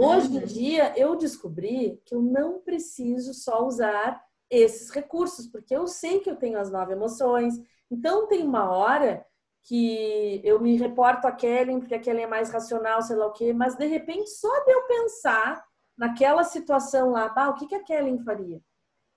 Hoje 0.00 0.28
uhum. 0.28 0.36
em 0.36 0.44
dia, 0.44 0.94
eu 0.96 1.16
descobri 1.16 2.00
que 2.06 2.14
eu 2.14 2.22
não 2.22 2.60
preciso 2.60 3.34
só 3.34 3.66
usar 3.66 4.22
esses 4.48 4.90
recursos, 4.90 5.48
porque 5.48 5.74
eu 5.74 5.88
sei 5.88 6.20
que 6.20 6.30
eu 6.30 6.36
tenho 6.36 6.56
as 6.56 6.70
nove 6.70 6.92
emoções. 6.92 7.54
Então, 7.90 8.28
tem 8.28 8.44
uma 8.44 8.70
hora 8.70 9.26
que 9.64 10.40
eu 10.44 10.60
me 10.60 10.76
reporto 10.76 11.26
a 11.26 11.32
Kellen, 11.32 11.80
porque 11.80 11.96
a 11.96 11.98
Kellen 11.98 12.24
é 12.24 12.28
mais 12.28 12.48
racional, 12.48 13.02
sei 13.02 13.16
lá 13.16 13.26
o 13.26 13.32
quê, 13.32 13.52
mas 13.52 13.74
de 13.74 13.86
repente, 13.86 14.30
só 14.30 14.64
de 14.64 14.70
eu 14.70 14.86
pensar 14.86 15.64
naquela 15.96 16.44
situação 16.44 17.10
lá, 17.10 17.32
ah, 17.36 17.50
o 17.50 17.54
que, 17.54 17.66
que 17.66 17.74
a 17.74 17.82
Kellen 17.82 18.20
faria? 18.20 18.62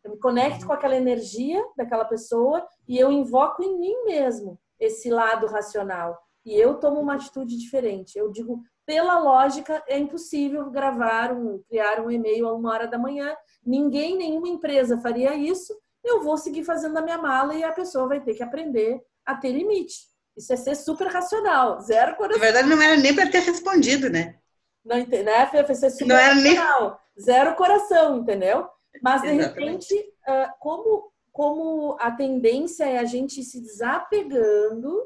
Eu 0.03 0.11
me 0.11 0.19
conecto 0.19 0.65
com 0.65 0.73
aquela 0.73 0.95
energia 0.95 1.63
daquela 1.77 2.05
pessoa 2.05 2.67
e 2.87 2.97
eu 2.97 3.11
invoco 3.11 3.61
em 3.61 3.77
mim 3.77 4.03
mesmo 4.05 4.59
esse 4.79 5.11
lado 5.11 5.45
racional. 5.45 6.19
E 6.43 6.55
eu 6.55 6.79
tomo 6.79 6.99
uma 6.99 7.13
atitude 7.13 7.55
diferente. 7.55 8.17
Eu 8.17 8.31
digo, 8.31 8.63
pela 8.91 9.17
lógica, 9.19 9.81
é 9.87 9.97
impossível 9.97 10.69
gravar, 10.69 11.31
um, 11.31 11.63
criar 11.69 12.01
um 12.01 12.11
e-mail 12.11 12.45
a 12.45 12.53
uma 12.53 12.73
hora 12.73 12.85
da 12.85 12.97
manhã. 12.97 13.33
Ninguém, 13.65 14.17
nenhuma 14.17 14.49
empresa 14.49 14.97
faria 14.97 15.33
isso. 15.33 15.73
Eu 16.03 16.21
vou 16.21 16.37
seguir 16.37 16.65
fazendo 16.65 16.97
a 16.97 17.01
minha 17.01 17.17
mala 17.17 17.55
e 17.55 17.63
a 17.63 17.71
pessoa 17.71 18.09
vai 18.09 18.19
ter 18.19 18.33
que 18.33 18.43
aprender 18.43 19.01
a 19.25 19.33
ter 19.33 19.53
limite. 19.53 19.95
Isso 20.35 20.51
é 20.51 20.57
ser 20.57 20.75
super 20.75 21.07
racional, 21.07 21.79
zero 21.79 22.17
coração. 22.17 22.37
Na 22.37 22.45
verdade, 22.45 22.67
não 22.67 22.81
era 22.81 22.97
nem 22.97 23.15
para 23.15 23.31
ter 23.31 23.39
respondido, 23.39 24.09
né? 24.09 24.35
Não 24.83 24.97
né? 24.97 25.47
Foi 25.65 25.73
ser 25.73 25.89
super 25.91 26.07
não 26.07 26.17
era 26.17 26.33
racional, 26.33 26.99
nem... 27.15 27.23
zero 27.23 27.55
coração, 27.55 28.17
entendeu? 28.17 28.67
Mas, 29.01 29.21
de 29.21 29.29
Exatamente. 29.29 29.93
repente, 29.93 30.13
ah, 30.27 30.53
como, 30.59 31.13
como 31.31 31.95
a 31.97 32.11
tendência 32.11 32.83
é 32.83 32.99
a 32.99 33.05
gente 33.05 33.41
se 33.41 33.61
desapegando, 33.61 35.01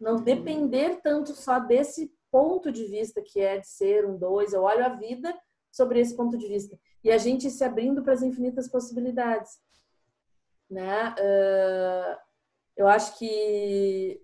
não 0.00 0.16
uhum. 0.16 0.24
depender 0.24 0.98
tanto 1.04 1.32
só 1.34 1.60
desse 1.60 2.10
ponto 2.32 2.72
de 2.72 2.86
vista 2.86 3.22
que 3.22 3.40
é 3.40 3.58
de 3.58 3.68
ser 3.68 4.06
um 4.06 4.16
dois, 4.16 4.52
eu 4.54 4.62
olho 4.62 4.84
a 4.84 4.88
vida 4.88 5.38
sobre 5.70 6.00
esse 6.00 6.16
ponto 6.16 6.36
de 6.36 6.48
vista. 6.48 6.78
E 7.04 7.10
a 7.10 7.18
gente 7.18 7.50
se 7.50 7.62
abrindo 7.62 8.02
para 8.02 8.14
as 8.14 8.22
infinitas 8.22 8.68
possibilidades. 8.68 9.60
Né? 10.70 11.10
Uh, 11.10 12.16
eu 12.76 12.88
acho 12.88 13.18
que 13.18 14.20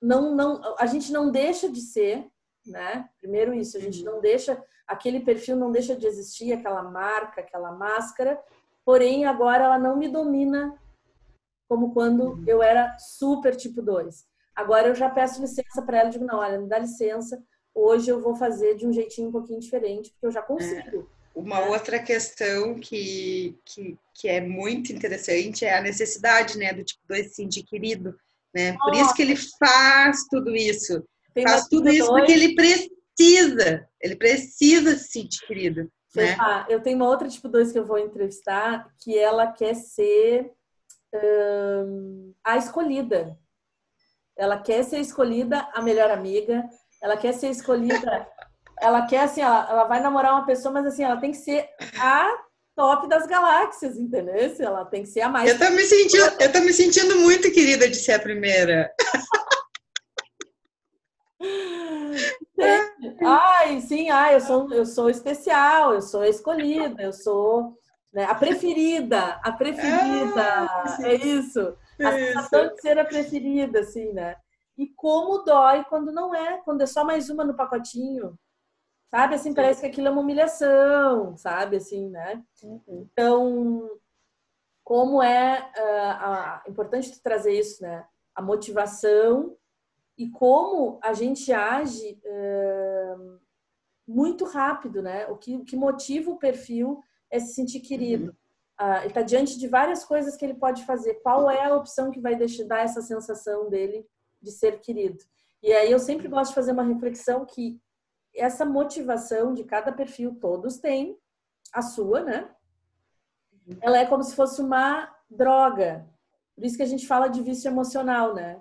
não, 0.00 0.34
não, 0.34 0.76
a 0.78 0.86
gente 0.86 1.12
não 1.12 1.30
deixa 1.30 1.68
de 1.68 1.80
ser, 1.80 2.26
né? 2.66 3.08
Primeiro 3.20 3.54
isso, 3.54 3.76
a 3.76 3.80
gente 3.80 3.98
uhum. 4.00 4.14
não 4.14 4.20
deixa, 4.20 4.62
aquele 4.86 5.20
perfil 5.20 5.54
não 5.54 5.70
deixa 5.70 5.94
de 5.94 6.06
existir, 6.06 6.52
aquela 6.52 6.82
marca, 6.82 7.40
aquela 7.40 7.72
máscara, 7.72 8.42
porém 8.84 9.26
agora 9.26 9.64
ela 9.64 9.78
não 9.78 9.96
me 9.96 10.08
domina 10.08 10.76
como 11.68 11.92
quando 11.92 12.32
uhum. 12.32 12.44
eu 12.46 12.62
era 12.62 12.96
super 12.98 13.54
tipo 13.54 13.80
2. 13.82 14.26
Agora 14.54 14.88
eu 14.88 14.94
já 14.94 15.08
peço 15.08 15.40
licença 15.40 15.82
para 15.84 15.98
ela 15.98 16.08
e 16.08 16.12
digo, 16.12 16.24
não, 16.24 16.38
olha, 16.38 16.58
me 16.58 16.68
dá 16.68 16.78
licença, 16.78 17.42
hoje 17.74 18.10
eu 18.10 18.20
vou 18.20 18.34
fazer 18.34 18.76
de 18.76 18.86
um 18.86 18.92
jeitinho 18.92 19.28
um 19.28 19.32
pouquinho 19.32 19.60
diferente, 19.60 20.10
porque 20.10 20.26
eu 20.26 20.32
já 20.32 20.42
consigo. 20.42 21.08
É. 21.18 21.22
Uma 21.34 21.60
outra 21.60 21.98
questão 21.98 22.74
que, 22.74 23.58
que, 23.64 23.98
que, 24.14 24.28
é 24.28 24.38
muito 24.38 24.92
interessante 24.92 25.64
é 25.64 25.78
a 25.78 25.80
necessidade, 25.80 26.58
né, 26.58 26.74
do 26.74 26.84
tipo 26.84 27.00
2 27.08 27.28
se 27.28 27.34
sentir 27.36 27.62
querido 27.62 28.14
né? 28.54 28.76
Por 28.78 28.94
isso 28.94 29.14
que 29.14 29.22
ele 29.22 29.36
faz 29.36 30.24
tudo 30.30 30.54
isso. 30.54 31.02
Tem 31.34 31.44
faz 31.44 31.66
tudo 31.68 31.88
isso 31.88 32.06
dois. 32.06 32.20
porque 32.20 32.32
ele 32.32 32.54
precisa. 32.54 33.88
Ele 34.00 34.16
precisa 34.16 34.96
se 34.96 35.08
sentir 35.08 35.46
querido. 35.46 35.90
Né? 36.14 36.36
Ah, 36.38 36.66
eu 36.68 36.80
tenho 36.80 36.96
uma 36.96 37.08
outra 37.08 37.28
tipo 37.28 37.48
2 37.48 37.72
que 37.72 37.78
eu 37.78 37.86
vou 37.86 37.98
entrevistar 37.98 38.86
que 39.02 39.18
ela 39.18 39.50
quer 39.50 39.74
ser 39.74 40.52
hum, 41.14 42.34
a 42.44 42.58
escolhida. 42.58 43.38
Ela 44.42 44.58
quer 44.58 44.82
ser 44.82 44.98
escolhida 44.98 45.68
a 45.72 45.80
melhor 45.80 46.10
amiga. 46.10 46.64
Ela 47.00 47.16
quer 47.16 47.32
ser 47.32 47.50
escolhida. 47.50 48.26
ela 48.80 49.06
quer 49.06 49.20
assim, 49.20 49.40
ela, 49.40 49.68
ela 49.70 49.84
vai 49.84 50.00
namorar 50.00 50.32
uma 50.32 50.44
pessoa, 50.44 50.72
mas 50.72 50.84
assim, 50.84 51.04
ela 51.04 51.16
tem 51.16 51.30
que 51.30 51.36
ser 51.36 51.68
a 52.00 52.28
top 52.74 53.08
das 53.08 53.24
galáxias, 53.24 53.96
entendeu? 53.96 54.34
Ela 54.58 54.84
tem 54.84 55.04
que 55.04 55.08
ser 55.08 55.20
a 55.20 55.28
mais. 55.28 55.48
Eu 55.48 55.56
tô 55.56 55.70
me 55.70 55.84
sentindo, 55.84 56.24
eu 56.40 56.52
tô 56.52 56.58
me 56.58 56.72
sentindo 56.72 57.20
muito 57.20 57.52
querida 57.52 57.88
de 57.88 57.94
ser 57.94 58.14
a 58.14 58.18
primeira. 58.18 58.92
ai, 63.24 63.80
sim, 63.80 64.10
ai, 64.10 64.34
eu 64.34 64.40
sou, 64.40 64.72
eu 64.72 64.84
sou 64.84 65.08
especial, 65.08 65.94
eu 65.94 66.02
sou 66.02 66.22
a 66.22 66.28
escolhida, 66.28 67.00
eu 67.00 67.12
sou 67.12 67.78
né, 68.12 68.24
a 68.24 68.34
preferida, 68.34 69.40
a 69.42 69.52
preferida, 69.52 70.34
ah, 70.36 70.98
é 71.02 71.14
isso. 71.14 71.76
A 72.00 72.12
sensação 72.12 72.68
de 72.68 72.80
ser 72.80 72.98
a 72.98 73.04
preferida, 73.04 73.80
assim, 73.80 74.12
né? 74.12 74.36
E 74.76 74.86
como 74.88 75.44
dói 75.44 75.84
quando 75.84 76.12
não 76.12 76.34
é, 76.34 76.58
quando 76.62 76.82
é 76.82 76.86
só 76.86 77.04
mais 77.04 77.28
uma 77.28 77.44
no 77.44 77.54
pacotinho. 77.54 78.38
Sabe, 79.10 79.34
assim, 79.34 79.52
parece 79.52 79.82
que 79.82 79.86
aquilo 79.86 80.08
é 80.08 80.10
uma 80.10 80.22
humilhação, 80.22 81.36
sabe, 81.36 81.76
assim, 81.76 82.08
né? 82.08 82.42
Uhum. 82.62 83.06
Então, 83.12 84.00
como 84.82 85.22
é 85.22 85.70
uh, 85.76 86.70
importante 86.70 87.20
trazer 87.22 87.52
isso, 87.52 87.82
né? 87.82 88.06
A 88.34 88.40
motivação 88.40 89.54
e 90.16 90.30
como 90.30 90.98
a 91.02 91.12
gente 91.12 91.52
age 91.52 92.18
uh, 92.24 93.38
muito 94.08 94.44
rápido, 94.46 95.02
né? 95.02 95.26
O 95.26 95.36
que, 95.36 95.56
o 95.56 95.64
que 95.64 95.76
motiva 95.76 96.30
o 96.30 96.38
perfil 96.38 97.02
é 97.30 97.38
se 97.38 97.54
sentir 97.54 97.80
querido. 97.80 98.26
Uhum. 98.26 98.36
Uh, 98.82 98.98
ele 99.02 99.08
está 99.08 99.22
diante 99.22 99.60
de 99.60 99.68
várias 99.68 100.04
coisas 100.04 100.36
que 100.36 100.44
ele 100.44 100.54
pode 100.54 100.84
fazer. 100.84 101.14
Qual 101.22 101.48
é 101.48 101.66
a 101.66 101.76
opção 101.76 102.10
que 102.10 102.18
vai 102.18 102.34
deixar, 102.34 102.64
dar 102.64 102.80
essa 102.80 103.00
sensação 103.00 103.70
dele 103.70 104.04
de 104.40 104.50
ser 104.50 104.80
querido? 104.80 105.18
E 105.62 105.72
aí 105.72 105.92
eu 105.92 106.00
sempre 106.00 106.26
gosto 106.26 106.48
de 106.48 106.56
fazer 106.56 106.72
uma 106.72 106.82
reflexão 106.82 107.46
que 107.46 107.80
essa 108.34 108.64
motivação 108.64 109.54
de 109.54 109.62
cada 109.62 109.92
perfil, 109.92 110.36
todos 110.40 110.78
têm 110.78 111.16
a 111.72 111.80
sua, 111.80 112.24
né? 112.24 112.50
Ela 113.80 113.98
é 113.98 114.06
como 114.06 114.24
se 114.24 114.34
fosse 114.34 114.60
uma 114.60 115.08
droga. 115.30 116.04
Por 116.56 116.64
isso 116.64 116.76
que 116.76 116.82
a 116.82 116.86
gente 116.86 117.06
fala 117.06 117.28
de 117.28 117.40
vício 117.40 117.68
emocional, 117.68 118.34
né? 118.34 118.60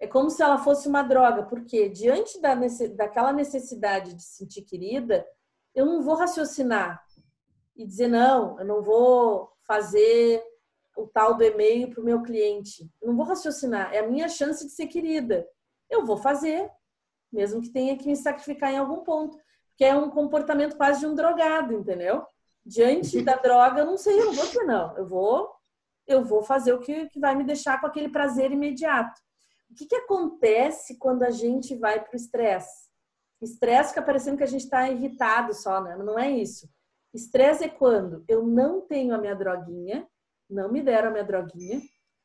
É 0.00 0.06
como 0.08 0.30
se 0.30 0.42
ela 0.42 0.58
fosse 0.58 0.88
uma 0.88 1.02
droga, 1.02 1.44
porque 1.44 1.88
diante 1.88 2.40
da, 2.40 2.56
daquela 2.96 3.32
necessidade 3.32 4.14
de 4.14 4.22
se 4.22 4.38
sentir 4.38 4.62
querida, 4.62 5.24
eu 5.72 5.86
não 5.86 6.02
vou 6.02 6.16
raciocinar 6.16 7.06
e 7.76 7.86
dizer, 7.86 8.08
não, 8.08 8.58
eu 8.58 8.66
não 8.66 8.82
vou 8.82 9.52
fazer 9.70 10.42
o 10.96 11.06
tal 11.06 11.36
do 11.36 11.44
e-mail 11.44 11.90
para 11.90 12.00
o 12.00 12.04
meu 12.04 12.20
cliente. 12.22 12.90
Não 13.00 13.16
vou 13.16 13.24
raciocinar, 13.24 13.94
é 13.94 14.00
a 14.00 14.08
minha 14.08 14.28
chance 14.28 14.66
de 14.66 14.72
ser 14.72 14.88
querida. 14.88 15.46
Eu 15.88 16.04
vou 16.04 16.16
fazer, 16.16 16.68
mesmo 17.32 17.62
que 17.62 17.70
tenha 17.70 17.96
que 17.96 18.08
me 18.08 18.16
sacrificar 18.16 18.72
em 18.72 18.78
algum 18.78 19.04
ponto, 19.04 19.38
que 19.76 19.84
é 19.84 19.94
um 19.94 20.10
comportamento 20.10 20.76
quase 20.76 20.98
de 20.98 21.06
um 21.06 21.14
drogado, 21.14 21.72
entendeu? 21.72 22.26
Diante 22.66 23.22
da 23.22 23.36
droga, 23.36 23.82
eu 23.82 23.86
não 23.86 23.96
sei, 23.96 24.20
eu 24.20 24.24
não 24.24 24.32
vou 24.32 24.44
dizer 24.44 24.64
não, 24.64 24.96
eu 24.96 25.06
vou, 25.06 25.54
eu 26.04 26.24
vou 26.24 26.42
fazer 26.42 26.72
o 26.72 26.80
que, 26.80 27.08
que 27.08 27.20
vai 27.20 27.36
me 27.36 27.44
deixar 27.44 27.80
com 27.80 27.86
aquele 27.86 28.08
prazer 28.08 28.50
imediato. 28.50 29.20
O 29.70 29.74
que, 29.76 29.86
que 29.86 29.94
acontece 29.94 30.98
quando 30.98 31.22
a 31.22 31.30
gente 31.30 31.76
vai 31.76 32.02
para 32.02 32.12
o 32.12 32.16
estresse? 32.16 32.90
Estresse 33.40 33.90
fica 33.90 34.02
parecendo 34.02 34.36
que 34.36 34.42
a 34.42 34.48
gente 34.48 34.64
está 34.64 34.90
irritado 34.90 35.54
só, 35.54 35.80
né? 35.80 35.96
Não 35.96 36.18
é 36.18 36.28
isso. 36.28 36.68
Estresse 37.12 37.64
é 37.64 37.68
quando 37.68 38.24
eu 38.28 38.46
não 38.46 38.80
tenho 38.80 39.14
a 39.14 39.18
minha 39.18 39.34
droguinha, 39.34 40.06
não 40.48 40.70
me 40.70 40.82
deram 40.82 41.08
a 41.08 41.12
minha 41.12 41.24
droguinha, 41.24 41.80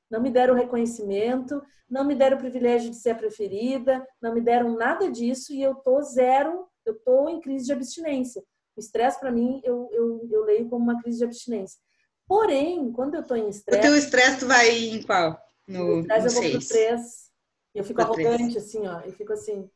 não 0.10 0.22
me 0.22 0.30
deram 0.30 0.54
reconhecimento, 0.54 1.62
não 1.90 2.04
me 2.04 2.16
deram 2.16 2.38
o 2.38 2.40
privilégio 2.40 2.90
de 2.90 2.96
ser 2.96 3.12
a 3.12 3.16
preferida, 3.16 4.06
não 4.22 4.34
me 4.34 4.42
deram 4.42 4.76
nada 4.76 5.12
disso 5.12 5.54
e 5.54 5.62
eu 5.62 5.76
tô 5.76 6.02
zero, 6.02 6.68
eu 6.86 6.98
tô 7.04 7.28
em 7.30 7.40
crise 7.40 7.66
de 7.66 7.74
abstinência. 7.74 8.44
O 8.76 8.80
estresse, 8.80 9.20
para 9.20 9.32
mim, 9.32 9.62
eu, 9.64 9.90
eu, 9.92 10.28
eu 10.30 10.44
leio 10.44 10.70
como 10.70 10.84
uma 10.84 11.02
crise 11.02 11.20
de 11.20 11.24
abstinência. 11.24 11.80
Porém, 12.28 12.92
quando 12.92 13.16
eu 13.16 13.24
tô 13.26 13.36
em 13.36 13.50
estresse. 13.50 13.80
O 13.80 13.82
teu 13.82 13.98
estresse 13.98 14.46
vai 14.46 14.70
em 14.70 15.02
qual? 15.02 15.40
No, 15.68 16.02
estresse 16.02 16.26
no 16.26 16.30
eu 16.30 16.34
vou 16.34 16.42
seis. 16.42 16.68
pro 16.68 16.68
3. 16.68 17.26
Eu 17.76 17.84
fico 17.84 18.02
arrogante, 18.02 18.54
3. 18.54 18.58
assim, 18.58 18.88
ó. 18.88 19.00
Eu 19.02 19.14
fico 19.14 19.34
assim. 19.34 19.70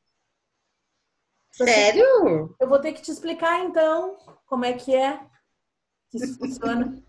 Sério? 1.52 2.56
Eu 2.60 2.70
vou 2.70 2.80
ter 2.80 2.94
que 2.94 3.02
te 3.02 3.12
explicar, 3.12 3.64
então, 3.66 4.18
como 4.46 4.66
é 4.66 4.74
que 4.74 4.96
é 4.96 5.20
que 6.10 6.18
isso 6.18 6.38
funciona. 6.38 7.02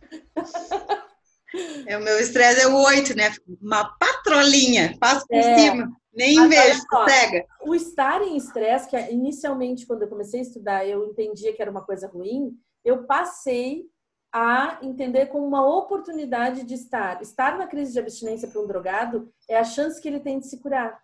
É, 1.87 1.97
o 1.99 2.01
meu 2.01 2.19
estresse 2.21 2.61
é 2.61 2.69
o 2.69 2.81
oito, 2.85 3.17
né? 3.17 3.33
Uma 3.61 3.85
patrolinha, 3.99 4.97
passo 5.01 5.27
por 5.27 5.37
é, 5.37 5.59
cima, 5.59 5.91
nem 6.15 6.49
vejo, 6.49 6.81
pega. 7.05 7.45
O 7.63 7.75
estar 7.75 8.23
em 8.23 8.37
estresse, 8.37 8.89
que 8.89 8.97
é, 8.97 9.13
inicialmente, 9.13 9.85
quando 9.87 10.03
eu 10.03 10.09
comecei 10.09 10.41
a 10.41 10.43
estudar, 10.45 10.87
eu 10.87 11.07
entendia 11.07 11.53
que 11.53 11.61
era 11.61 11.71
uma 11.71 11.85
coisa 11.85 12.07
ruim, 12.07 12.57
eu 12.85 13.05
passei 13.05 13.85
a 14.33 14.79
entender 14.81 15.27
como 15.27 15.45
uma 15.45 15.67
oportunidade 15.67 16.63
de 16.63 16.75
estar. 16.75 17.21
Estar 17.21 17.59
na 17.59 17.67
crise 17.67 17.93
de 17.93 17.99
abstinência 17.99 18.47
para 18.47 18.61
um 18.61 18.67
drogado 18.67 19.33
é 19.49 19.59
a 19.59 19.65
chance 19.65 20.01
que 20.01 20.07
ele 20.07 20.21
tem 20.21 20.39
de 20.39 20.47
se 20.47 20.61
curar. 20.61 21.03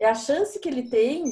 É 0.00 0.08
a 0.08 0.14
chance 0.14 0.58
que 0.58 0.68
ele 0.68 0.88
tem 0.88 1.22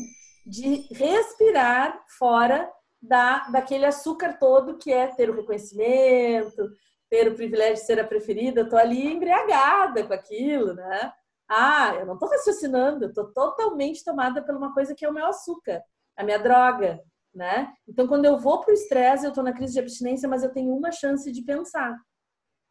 de 0.46 0.86
respirar 0.94 2.04
fora 2.18 2.70
da, 3.02 3.48
daquele 3.48 3.84
açúcar 3.84 4.38
todo 4.38 4.78
que 4.78 4.92
é 4.92 5.08
ter 5.08 5.28
o 5.28 5.34
reconhecimento, 5.34 6.70
ter 7.10 7.28
o 7.28 7.34
privilégio 7.34 7.74
de 7.74 7.80
ser 7.80 7.98
a 7.98 8.06
preferida. 8.06 8.60
Eu 8.60 8.68
tô 8.68 8.76
ali 8.76 9.12
embriagada 9.12 10.06
com 10.06 10.12
aquilo, 10.12 10.72
né? 10.72 11.12
Ah, 11.48 11.94
eu 11.98 12.06
não 12.06 12.14
estou 12.14 12.28
raciocinando, 12.28 13.04
eu 13.04 13.08
estou 13.08 13.32
totalmente 13.32 14.04
tomada 14.04 14.42
por 14.42 14.54
uma 14.56 14.72
coisa 14.72 14.94
que 14.94 15.04
é 15.04 15.08
o 15.08 15.14
meu 15.14 15.26
açúcar, 15.26 15.82
a 16.16 16.24
minha 16.24 16.38
droga, 16.38 17.00
né? 17.34 17.72
Então, 17.86 18.06
quando 18.06 18.24
eu 18.24 18.38
vou 18.38 18.60
para 18.60 18.70
o 18.70 18.74
estresse, 18.74 19.24
eu 19.24 19.30
estou 19.30 19.44
na 19.44 19.52
crise 19.52 19.74
de 19.74 19.80
abstinência, 19.80 20.28
mas 20.28 20.42
eu 20.42 20.52
tenho 20.52 20.74
uma 20.74 20.90
chance 20.90 21.30
de 21.30 21.42
pensar, 21.42 21.96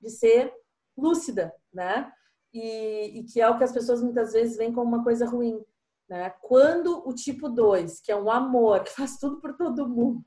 de 0.02 0.10
ser 0.10 0.52
lúcida, 0.98 1.54
né? 1.74 2.12
E, 2.54 3.20
e 3.20 3.24
que 3.26 3.42
é 3.42 3.50
o 3.50 3.58
que 3.58 3.64
as 3.64 3.72
pessoas 3.72 4.02
muitas 4.02 4.34
vezes 4.34 4.58
veem 4.58 4.74
como 4.74 4.88
uma 4.88 5.04
coisa 5.04 5.26
ruim. 5.26 5.64
Né? 6.10 6.30
Quando 6.42 7.08
o 7.08 7.14
tipo 7.14 7.50
2, 7.50 8.00
que 8.02 8.12
é 8.12 8.16
um 8.16 8.30
amor, 8.30 8.84
que 8.84 8.92
faz 8.92 9.18
tudo 9.18 9.40
por 9.42 9.56
todo 9.56 9.90
mundo, 9.90 10.24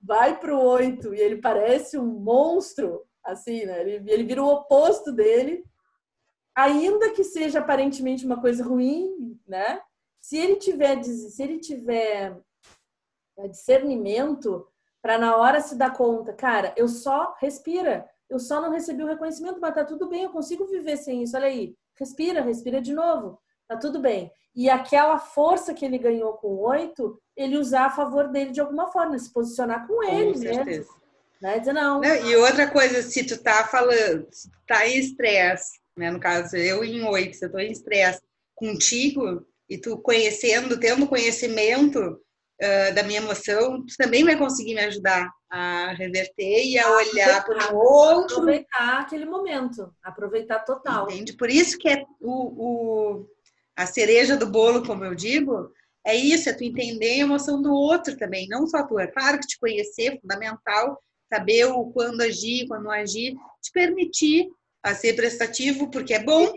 vai 0.00 0.38
para 0.38 0.54
o 0.54 0.62
8 0.62 1.14
e 1.14 1.20
ele 1.20 1.40
parece 1.40 1.98
um 1.98 2.06
monstro, 2.06 3.02
assim, 3.24 3.64
né? 3.64 3.80
Ele, 3.80 4.10
ele 4.10 4.24
vira 4.24 4.42
o 4.42 4.48
oposto 4.48 5.12
dele, 5.12 5.64
ainda 6.54 7.10
que 7.10 7.24
seja 7.24 7.60
aparentemente 7.60 8.26
uma 8.26 8.40
coisa 8.40 8.64
ruim, 8.64 9.38
né? 9.46 9.80
Se 10.20 10.36
ele 10.36 10.56
tiver, 10.56 11.02
se 11.02 11.42
ele 11.42 11.58
tiver 11.58 12.38
é, 13.38 13.48
discernimento 13.48 14.66
para 15.02 15.18
na 15.18 15.36
hora 15.36 15.60
se 15.60 15.76
dar 15.76 15.92
conta, 15.96 16.32
cara, 16.32 16.72
eu 16.76 16.86
só 16.86 17.34
respira, 17.40 18.08
eu 18.30 18.38
só 18.38 18.60
não 18.60 18.70
recebi 18.70 19.02
o 19.02 19.06
reconhecimento, 19.06 19.60
mas 19.60 19.74
tá 19.74 19.84
tudo 19.84 20.08
bem, 20.08 20.22
eu 20.22 20.30
consigo 20.30 20.66
viver 20.66 20.96
sem 20.96 21.22
isso. 21.22 21.36
Olha 21.36 21.46
aí, 21.46 21.76
respira, 21.98 22.40
respira 22.40 22.80
de 22.80 22.94
novo, 22.94 23.41
tá 23.74 23.78
tudo 23.78 24.00
bem. 24.00 24.30
E 24.54 24.68
aquela 24.68 25.18
força 25.18 25.72
que 25.72 25.84
ele 25.84 25.98
ganhou 25.98 26.34
com 26.34 26.48
oito, 26.48 27.18
ele 27.36 27.56
usar 27.56 27.86
a 27.86 27.90
favor 27.90 28.28
dele 28.28 28.50
de 28.50 28.60
alguma 28.60 28.88
forma, 28.92 29.18
se 29.18 29.32
posicionar 29.32 29.86
com 29.86 30.02
ele 30.02 30.32
com 30.34 30.38
mesmo. 30.40 31.02
Né? 31.40 31.58
Dizer, 31.58 31.72
não. 31.72 32.00
não. 32.00 32.30
E 32.30 32.36
outra 32.36 32.70
coisa, 32.70 33.02
se 33.02 33.24
tu 33.24 33.42
tá 33.42 33.64
falando, 33.64 34.28
se 34.30 34.50
tu 34.50 34.58
tá 34.66 34.86
em 34.86 34.98
estresse, 34.98 35.80
né? 35.96 36.10
No 36.10 36.20
caso, 36.20 36.56
eu 36.56 36.84
em 36.84 37.02
oito, 37.04 37.36
se 37.36 37.44
eu 37.44 37.50
tô 37.50 37.58
em 37.58 37.72
estresse 37.72 38.20
contigo 38.54 39.44
e 39.68 39.78
tu 39.78 39.98
conhecendo, 39.98 40.78
tendo 40.78 41.06
conhecimento 41.06 41.98
uh, 41.98 42.94
da 42.94 43.02
minha 43.02 43.20
emoção, 43.20 43.84
tu 43.84 43.94
também 43.98 44.24
vai 44.24 44.36
conseguir 44.36 44.74
me 44.74 44.82
ajudar 44.82 45.30
a 45.50 45.92
reverter 45.92 46.64
e 46.64 46.78
a 46.78 46.90
olhar 46.90 47.44
para 47.44 47.74
o 47.74 47.78
outro. 47.78 48.36
Aproveitar 48.36 49.00
aquele 49.00 49.24
momento, 49.24 49.92
aproveitar 50.02 50.60
total. 50.60 51.10
Entende? 51.10 51.32
Por 51.34 51.50
isso 51.50 51.76
que 51.78 51.88
é 51.88 52.04
o, 52.20 53.16
o 53.20 53.26
a 53.76 53.86
cereja 53.86 54.36
do 54.36 54.46
bolo, 54.46 54.86
como 54.86 55.04
eu 55.04 55.14
digo, 55.14 55.72
é 56.04 56.16
isso, 56.16 56.48
é 56.48 56.52
tu 56.52 56.64
entender 56.64 57.12
a 57.12 57.18
emoção 57.18 57.62
do 57.62 57.72
outro 57.72 58.16
também, 58.16 58.48
não 58.48 58.66
só 58.66 58.86
tu. 58.86 58.98
É 58.98 59.06
claro 59.06 59.38
que 59.38 59.46
te 59.46 59.58
conhecer 59.58 60.14
é 60.14 60.20
fundamental, 60.20 61.00
saber 61.32 61.64
o 61.66 61.86
quando 61.86 62.22
agir, 62.22 62.66
quando 62.66 62.84
não 62.84 62.90
agir, 62.90 63.34
te 63.62 63.70
permitir 63.72 64.48
a 64.82 64.94
ser 64.94 65.14
prestativo, 65.14 65.90
porque 65.90 66.14
é 66.14 66.22
bom, 66.22 66.52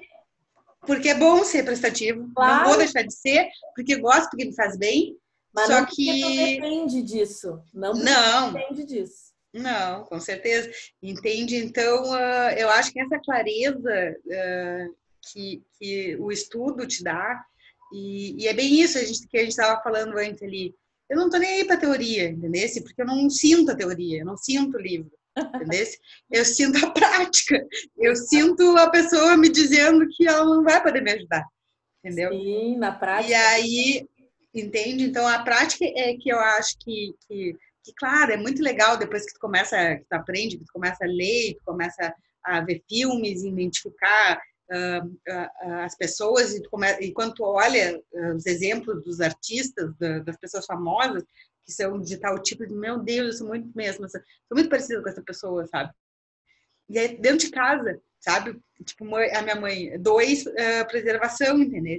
porque 0.82 1.10
é 1.10 1.16
bom 1.16 1.44
ser 1.44 1.64
prestativo. 1.64 2.30
Claro. 2.36 2.64
Não 2.64 2.70
vou 2.70 2.78
deixar 2.78 3.04
de 3.04 3.14
ser, 3.14 3.48
porque 3.76 3.96
gosto, 3.96 4.30
porque 4.30 4.46
me 4.46 4.56
faz 4.56 4.78
bem. 4.78 5.18
Mas 5.54 5.68
só 5.68 5.80
não 5.80 5.86
que 5.86 6.20
não 6.20 6.36
depende 6.36 7.02
disso. 7.02 7.62
Não, 7.74 7.94
não 7.94 8.52
depende 8.52 8.84
disso. 8.84 9.34
Não, 9.54 10.04
com 10.04 10.20
certeza. 10.20 10.70
Entende? 11.02 11.56
Então, 11.56 12.12
uh, 12.12 12.50
eu 12.58 12.70
acho 12.72 12.92
que 12.92 13.00
essa 13.00 13.18
clareza 13.20 14.18
uh, 14.26 14.96
que, 15.32 15.64
que 15.78 16.16
o 16.18 16.32
estudo 16.32 16.88
te 16.88 17.04
dá. 17.04 17.44
E, 17.94 18.44
e, 18.44 18.48
é 18.48 18.54
bem 18.54 18.82
isso 18.82 18.98
a 18.98 19.04
gente, 19.04 19.28
que 19.28 19.38
a 19.38 19.42
gente 19.42 19.52
estava 19.52 19.82
falando 19.82 20.18
antes 20.18 20.42
ali. 20.42 20.74
Eu 21.10 21.18
não 21.18 21.26
estou 21.26 21.40
nem 21.40 21.60
aí 21.60 21.66
para 21.66 21.78
teoria, 21.78 22.30
entendeu? 22.30 22.68
Porque 22.84 23.02
eu 23.02 23.06
não 23.06 23.30
sinto 23.30 23.72
a 23.72 23.76
teoria, 23.76 24.20
eu 24.20 24.26
não 24.26 24.38
sinto 24.38 24.76
o 24.76 24.82
livro, 24.82 25.12
entendeu? 25.38 25.86
Eu 26.32 26.44
sinto 26.44 26.84
a 26.84 26.90
prática, 26.90 27.64
eu 27.98 28.16
sinto 28.16 28.76
a 28.78 28.90
pessoa 28.90 29.38
me 29.38 29.50
dizendo 29.50 30.08
que 30.10 30.28
ela 30.28 30.44
não 30.44 30.64
vai 30.64 30.82
poder 30.82 31.02
me 31.02 31.12
ajudar, 31.12 31.46
entendeu? 32.04 32.32
Sim, 32.32 32.78
na 32.78 32.92
prática. 32.92 33.30
E 33.30 33.34
aí, 33.36 34.10
entende? 34.54 35.04
Então, 35.04 35.28
a 35.28 35.44
prática 35.44 35.86
é 35.86 36.16
que 36.16 36.30
eu 36.30 36.40
acho 36.40 36.76
que, 36.80 37.14
que, 37.28 37.56
que 37.84 37.94
claro, 37.96 38.32
é 38.32 38.38
muito 38.38 38.64
legal 38.64 38.98
depois 38.98 39.26
que 39.26 39.34
tu 39.34 39.40
começa, 39.40 39.98
que 39.98 40.06
tu 40.10 40.14
aprende, 40.14 40.58
que 40.58 40.66
tu 40.66 40.74
começa 40.74 41.06
a 41.06 41.08
ler, 41.08 41.54
que 41.54 41.60
tu 41.60 41.66
começa 41.66 42.16
a 42.44 42.62
ver 42.62 42.84
filmes, 42.90 43.44
identificar 43.44 44.42
as 45.84 45.96
pessoas 45.96 46.54
e, 46.54 46.62
e 47.02 47.14
quando 47.14 47.44
olha 47.44 48.02
os 48.36 48.46
exemplos 48.46 49.04
dos 49.04 49.22
artistas, 49.22 49.96
da, 49.98 50.20
das 50.20 50.38
pessoas 50.38 50.66
famosas, 50.66 51.24
que 51.66 51.72
são 51.72 52.00
de 52.00 52.18
tal 52.18 52.42
tipo 52.42 52.64
meu 52.74 53.00
Deus, 53.00 53.28
eu 53.28 53.34
sou 53.40 53.48
muito 53.48 53.70
mesmo, 53.76 54.08
sou 54.10 54.22
muito 54.54 54.70
parecida 54.70 55.02
com 55.02 55.10
essa 55.10 55.24
pessoa, 55.24 55.66
sabe? 55.68 55.92
E 56.88 57.00
aí, 57.00 57.18
dentro 57.18 57.48
de 57.48 57.52
casa, 57.52 58.00
sabe? 58.20 58.60
Tipo, 58.84 59.16
a 59.16 59.42
minha 59.42 59.56
mãe, 59.56 60.00
dois, 60.00 60.46
uh, 60.46 60.88
preservação, 60.88 61.60
entendeu? 61.60 61.98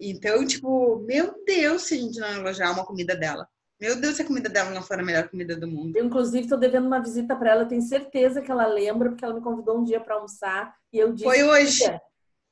Então, 0.00 0.46
tipo, 0.46 0.98
meu 1.00 1.42
Deus, 1.44 1.82
se 1.82 1.94
a 1.94 1.98
gente 1.98 2.18
não 2.18 2.28
elogiar 2.28 2.72
uma 2.72 2.86
comida 2.86 3.16
dela. 3.16 3.48
Meu 3.80 4.00
Deus, 4.00 4.16
se 4.16 4.22
a 4.22 4.26
comida 4.26 4.48
dela 4.48 4.70
não 4.70 4.82
for 4.82 4.98
a 4.98 5.04
melhor 5.04 5.28
comida 5.28 5.54
do 5.54 5.68
mundo. 5.68 5.96
Eu, 5.96 6.04
inclusive, 6.04 6.42
estou 6.42 6.58
devendo 6.58 6.86
uma 6.86 7.00
visita 7.00 7.36
para 7.36 7.50
ela. 7.50 7.64
Tenho 7.64 7.82
certeza 7.82 8.42
que 8.42 8.50
ela 8.50 8.66
lembra, 8.66 9.08
porque 9.08 9.24
ela 9.24 9.34
me 9.34 9.40
convidou 9.40 9.78
um 9.78 9.84
dia 9.84 10.00
para 10.00 10.16
almoçar. 10.16 10.74
E 10.92 10.98
eu 10.98 11.12
disse. 11.12 11.24
Foi 11.24 11.44
hoje. 11.44 11.84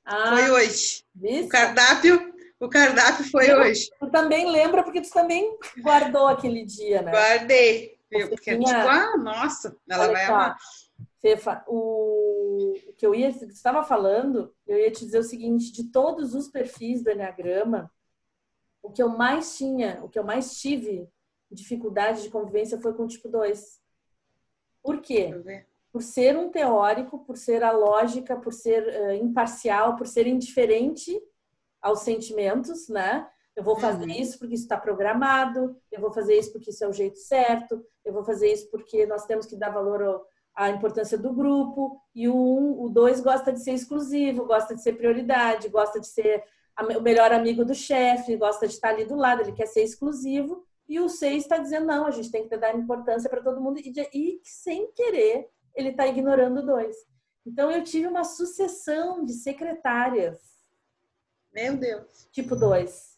Ah, 0.05 0.37
foi 0.37 0.51
hoje. 0.53 1.05
O 1.45 1.49
cardápio, 1.49 2.35
o 2.61 2.69
cardápio 2.69 3.25
foi 3.29 3.51
eu, 3.51 3.59
hoje. 3.59 3.91
Tu 3.99 4.09
também 4.09 4.49
lembra, 4.49 4.85
porque 4.85 5.01
tu 5.01 5.11
também 5.11 5.59
guardou 5.81 6.29
aquele 6.29 6.65
dia, 6.65 7.03
né? 7.03 7.11
Guardei. 7.11 7.99
porque, 8.09 8.57
tinha... 8.57 8.59
tipo, 8.59 8.89
ah, 8.89 9.17
nossa, 9.17 9.77
ela 9.91 10.05
Olha 10.05 10.13
vai 10.13 10.25
amar. 10.27 10.57
Fefa, 11.21 11.65
o 11.67 12.73
que 12.97 13.05
eu 13.05 13.17
ia, 13.17 13.33
que 13.33 13.47
estava 13.47 13.83
falando, 13.83 14.55
eu 14.65 14.79
ia 14.79 14.93
te 14.93 15.05
dizer 15.05 15.19
o 15.19 15.25
seguinte: 15.25 15.73
de 15.73 15.91
todos 15.91 16.35
os 16.35 16.47
perfis 16.47 17.03
do 17.03 17.11
Enneagrama, 17.11 17.91
o 18.81 18.93
que 18.93 19.03
eu 19.03 19.09
mais 19.09 19.57
tinha, 19.57 19.99
o 20.05 20.09
que 20.09 20.19
eu 20.19 20.25
mais 20.25 20.57
tive 20.61 21.09
dificuldade 21.51 22.23
de 22.23 22.31
convivência 22.31 22.81
foi 22.81 22.95
com 22.95 23.05
o 23.05 23.09
tipo 23.09 23.29
2. 23.29 23.81
Por 24.83 25.01
quê? 25.01 25.33
Por 25.93 26.03
ser 26.03 26.37
um 26.37 26.51
teórico, 26.51 27.25
por 27.25 27.37
ser 27.37 27.63
a 27.63 27.73
lógica, 27.73 28.37
por 28.37 28.53
ser 28.53 28.87
uh, 28.87 29.15
imparcial, 29.15 29.97
por 29.97 30.07
ser 30.07 30.27
indiferente 30.27 31.21
aos 31.81 32.01
sentimentos, 32.01 32.89
né? 32.89 33.29
Eu 33.55 33.65
vou 33.65 33.77
fazer 33.77 34.05
uhum. 34.05 34.11
isso 34.11 34.39
porque 34.39 34.55
isso 34.55 34.65
está 34.65 34.77
programado, 34.77 35.81
eu 35.91 36.01
vou 36.01 36.13
fazer 36.13 36.37
isso 36.39 36.53
porque 36.53 36.71
isso 36.71 36.85
é 36.85 36.89
o 36.89 36.93
jeito 36.93 37.19
certo, 37.19 37.83
eu 38.05 38.13
vou 38.13 38.23
fazer 38.23 38.53
isso 38.53 38.71
porque 38.71 39.07
nós 39.07 39.25
temos 39.25 39.47
que 39.47 39.57
dar 39.57 39.71
valor 39.71 40.27
à 40.55 40.69
importância 40.69 41.17
do 41.17 41.33
grupo. 41.33 41.99
E 42.15 42.29
o 42.29 42.35
um, 42.35 42.83
o 42.83 42.91
dois 42.91 43.21
gosta 43.21 43.51
de 43.51 43.63
ser 43.63 43.73
exclusivo, 43.73 44.45
gosta 44.45 44.75
de 44.75 44.83
ser 44.83 44.95
prioridade, 44.95 45.69
gosta 45.69 45.99
de 45.99 46.07
ser 46.07 46.45
o 46.79 47.01
melhor 47.01 47.33
amigo 47.33 47.65
do 47.65 47.75
chefe, 47.75 48.37
gosta 48.37 48.67
de 48.67 48.75
estar 48.75 48.91
ali 48.91 49.07
do 49.07 49.17
lado, 49.17 49.41
ele 49.41 49.53
quer 49.53 49.67
ser 49.67 49.83
exclusivo. 49.83 50.66
E 50.89 51.01
o 51.01 51.09
6 51.09 51.43
está 51.43 51.59
dizendo, 51.59 51.87
não, 51.87 52.07
a 52.07 52.11
gente 52.11 52.31
tem 52.31 52.49
que 52.49 52.57
dar 52.57 52.75
importância 52.77 53.29
para 53.29 53.43
todo 53.43 53.61
mundo. 53.61 53.81
E, 53.81 53.93
e, 54.15 54.41
sem 54.45 54.91
querer, 54.93 55.49
ele 55.75 55.91
está 55.91 56.07
ignorando 56.07 56.61
o 56.61 56.67
2. 56.67 56.97
Então, 57.45 57.71
eu 57.71 57.83
tive 57.83 58.07
uma 58.07 58.25
sucessão 58.25 59.25
de 59.25 59.33
secretárias. 59.33 60.39
Meu 61.53 61.77
Deus. 61.77 62.29
Tipo 62.31 62.55
2. 62.55 63.17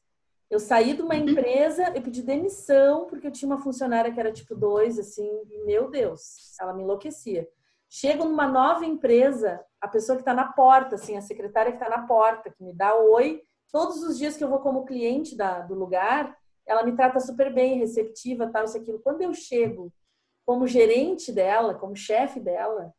Eu 0.50 0.58
saí 0.58 0.94
de 0.94 1.02
uma 1.02 1.14
uhum. 1.14 1.28
empresa, 1.28 1.92
eu 1.94 2.00
pedi 2.00 2.22
demissão, 2.22 3.06
porque 3.06 3.26
eu 3.26 3.30
tinha 3.30 3.50
uma 3.50 3.60
funcionária 3.60 4.12
que 4.12 4.18
era 4.18 4.32
tipo 4.32 4.54
2, 4.54 4.98
assim, 4.98 5.30
meu 5.66 5.90
Deus, 5.90 6.56
ela 6.58 6.72
me 6.72 6.82
enlouquecia. 6.82 7.46
Chego 7.88 8.24
numa 8.24 8.46
nova 8.46 8.84
empresa, 8.84 9.62
a 9.80 9.86
pessoa 9.88 10.16
que 10.16 10.22
está 10.22 10.32
na 10.32 10.52
porta, 10.52 10.94
assim, 10.94 11.16
a 11.16 11.22
secretária 11.22 11.72
que 11.72 11.82
está 11.82 11.88
na 11.94 12.06
porta, 12.06 12.50
que 12.50 12.62
me 12.62 12.72
dá 12.72 12.94
oi, 12.94 13.42
todos 13.70 14.02
os 14.02 14.16
dias 14.16 14.36
que 14.36 14.44
eu 14.44 14.48
vou 14.48 14.60
como 14.60 14.86
cliente 14.86 15.36
da, 15.36 15.60
do 15.60 15.74
lugar, 15.74 16.36
ela 16.68 16.84
me 16.84 16.94
trata 16.94 17.18
super 17.18 17.52
bem, 17.52 17.78
receptiva, 17.78 18.50
tal, 18.52 18.64
isso, 18.64 18.76
aquilo. 18.76 19.00
Quando 19.00 19.22
eu 19.22 19.32
chego 19.32 19.90
como 20.44 20.66
gerente 20.66 21.32
dela, 21.32 21.74
como 21.74 21.96
chefe 21.96 22.38
dela, 22.38 22.92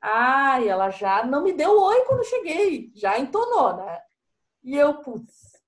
ai, 0.00 0.68
ela 0.68 0.88
já 0.88 1.24
não 1.26 1.42
me 1.42 1.52
deu 1.52 1.78
oi 1.80 2.04
quando 2.06 2.24
cheguei, 2.24 2.92
já 2.94 3.18
entonou, 3.18 3.76
né? 3.76 3.98
E 4.62 4.76
eu, 4.76 4.94
putz. 5.02 5.58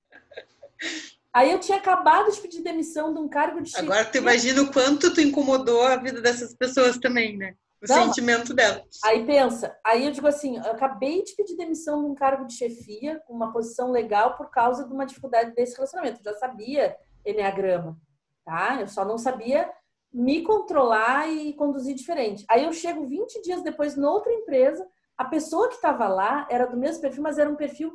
Aí 1.32 1.50
eu 1.50 1.58
tinha 1.58 1.78
acabado 1.78 2.30
de 2.30 2.40
pedir 2.40 2.62
demissão 2.62 3.12
de 3.12 3.20
um 3.20 3.28
cargo 3.28 3.60
de 3.60 3.76
Agora 3.76 4.04
tu 4.04 4.18
imagina 4.18 4.62
o 4.62 4.72
quanto 4.72 5.12
tu 5.12 5.20
incomodou 5.20 5.82
a 5.82 5.96
vida 5.96 6.20
dessas 6.20 6.54
pessoas 6.54 6.98
também, 6.98 7.36
né? 7.36 7.54
O 7.82 7.88
não, 7.88 8.06
sentimento 8.06 8.52
dela. 8.52 8.84
Aí 9.04 9.24
pensa, 9.24 9.76
aí 9.84 10.04
eu 10.04 10.12
digo 10.12 10.26
assim, 10.26 10.56
eu 10.56 10.72
acabei 10.72 11.22
de 11.22 11.34
pedir 11.34 11.56
demissão 11.56 12.02
de 12.02 12.10
um 12.10 12.14
cargo 12.14 12.46
de 12.46 12.54
chefia, 12.54 13.20
com 13.26 13.32
uma 13.32 13.52
posição 13.52 13.90
legal 13.90 14.36
por 14.36 14.50
causa 14.50 14.86
de 14.86 14.92
uma 14.92 15.06
dificuldade 15.06 15.54
desse 15.54 15.74
relacionamento. 15.74 16.20
Eu 16.20 16.32
já 16.32 16.38
sabia 16.38 16.96
Enneagrama, 17.24 17.98
tá? 18.44 18.80
Eu 18.80 18.88
só 18.88 19.04
não 19.04 19.18
sabia 19.18 19.70
me 20.12 20.42
controlar 20.42 21.28
e 21.28 21.52
conduzir 21.54 21.94
diferente. 21.94 22.44
Aí 22.48 22.64
eu 22.64 22.72
chego 22.72 23.06
20 23.06 23.42
dias 23.42 23.62
depois 23.62 23.96
noutra 23.96 24.32
empresa, 24.32 24.86
a 25.16 25.24
pessoa 25.24 25.68
que 25.68 25.74
estava 25.74 26.08
lá 26.08 26.46
era 26.50 26.66
do 26.66 26.76
mesmo 26.76 27.02
perfil, 27.02 27.22
mas 27.22 27.38
era 27.38 27.50
um 27.50 27.56
perfil 27.56 27.92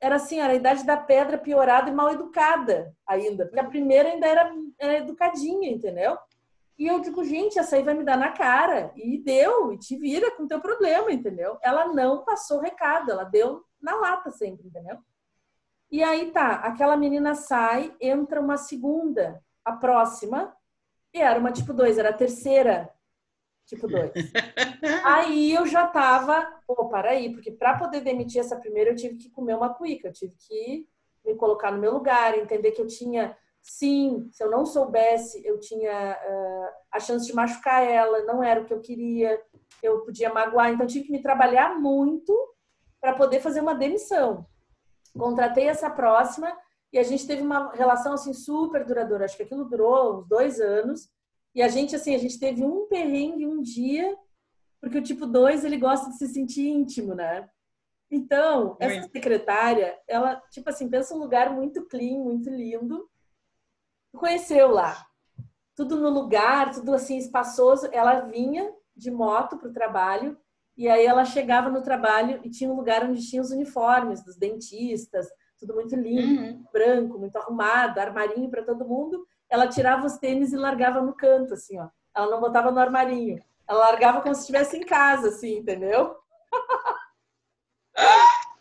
era 0.00 0.16
assim, 0.16 0.40
era 0.40 0.54
a 0.54 0.56
idade 0.56 0.84
da 0.84 0.96
pedra 0.96 1.36
piorada 1.36 1.90
e 1.90 1.94
mal 1.94 2.10
educada 2.10 2.94
ainda, 3.06 3.44
porque 3.44 3.60
a 3.60 3.68
primeira 3.68 4.08
ainda 4.08 4.26
era, 4.26 4.50
era 4.78 4.96
educadinha, 4.96 5.70
entendeu? 5.70 6.16
E 6.78 6.86
eu 6.86 6.98
digo, 7.00 7.22
gente, 7.22 7.58
essa 7.58 7.76
aí 7.76 7.82
vai 7.82 7.92
me 7.92 8.02
dar 8.02 8.16
na 8.16 8.32
cara. 8.32 8.90
E 8.96 9.18
deu, 9.18 9.70
e 9.70 9.78
te 9.78 9.98
vira 9.98 10.34
com 10.34 10.46
teu 10.46 10.58
problema, 10.60 11.12
entendeu? 11.12 11.58
Ela 11.62 11.88
não 11.88 12.24
passou 12.24 12.58
recado, 12.58 13.10
ela 13.10 13.24
deu 13.24 13.62
na 13.78 13.96
lata 13.96 14.30
sempre, 14.30 14.66
entendeu? 14.66 14.96
E 15.90 16.02
aí 16.02 16.30
tá, 16.30 16.54
aquela 16.56 16.96
menina 16.96 17.34
sai, 17.34 17.94
entra 18.00 18.40
uma 18.40 18.56
segunda, 18.56 19.42
a 19.64 19.72
próxima, 19.72 20.54
e 21.12 21.20
era 21.20 21.38
uma 21.38 21.50
tipo 21.50 21.72
2, 21.72 21.98
era 21.98 22.10
a 22.10 22.14
terceira 22.14 22.90
tipo 23.66 23.86
2. 23.86 24.10
aí 25.04 25.54
eu 25.54 25.66
já 25.66 25.86
tava, 25.86 26.46
pô, 26.66 26.88
para 26.88 27.10
aí, 27.10 27.32
porque 27.32 27.50
para 27.50 27.78
poder 27.78 28.00
demitir 28.00 28.40
essa 28.40 28.56
primeira 28.56 28.90
eu 28.90 28.96
tive 28.96 29.16
que 29.16 29.30
comer 29.30 29.54
uma 29.54 29.74
cuica, 29.74 30.08
eu 30.08 30.12
tive 30.12 30.34
que 30.36 30.86
me 31.24 31.34
colocar 31.34 31.70
no 31.70 31.78
meu 31.78 31.92
lugar, 31.92 32.36
entender 32.36 32.72
que 32.72 32.80
eu 32.80 32.86
tinha 32.86 33.36
sim, 33.62 34.28
se 34.32 34.42
eu 34.42 34.50
não 34.50 34.64
soubesse, 34.64 35.44
eu 35.46 35.60
tinha 35.60 36.16
uh, 36.16 36.68
a 36.90 36.98
chance 36.98 37.26
de 37.26 37.34
machucar 37.34 37.82
ela, 37.84 38.22
não 38.24 38.42
era 38.42 38.60
o 38.60 38.64
que 38.64 38.72
eu 38.72 38.80
queria, 38.80 39.40
eu 39.82 40.00
podia 40.00 40.32
magoar, 40.32 40.70
então 40.70 40.86
tive 40.86 41.06
que 41.06 41.12
me 41.12 41.22
trabalhar 41.22 41.78
muito 41.78 42.34
para 43.00 43.14
poder 43.14 43.40
fazer 43.40 43.60
uma 43.60 43.74
demissão. 43.74 44.46
Contratei 45.16 45.68
essa 45.68 45.90
próxima 45.90 46.56
e 46.92 46.98
a 46.98 47.02
gente 47.02 47.26
teve 47.26 47.42
uma 47.42 47.72
relação 47.72 48.14
assim 48.14 48.32
super 48.32 48.84
duradoura, 48.84 49.24
acho 49.24 49.36
que 49.36 49.42
aquilo 49.42 49.64
durou 49.64 50.18
uns 50.18 50.28
dois 50.28 50.60
anos. 50.60 51.08
E 51.54 51.62
a 51.62 51.68
gente 51.68 51.94
assim, 51.96 52.14
a 52.14 52.18
gente 52.18 52.38
teve 52.38 52.64
um 52.64 52.86
perrengue 52.86 53.46
um 53.46 53.60
dia, 53.60 54.16
porque 54.80 54.98
o 54.98 55.02
tipo 55.02 55.26
2 55.26 55.64
ele 55.64 55.76
gosta 55.76 56.10
de 56.10 56.16
se 56.16 56.28
sentir 56.28 56.68
íntimo, 56.68 57.14
né? 57.14 57.48
Então, 58.10 58.76
essa 58.80 59.08
secretária, 59.08 59.96
ela, 60.08 60.40
tipo 60.50 60.68
assim, 60.68 60.88
pensa 60.88 61.14
um 61.14 61.18
lugar 61.18 61.54
muito 61.54 61.86
clean, 61.86 62.18
muito 62.18 62.50
lindo, 62.50 63.08
conheceu 64.16 64.68
lá. 64.68 65.06
Tudo 65.76 65.96
no 65.96 66.10
lugar, 66.10 66.72
tudo 66.72 66.92
assim 66.92 67.16
espaçoso. 67.16 67.88
Ela 67.92 68.20
vinha 68.22 68.72
de 68.96 69.10
moto 69.10 69.56
para 69.56 69.68
o 69.68 69.72
trabalho 69.72 70.36
e 70.80 70.88
aí 70.88 71.04
ela 71.04 71.26
chegava 71.26 71.68
no 71.68 71.82
trabalho 71.82 72.40
e 72.42 72.48
tinha 72.48 72.70
um 72.70 72.74
lugar 72.74 73.04
onde 73.04 73.28
tinha 73.28 73.42
os 73.42 73.50
uniformes 73.50 74.24
dos 74.24 74.34
dentistas, 74.34 75.28
tudo 75.58 75.74
muito 75.74 75.94
limpo, 75.94 76.40
uhum. 76.40 76.64
branco, 76.72 77.18
muito 77.18 77.36
arrumado, 77.36 77.98
armarinho 77.98 78.48
para 78.48 78.62
todo 78.62 78.88
mundo. 78.88 79.26
Ela 79.50 79.68
tirava 79.68 80.06
os 80.06 80.16
tênis 80.16 80.54
e 80.54 80.56
largava 80.56 81.02
no 81.02 81.12
canto, 81.12 81.52
assim, 81.52 81.78
ó. 81.78 81.86
Ela 82.16 82.30
não 82.30 82.40
botava 82.40 82.70
no 82.70 82.80
armarinho. 82.80 83.44
Ela 83.68 83.78
largava 83.80 84.22
como 84.22 84.34
se 84.34 84.40
estivesse 84.40 84.78
em 84.78 84.80
casa, 84.80 85.28
assim, 85.28 85.58
entendeu? 85.58 86.16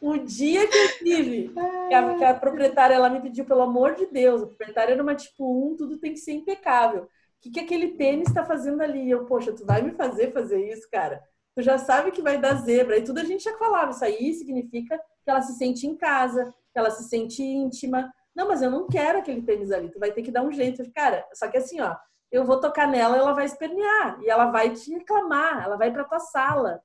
O 0.01 0.17
dia 0.17 0.65
que 0.65 0.77
eu 0.77 0.97
tive, 0.99 1.53
que 1.89 1.93
a, 1.93 2.15
que 2.15 2.23
a, 2.23 2.33
proprietária 2.33 2.95
ela 2.95 3.09
me 3.09 3.19
pediu, 3.19 3.43
pelo 3.43 3.63
amor 3.63 3.95
de 3.95 4.05
Deus, 4.05 4.41
a 4.41 4.47
proprietária 4.47 4.93
era 4.93 5.03
uma 5.03 5.13
tipo 5.13 5.73
1, 5.73 5.75
tudo 5.75 5.97
tem 5.97 6.13
que 6.13 6.19
ser 6.19 6.31
impecável. 6.31 7.03
O 7.03 7.07
que, 7.41 7.51
que 7.51 7.59
aquele 7.59 7.89
tênis 7.89 8.29
está 8.29 8.45
fazendo 8.45 8.81
ali? 8.81 9.09
Eu, 9.09 9.25
poxa, 9.25 9.51
tu 9.51 9.65
vai 9.65 9.81
me 9.81 9.91
fazer 9.91 10.31
fazer 10.31 10.71
isso, 10.71 10.89
cara? 10.89 11.21
Tu 11.59 11.63
já 11.63 11.77
sabe 11.77 12.11
que 12.11 12.21
vai 12.21 12.39
dar 12.39 12.53
zebra. 12.55 12.97
E 12.97 13.03
tudo 13.03 13.19
a 13.19 13.23
gente 13.25 13.43
já 13.43 13.57
falava. 13.57 13.91
Isso 13.91 14.05
aí 14.05 14.33
significa 14.33 14.97
que 14.97 15.29
ela 15.29 15.41
se 15.41 15.57
sente 15.57 15.85
em 15.85 15.93
casa, 15.93 16.45
que 16.71 16.79
ela 16.79 16.89
se 16.89 17.03
sente 17.09 17.43
íntima. 17.43 18.09
Não, 18.33 18.47
mas 18.47 18.61
eu 18.61 18.71
não 18.71 18.87
quero 18.87 19.19
aquele 19.19 19.41
tênis 19.41 19.69
ali. 19.69 19.91
Tu 19.91 19.99
vai 19.99 20.09
ter 20.13 20.21
que 20.21 20.31
dar 20.31 20.41
um 20.41 20.53
jeito. 20.53 20.89
Cara, 20.93 21.27
só 21.33 21.49
que 21.49 21.57
assim, 21.57 21.81
ó, 21.81 21.97
eu 22.31 22.45
vou 22.45 22.61
tocar 22.61 22.87
nela, 22.87 23.17
ela 23.17 23.33
vai 23.33 23.43
espernear 23.43 24.21
e 24.21 24.29
ela 24.29 24.45
vai 24.45 24.69
te 24.69 24.89
reclamar, 24.89 25.65
ela 25.65 25.75
vai 25.75 25.91
para 25.91 26.05
tua 26.05 26.19
sala. 26.19 26.81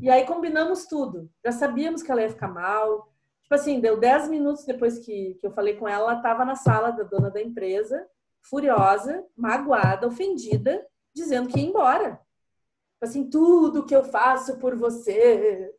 E 0.00 0.10
aí 0.10 0.26
combinamos 0.26 0.86
tudo. 0.86 1.30
Já 1.44 1.52
sabíamos 1.52 2.02
que 2.02 2.10
ela 2.10 2.22
ia 2.22 2.30
ficar 2.30 2.48
mal. 2.48 3.08
Tipo 3.42 3.54
assim, 3.54 3.78
deu 3.78 4.00
10 4.00 4.28
minutos 4.28 4.64
depois 4.64 4.98
que, 4.98 5.34
que 5.34 5.46
eu 5.46 5.52
falei 5.52 5.76
com 5.76 5.86
ela, 5.86 6.10
ela 6.10 6.16
estava 6.16 6.44
na 6.44 6.56
sala 6.56 6.90
da 6.90 7.04
dona 7.04 7.30
da 7.30 7.40
empresa, 7.40 8.04
furiosa, 8.42 9.24
magoada, 9.36 10.08
ofendida, 10.08 10.84
dizendo 11.14 11.48
que 11.48 11.60
ia 11.60 11.68
embora. 11.68 12.25
Assim, 13.06 13.28
tudo 13.28 13.84
que 13.84 13.94
eu 13.94 14.04
faço 14.04 14.58
por 14.58 14.76
vocês. 14.76 15.70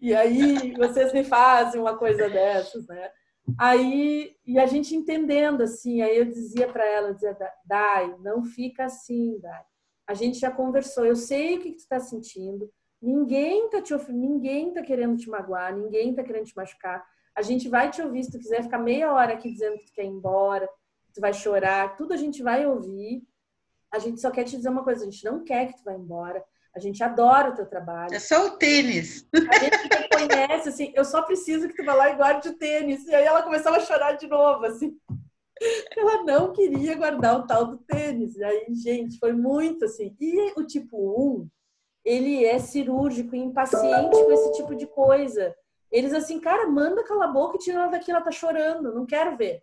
E 0.00 0.14
aí 0.14 0.72
vocês 0.74 1.12
me 1.12 1.24
fazem 1.24 1.80
uma 1.80 1.96
coisa 1.96 2.28
dessas, 2.28 2.86
né? 2.86 3.10
Aí, 3.58 4.36
e 4.46 4.58
a 4.58 4.66
gente 4.66 4.94
entendendo 4.94 5.62
assim, 5.62 6.02
aí 6.02 6.18
eu 6.18 6.26
dizia 6.26 6.68
para 6.68 6.86
ela, 6.86 7.14
dizia, 7.14 7.36
Dai, 7.64 8.14
não 8.20 8.44
fica 8.44 8.84
assim, 8.84 9.38
Dai. 9.40 9.62
A 10.06 10.14
gente 10.14 10.38
já 10.38 10.50
conversou, 10.50 11.04
eu 11.04 11.16
sei 11.16 11.56
o 11.56 11.60
que, 11.60 11.70
que 11.70 11.76
tu 11.76 11.80
está 11.80 11.98
sentindo, 11.98 12.70
Ninguém 13.00 13.70
tá 13.70 13.80
te 13.80 13.94
ninguém 14.12 14.72
tá 14.72 14.82
querendo 14.82 15.16
te 15.16 15.30
magoar, 15.30 15.74
ninguém 15.74 16.14
tá 16.14 16.22
querendo 16.24 16.46
te 16.46 16.56
machucar. 16.56 17.04
A 17.34 17.42
gente 17.42 17.68
vai 17.68 17.90
te 17.90 18.02
ouvir 18.02 18.24
se 18.24 18.32
tu 18.32 18.38
quiser 18.38 18.64
ficar 18.64 18.78
meia 18.78 19.12
hora 19.12 19.34
aqui 19.34 19.50
dizendo 19.50 19.78
que 19.78 19.86
tu 19.86 19.92
quer 19.92 20.04
ir 20.04 20.08
embora, 20.08 20.68
que 21.06 21.12
tu 21.14 21.20
vai 21.20 21.32
chorar, 21.32 21.96
tudo 21.96 22.12
a 22.12 22.16
gente 22.16 22.42
vai 22.42 22.66
ouvir. 22.66 23.22
A 23.92 23.98
gente 23.98 24.20
só 24.20 24.30
quer 24.30 24.44
te 24.44 24.56
dizer 24.56 24.68
uma 24.68 24.84
coisa, 24.84 25.02
a 25.02 25.10
gente 25.10 25.24
não 25.24 25.44
quer 25.44 25.66
que 25.66 25.76
tu 25.78 25.84
vá 25.84 25.94
embora. 25.94 26.44
A 26.74 26.80
gente 26.80 27.02
adora 27.02 27.50
o 27.50 27.54
teu 27.54 27.66
trabalho. 27.66 28.14
É 28.14 28.20
só 28.20 28.46
o 28.46 28.50
tênis. 28.52 29.26
A 29.34 29.58
gente 29.58 29.88
te 29.88 30.08
conhece, 30.08 30.68
assim, 30.68 30.92
eu 30.94 31.04
só 31.04 31.22
preciso 31.22 31.66
que 31.68 31.74
tu 31.74 31.84
vá 31.84 31.94
lá 31.94 32.10
e 32.10 32.16
guarde 32.16 32.48
o 32.50 32.56
tênis. 32.56 33.06
E 33.06 33.14
aí 33.14 33.24
ela 33.24 33.42
começava 33.42 33.78
a 33.78 33.80
chorar 33.80 34.12
de 34.12 34.28
novo, 34.28 34.64
assim. 34.64 34.96
Ela 35.96 36.22
não 36.22 36.52
queria 36.52 36.94
guardar 36.94 37.40
o 37.40 37.46
tal 37.46 37.66
do 37.66 37.78
tênis. 37.78 38.36
E 38.36 38.44
aí, 38.44 38.66
gente, 38.74 39.18
foi 39.18 39.32
muito 39.32 39.86
assim. 39.86 40.14
E 40.20 40.52
o 40.56 40.64
tipo 40.64 41.40
1, 41.40 41.48
ele 42.04 42.44
é 42.44 42.58
cirúrgico 42.58 43.34
e 43.34 43.40
impaciente 43.40 44.10
com 44.10 44.32
esse 44.32 44.52
tipo 44.52 44.74
de 44.74 44.86
coisa. 44.86 45.54
Eles 45.90 46.12
assim, 46.12 46.38
cara, 46.38 46.66
manda 46.66 47.02
cala 47.02 47.24
a 47.24 47.32
boca 47.32 47.56
e 47.56 47.60
tira 47.60 47.80
ela 47.80 47.90
daqui, 47.90 48.10
ela 48.10 48.20
tá 48.20 48.30
chorando, 48.30 48.94
não 48.94 49.06
quero 49.06 49.36
ver. 49.36 49.62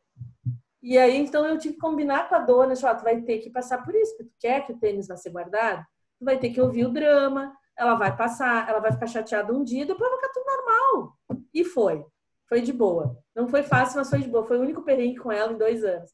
E 0.86 1.00
aí, 1.00 1.18
então, 1.18 1.44
eu 1.48 1.58
tive 1.58 1.74
que 1.74 1.80
combinar 1.80 2.30
com 2.30 2.36
a 2.36 2.40
dona, 2.40 2.76
tipo, 2.76 2.86
ah, 2.86 2.94
tu 2.94 3.04
vai 3.04 3.20
ter 3.20 3.40
que 3.40 3.50
passar 3.50 3.84
por 3.84 3.96
isso, 3.96 4.16
porque 4.16 4.30
tu 4.30 4.36
quer 4.40 4.64
que 4.68 4.72
o 4.72 4.78
tênis 4.78 5.08
vá 5.08 5.18
ser 5.18 5.32
guardado, 5.32 5.84
tu 6.20 6.24
vai 6.24 6.38
ter 6.38 6.52
que 6.52 6.62
ouvir 6.62 6.86
o 6.86 6.94
drama, 6.94 7.58
ela 7.76 7.96
vai 7.96 8.16
passar, 8.16 8.70
ela 8.70 8.80
vai 8.80 8.92
ficar 8.92 9.08
chateada 9.08 9.52
um 9.52 9.64
dia, 9.64 9.84
depois 9.84 10.08
vai 10.08 10.20
ficar 10.20 10.32
tudo 10.32 10.46
normal. 10.46 11.18
E 11.52 11.66
foi. 11.66 12.06
Foi 12.48 12.62
de 12.62 12.72
boa. 12.72 13.18
Não 13.36 13.48
foi 13.48 13.64
fácil, 13.64 13.98
mas 13.98 14.12
foi 14.12 14.20
de 14.20 14.30
boa. 14.30 14.46
Foi 14.46 14.60
o 14.60 14.62
único 14.62 14.84
perrengue 14.84 15.18
com 15.18 15.32
ela 15.32 15.54
em 15.54 15.58
dois 15.58 15.84
anos. 15.84 16.12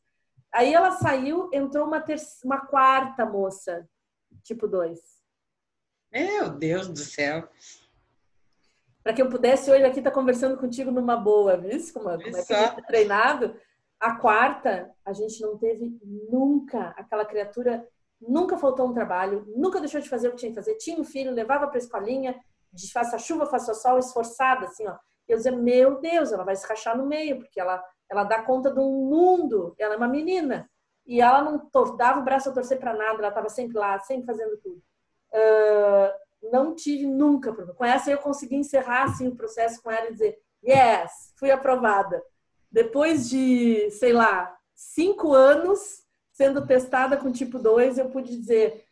Aí 0.53 0.73
ela 0.73 0.91
saiu, 0.91 1.49
entrou 1.51 1.85
uma, 1.85 1.99
terça, 1.99 2.39
uma 2.45 2.65
quarta 2.65 3.25
moça, 3.25 3.85
tipo 4.41 4.69
dois. 4.69 5.01
Meu 6.09 6.49
Deus 6.49 6.87
do 6.87 6.99
céu. 6.99 7.45
Para 9.03 9.11
que 9.11 9.21
eu 9.21 9.27
pudesse 9.27 9.69
hoje 9.69 9.83
aqui 9.83 9.99
estar 9.99 10.11
tá 10.11 10.15
conversando 10.15 10.57
contigo 10.57 10.91
numa 10.91 11.17
boa, 11.17 11.57
viu? 11.57 11.71
Como, 11.93 12.05
como 12.05 12.37
é 12.37 12.45
que 12.45 12.53
a 12.53 12.67
gente 12.67 12.79
é 12.79 12.83
treinado. 12.83 13.53
A 14.01 14.15
quarta, 14.15 14.91
a 15.05 15.13
gente 15.13 15.39
não 15.41 15.59
teve 15.59 15.95
nunca 16.27 16.87
aquela 16.97 17.23
criatura, 17.23 17.87
nunca 18.19 18.57
faltou 18.57 18.87
um 18.87 18.93
trabalho, 18.93 19.45
nunca 19.55 19.79
deixou 19.79 20.01
de 20.01 20.09
fazer 20.09 20.27
o 20.27 20.31
que 20.31 20.37
tinha 20.37 20.51
que 20.51 20.55
fazer. 20.55 20.73
Tinha 20.77 20.99
um 20.99 21.03
filho, 21.03 21.31
levava 21.31 21.67
para 21.67 21.77
a 21.77 21.83
escolinha, 21.83 22.35
de 22.73 22.91
faça 22.91 23.19
chuva, 23.19 23.45
faça 23.45 23.75
sol, 23.75 23.99
esforçada, 23.99 24.65
assim, 24.65 24.87
ó. 24.87 24.97
Eu 25.27 25.37
dizia, 25.37 25.51
meu 25.51 25.99
Deus, 26.01 26.31
ela 26.31 26.43
vai 26.43 26.55
se 26.55 26.67
rachar 26.67 26.97
no 26.97 27.05
meio, 27.05 27.37
porque 27.37 27.59
ela, 27.59 27.83
ela 28.09 28.23
dá 28.23 28.41
conta 28.41 28.73
de 28.73 28.79
um 28.79 29.07
mundo, 29.07 29.75
ela 29.77 29.93
é 29.93 29.97
uma 29.97 30.07
menina. 30.07 30.67
E 31.05 31.21
ela 31.21 31.43
não 31.43 31.69
dava 31.95 32.21
o 32.21 32.23
braço 32.23 32.49
a 32.49 32.53
torcer 32.53 32.79
para 32.79 32.95
nada, 32.95 33.19
ela 33.19 33.27
estava 33.27 33.49
sempre 33.49 33.77
lá, 33.77 33.99
sempre 33.99 34.25
fazendo 34.25 34.57
tudo. 34.57 34.81
Uh, 35.31 36.49
não 36.51 36.73
tive 36.73 37.05
nunca 37.05 37.53
problema. 37.53 37.77
Com 37.77 37.85
essa 37.85 38.09
eu 38.09 38.17
consegui 38.17 38.55
encerrar 38.55 39.03
assim, 39.03 39.27
o 39.27 39.35
processo 39.35 39.79
com 39.83 39.91
ela 39.91 40.09
e 40.09 40.13
dizer, 40.13 40.39
yes, 40.63 41.33
fui 41.37 41.51
aprovada. 41.51 42.19
Depois 42.71 43.29
de, 43.29 43.89
sei 43.91 44.13
lá, 44.13 44.57
cinco 44.73 45.33
anos 45.33 46.01
sendo 46.31 46.65
testada 46.65 47.17
com 47.17 47.31
tipo 47.31 47.59
2, 47.59 47.97
eu 47.97 48.09
pude 48.09 48.35
dizer, 48.35 48.85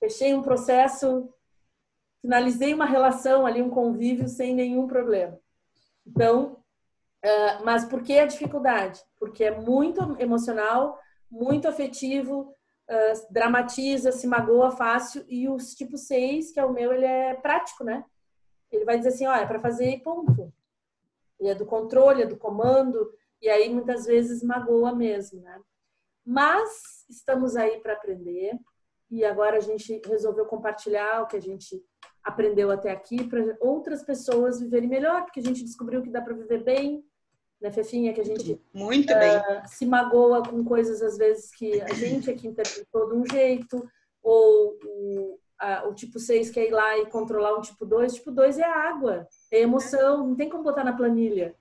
fechei 0.00 0.34
um 0.34 0.42
processo, 0.42 1.32
finalizei 2.20 2.74
uma 2.74 2.86
relação 2.86 3.46
ali, 3.46 3.62
um 3.62 3.70
convívio 3.70 4.28
sem 4.28 4.54
nenhum 4.54 4.86
problema. 4.88 5.38
Então, 6.04 6.56
uh, 7.24 7.64
mas 7.64 7.84
por 7.84 8.02
que 8.02 8.18
a 8.18 8.26
dificuldade? 8.26 9.00
Porque 9.18 9.44
é 9.44 9.50
muito 9.50 10.16
emocional, 10.18 10.98
muito 11.30 11.68
afetivo, 11.68 12.54
uh, 12.90 13.32
dramatiza, 13.32 14.10
se 14.10 14.26
magoa 14.26 14.70
fácil. 14.70 15.24
E 15.28 15.48
os 15.48 15.74
tipo 15.74 15.96
6, 15.96 16.50
que 16.52 16.58
é 16.58 16.64
o 16.64 16.72
meu, 16.72 16.92
ele 16.92 17.04
é 17.04 17.34
prático, 17.34 17.84
né? 17.84 18.04
Ele 18.70 18.84
vai 18.84 18.96
dizer 18.96 19.10
assim, 19.10 19.26
ó, 19.26 19.34
é 19.34 19.46
para 19.46 19.60
fazer 19.60 19.90
e 19.90 20.00
ponto. 20.00 20.52
E 21.40 21.48
é 21.48 21.54
do 21.54 21.66
controle, 21.66 22.22
é 22.22 22.26
do 22.26 22.36
comando, 22.36 23.12
e 23.40 23.48
aí 23.48 23.72
muitas 23.72 24.06
vezes 24.06 24.42
magoa 24.42 24.94
mesmo, 24.94 25.40
né? 25.40 25.60
Mas 26.24 27.04
estamos 27.08 27.56
aí 27.56 27.80
para 27.80 27.92
aprender. 27.92 28.58
e 29.08 29.24
agora 29.24 29.58
a 29.58 29.60
gente 29.60 30.02
resolveu 30.04 30.44
compartilhar 30.46 31.22
o 31.22 31.26
que 31.26 31.36
a 31.36 31.40
gente 31.40 31.80
aprendeu 32.24 32.72
até 32.72 32.90
aqui 32.90 33.22
para 33.22 33.40
outras 33.60 34.02
pessoas 34.02 34.60
viverem 34.60 34.88
melhor, 34.88 35.22
porque 35.22 35.38
a 35.38 35.42
gente 35.42 35.62
descobriu 35.62 36.02
que 36.02 36.10
dá 36.10 36.20
para 36.20 36.34
viver 36.34 36.64
bem, 36.64 37.04
né, 37.60 37.70
Fefinha? 37.70 38.12
Que 38.12 38.20
a 38.20 38.24
gente 38.24 38.60
muito 38.74 39.12
uh, 39.12 39.18
bem. 39.18 39.40
se 39.68 39.86
magoa 39.86 40.42
com 40.42 40.64
coisas 40.64 41.00
às 41.02 41.16
vezes 41.16 41.54
que 41.54 41.80
a 41.80 41.94
gente 41.94 42.28
aqui 42.28 42.48
interpretou 42.48 43.08
de 43.08 43.14
um 43.14 43.24
jeito, 43.24 43.88
ou 44.20 44.76
o, 44.84 45.38
a, 45.56 45.86
o 45.86 45.94
tipo 45.94 46.18
6 46.18 46.50
quer 46.50 46.66
ir 46.66 46.72
lá 46.72 46.98
e 46.98 47.06
controlar 47.06 47.56
um 47.56 47.60
tipo 47.60 47.86
2. 47.86 48.14
Tipo 48.14 48.32
2 48.32 48.58
é 48.58 48.64
água, 48.64 49.28
é 49.52 49.60
emoção, 49.60 50.26
não 50.26 50.34
tem 50.34 50.48
como 50.48 50.64
botar 50.64 50.82
na 50.82 50.96
planilha. 50.96 51.54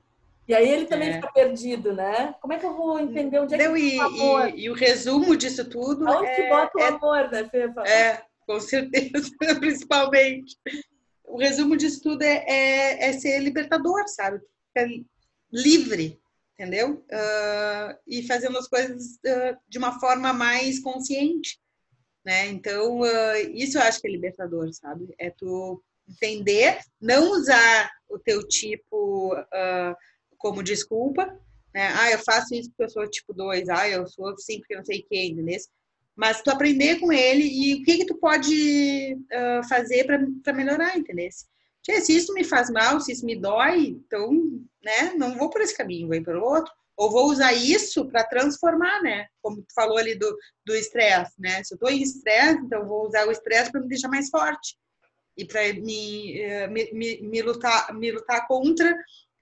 E 0.47 0.53
aí 0.53 0.69
ele 0.69 0.85
também 0.85 1.09
é. 1.09 1.13
fica 1.13 1.31
perdido, 1.31 1.93
né? 1.93 2.35
Como 2.39 2.53
é 2.53 2.59
que 2.59 2.65
eu 2.65 2.75
vou 2.75 2.99
entender 2.99 3.39
onde 3.39 3.55
é 3.55 3.57
que 3.57 3.63
Não, 3.63 3.75
e, 3.75 3.97
o 3.97 4.01
amor? 4.01 4.49
E, 4.49 4.61
e, 4.61 4.69
o 4.69 4.73
resumo 4.73 5.35
disso 5.35 5.67
tudo 5.67 6.07
Aonde 6.07 6.29
é, 6.29 6.35
que 6.35 6.49
bota 6.49 6.77
o 6.77 6.81
é, 6.81 6.87
amor, 6.87 7.31
né, 7.31 7.49
Fefa? 7.49 7.81
É, 7.81 8.23
com 8.45 8.59
certeza, 8.59 9.31
principalmente. 9.59 10.55
O 11.23 11.37
resumo 11.37 11.75
disso 11.75 12.01
tudo 12.01 12.21
é, 12.21 12.45
é, 12.47 13.09
é 13.09 13.13
ser 13.13 13.39
libertador, 13.39 14.07
sabe? 14.07 14.39
É 14.75 14.85
livre, 15.51 16.19
entendeu? 16.53 17.03
Uh, 17.11 17.97
e 18.05 18.23
fazendo 18.27 18.57
as 18.57 18.67
coisas 18.67 19.15
uh, 19.25 19.57
de 19.67 19.77
uma 19.77 19.99
forma 19.99 20.31
mais 20.31 20.79
consciente, 20.79 21.59
né? 22.23 22.47
Então, 22.47 22.99
uh, 22.99 23.37
isso 23.53 23.77
eu 23.77 23.81
acho 23.81 23.99
que 23.99 24.07
é 24.07 24.11
libertador, 24.11 24.71
sabe? 24.73 25.13
É 25.17 25.31
tu 25.31 25.83
entender, 26.07 26.79
não 27.01 27.31
usar 27.31 27.89
o 28.07 28.19
teu 28.19 28.47
tipo 28.47 29.35
como 30.45 30.61
desculpa, 30.61 31.25
né? 31.73 31.87
Ah, 31.95 32.11
eu 32.11 32.19
faço 32.19 32.53
isso 32.53 32.69
porque 32.69 32.83
eu 32.83 32.89
sou 32.89 33.09
tipo 33.09 33.33
2, 33.33 33.67
ah, 33.67 33.89
eu 33.89 34.05
sou 34.05 34.27
assim 34.29 34.59
porque 34.59 34.75
não 34.75 34.85
sei 34.85 35.03
quem, 35.09 35.31
entendeu? 35.31 35.57
Mas 36.15 36.39
tu 36.43 36.51
aprender 36.51 36.99
com 36.99 37.11
ele 37.11 37.43
e 37.43 37.73
o 37.73 37.83
que 37.83 37.97
que 37.97 38.05
tu 38.05 38.15
pode 38.19 39.15
uh, 39.15 39.67
fazer 39.67 40.05
para 40.43 40.53
melhorar, 40.53 40.95
entendeu? 40.95 41.29
Se 41.81 42.15
isso 42.15 42.31
me 42.31 42.43
faz 42.43 42.69
mal, 42.69 43.01
se 43.01 43.11
isso 43.11 43.25
me 43.25 43.35
dói, 43.35 43.87
então, 43.87 44.31
né, 44.83 45.13
não 45.17 45.35
vou 45.35 45.49
por 45.49 45.61
esse 45.61 45.75
caminho, 45.75 46.07
vou 46.07 46.23
pelo 46.23 46.45
outro. 46.45 46.71
Ou 46.95 47.11
vou 47.11 47.25
usar 47.25 47.51
isso 47.51 48.07
para 48.07 48.23
transformar, 48.23 49.01
né? 49.01 49.25
Como 49.41 49.57
tu 49.57 49.73
falou 49.73 49.97
ali 49.97 50.15
do 50.15 50.75
estresse, 50.75 51.33
né? 51.39 51.61
Se 51.63 51.73
eu 51.73 51.77
tô 51.79 51.89
em 51.89 52.01
estresse, 52.01 52.59
então 52.59 52.87
vou 52.87 53.05
usar 53.07 53.27
o 53.27 53.31
estresse 53.31 53.71
para 53.71 53.81
me 53.81 53.89
deixar 53.89 54.07
mais 54.07 54.29
forte 54.29 54.77
e 55.37 55.43
para 55.43 55.73
me, 55.73 56.39
eh, 56.39 56.67
me, 56.67 56.91
me, 56.93 57.21
me, 57.21 57.41
lutar, 57.41 57.93
me 57.93 58.11
lutar 58.11 58.47
contra 58.47 58.95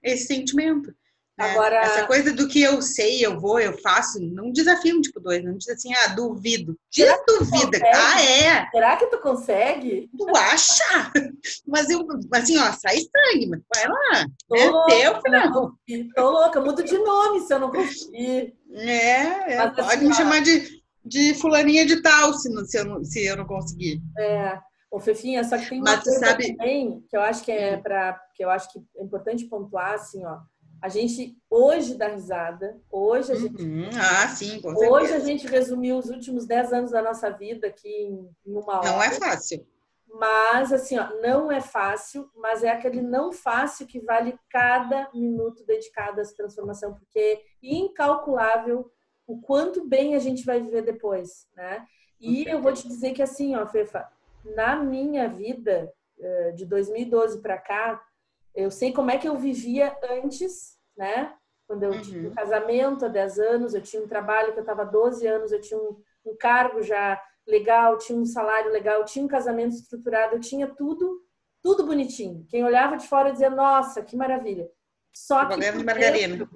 esse 0.04 0.26
sentimento. 0.26 0.94
Né? 1.36 1.50
Agora, 1.50 1.76
essa 1.80 2.06
coisa 2.06 2.32
do 2.32 2.46
que 2.46 2.62
eu 2.62 2.80
sei, 2.80 3.26
eu 3.26 3.40
vou, 3.40 3.58
eu 3.58 3.76
faço, 3.78 4.20
não 4.20 4.52
desafio 4.52 4.96
um 4.96 5.00
tipo 5.00 5.18
dois, 5.18 5.42
não 5.42 5.56
diz 5.56 5.68
assim, 5.68 5.92
ah, 5.92 6.08
duvido. 6.08 6.78
Diz 6.90 7.12
duvida. 7.26 7.80
Ah, 7.92 8.22
é. 8.22 8.70
Será 8.70 8.96
que 8.96 9.06
tu 9.06 9.18
consegue? 9.18 10.08
Tu 10.16 10.36
acha? 10.36 11.12
Mas 11.66 11.90
eu, 11.90 12.06
assim, 12.32 12.56
ó, 12.56 12.72
sai 12.72 12.98
estranho, 12.98 13.50
mas 13.50 13.60
vai 13.74 13.88
lá. 13.88 14.26
Tô 14.48 14.56
é 14.56 14.68
louca, 14.68 15.20
teu, 15.22 15.32
não. 15.32 15.72
Tô 16.14 16.30
louca, 16.30 16.60
mudo 16.60 16.84
de 16.84 16.96
nome 16.98 17.40
se 17.40 17.52
eu 17.52 17.58
não 17.58 17.70
conseguir. 17.70 18.54
É, 18.72 19.54
é 19.54 19.68
pode 19.70 19.80
assim, 19.80 20.04
me 20.04 20.12
ó, 20.12 20.14
chamar 20.14 20.40
de, 20.40 20.82
de 21.04 21.34
fulaninha 21.34 21.84
de 21.84 22.00
tal 22.00 22.32
se, 22.34 22.48
não, 22.48 22.64
se, 22.64 22.78
eu 22.78 22.84
não, 22.84 23.04
se 23.04 23.24
eu 23.24 23.36
não 23.36 23.44
conseguir. 23.44 24.00
É. 24.16 24.58
Ô, 24.94 25.00
Fefinha, 25.00 25.42
só 25.42 25.58
que 25.58 25.70
tem 25.70 25.80
uma 25.80 25.90
Mas, 25.90 26.04
coisa 26.04 26.20
sabe... 26.20 26.56
também 26.56 27.04
que 27.08 27.16
eu 27.16 27.20
acho 27.20 27.44
que 27.44 27.50
é 27.50 27.76
hum. 27.76 27.82
para 27.82 28.12
que 28.32 28.44
eu 28.44 28.48
acho 28.48 28.72
que 28.72 28.78
é 28.96 29.02
importante 29.02 29.44
pontuar 29.46 29.94
assim, 29.94 30.24
ó. 30.24 30.38
A 30.80 30.88
gente 30.88 31.36
hoje 31.50 31.96
dá 31.96 32.06
risada, 32.06 32.80
hoje 32.92 33.32
a 33.32 33.34
gente. 33.34 33.60
Uhum. 33.60 33.88
Ah, 33.98 34.28
sim, 34.28 34.60
com 34.60 34.68
certeza. 34.68 34.92
Hoje 34.92 35.12
a 35.14 35.18
gente 35.18 35.48
resumiu 35.48 35.98
os 35.98 36.10
últimos 36.10 36.46
10 36.46 36.72
anos 36.72 36.90
da 36.92 37.02
nossa 37.02 37.28
vida 37.28 37.66
aqui 37.66 37.88
em 37.88 38.30
uma 38.46 38.78
hora. 38.78 38.92
Não 38.92 39.02
é 39.02 39.10
fácil. 39.10 39.66
Mas, 40.06 40.72
assim, 40.72 40.96
ó, 40.96 41.08
não 41.20 41.50
é 41.50 41.60
fácil, 41.60 42.30
mas 42.36 42.62
é 42.62 42.70
aquele 42.70 43.02
não 43.02 43.32
fácil 43.32 43.88
que 43.88 43.98
vale 43.98 44.38
cada 44.48 45.10
minuto 45.12 45.64
dedicado 45.66 46.18
a 46.18 46.22
essa 46.22 46.36
transformação, 46.36 46.94
porque 46.94 47.18
é 47.18 47.42
incalculável 47.60 48.88
o 49.26 49.40
quanto 49.40 49.84
bem 49.84 50.14
a 50.14 50.20
gente 50.20 50.44
vai 50.44 50.62
viver 50.62 50.82
depois, 50.82 51.48
né? 51.56 51.84
E 52.20 52.44
eu 52.46 52.62
vou 52.62 52.72
te 52.72 52.86
dizer 52.86 53.12
que, 53.12 53.22
assim, 53.22 53.56
ó, 53.56 53.66
Fefa, 53.66 54.08
na 54.44 54.76
minha 54.76 55.28
vida, 55.28 55.92
eh, 56.18 56.52
de 56.52 56.64
2012 56.66 57.40
para 57.40 57.58
cá, 57.58 58.02
eu 58.54 58.70
sei 58.70 58.92
como 58.92 59.10
é 59.10 59.18
que 59.18 59.28
eu 59.28 59.36
vivia 59.36 59.96
antes, 60.10 60.78
né? 60.96 61.34
Quando 61.66 61.82
eu 61.82 61.92
uhum. 61.92 62.00
tinha 62.02 62.28
um 62.28 62.34
casamento 62.34 63.04
há 63.04 63.08
10 63.08 63.38
anos, 63.38 63.74
eu 63.74 63.82
tinha 63.82 64.02
um 64.02 64.06
trabalho 64.08 64.52
que 64.52 64.58
eu 64.58 64.62
estava 64.62 64.84
12 64.84 65.26
anos, 65.26 65.50
eu 65.50 65.60
tinha 65.60 65.78
um, 65.78 66.00
um, 66.26 66.36
cargo 66.36 66.82
já 66.82 67.20
legal, 67.46 67.98
tinha 67.98 68.18
um 68.18 68.26
salário 68.26 68.70
legal, 68.70 69.04
tinha 69.04 69.24
um 69.24 69.28
casamento 69.28 69.74
estruturado, 69.74 70.36
eu 70.36 70.40
tinha 70.40 70.68
tudo, 70.68 71.22
tudo 71.62 71.86
bonitinho. 71.86 72.46
Quem 72.48 72.64
olhava 72.64 72.96
de 72.96 73.08
fora 73.08 73.32
dizia, 73.32 73.50
nossa, 73.50 74.02
que 74.02 74.16
maravilha. 74.16 74.70
Só 75.12 75.46
que... 75.46 75.58
de 75.58 75.84
margarina. 75.84 76.48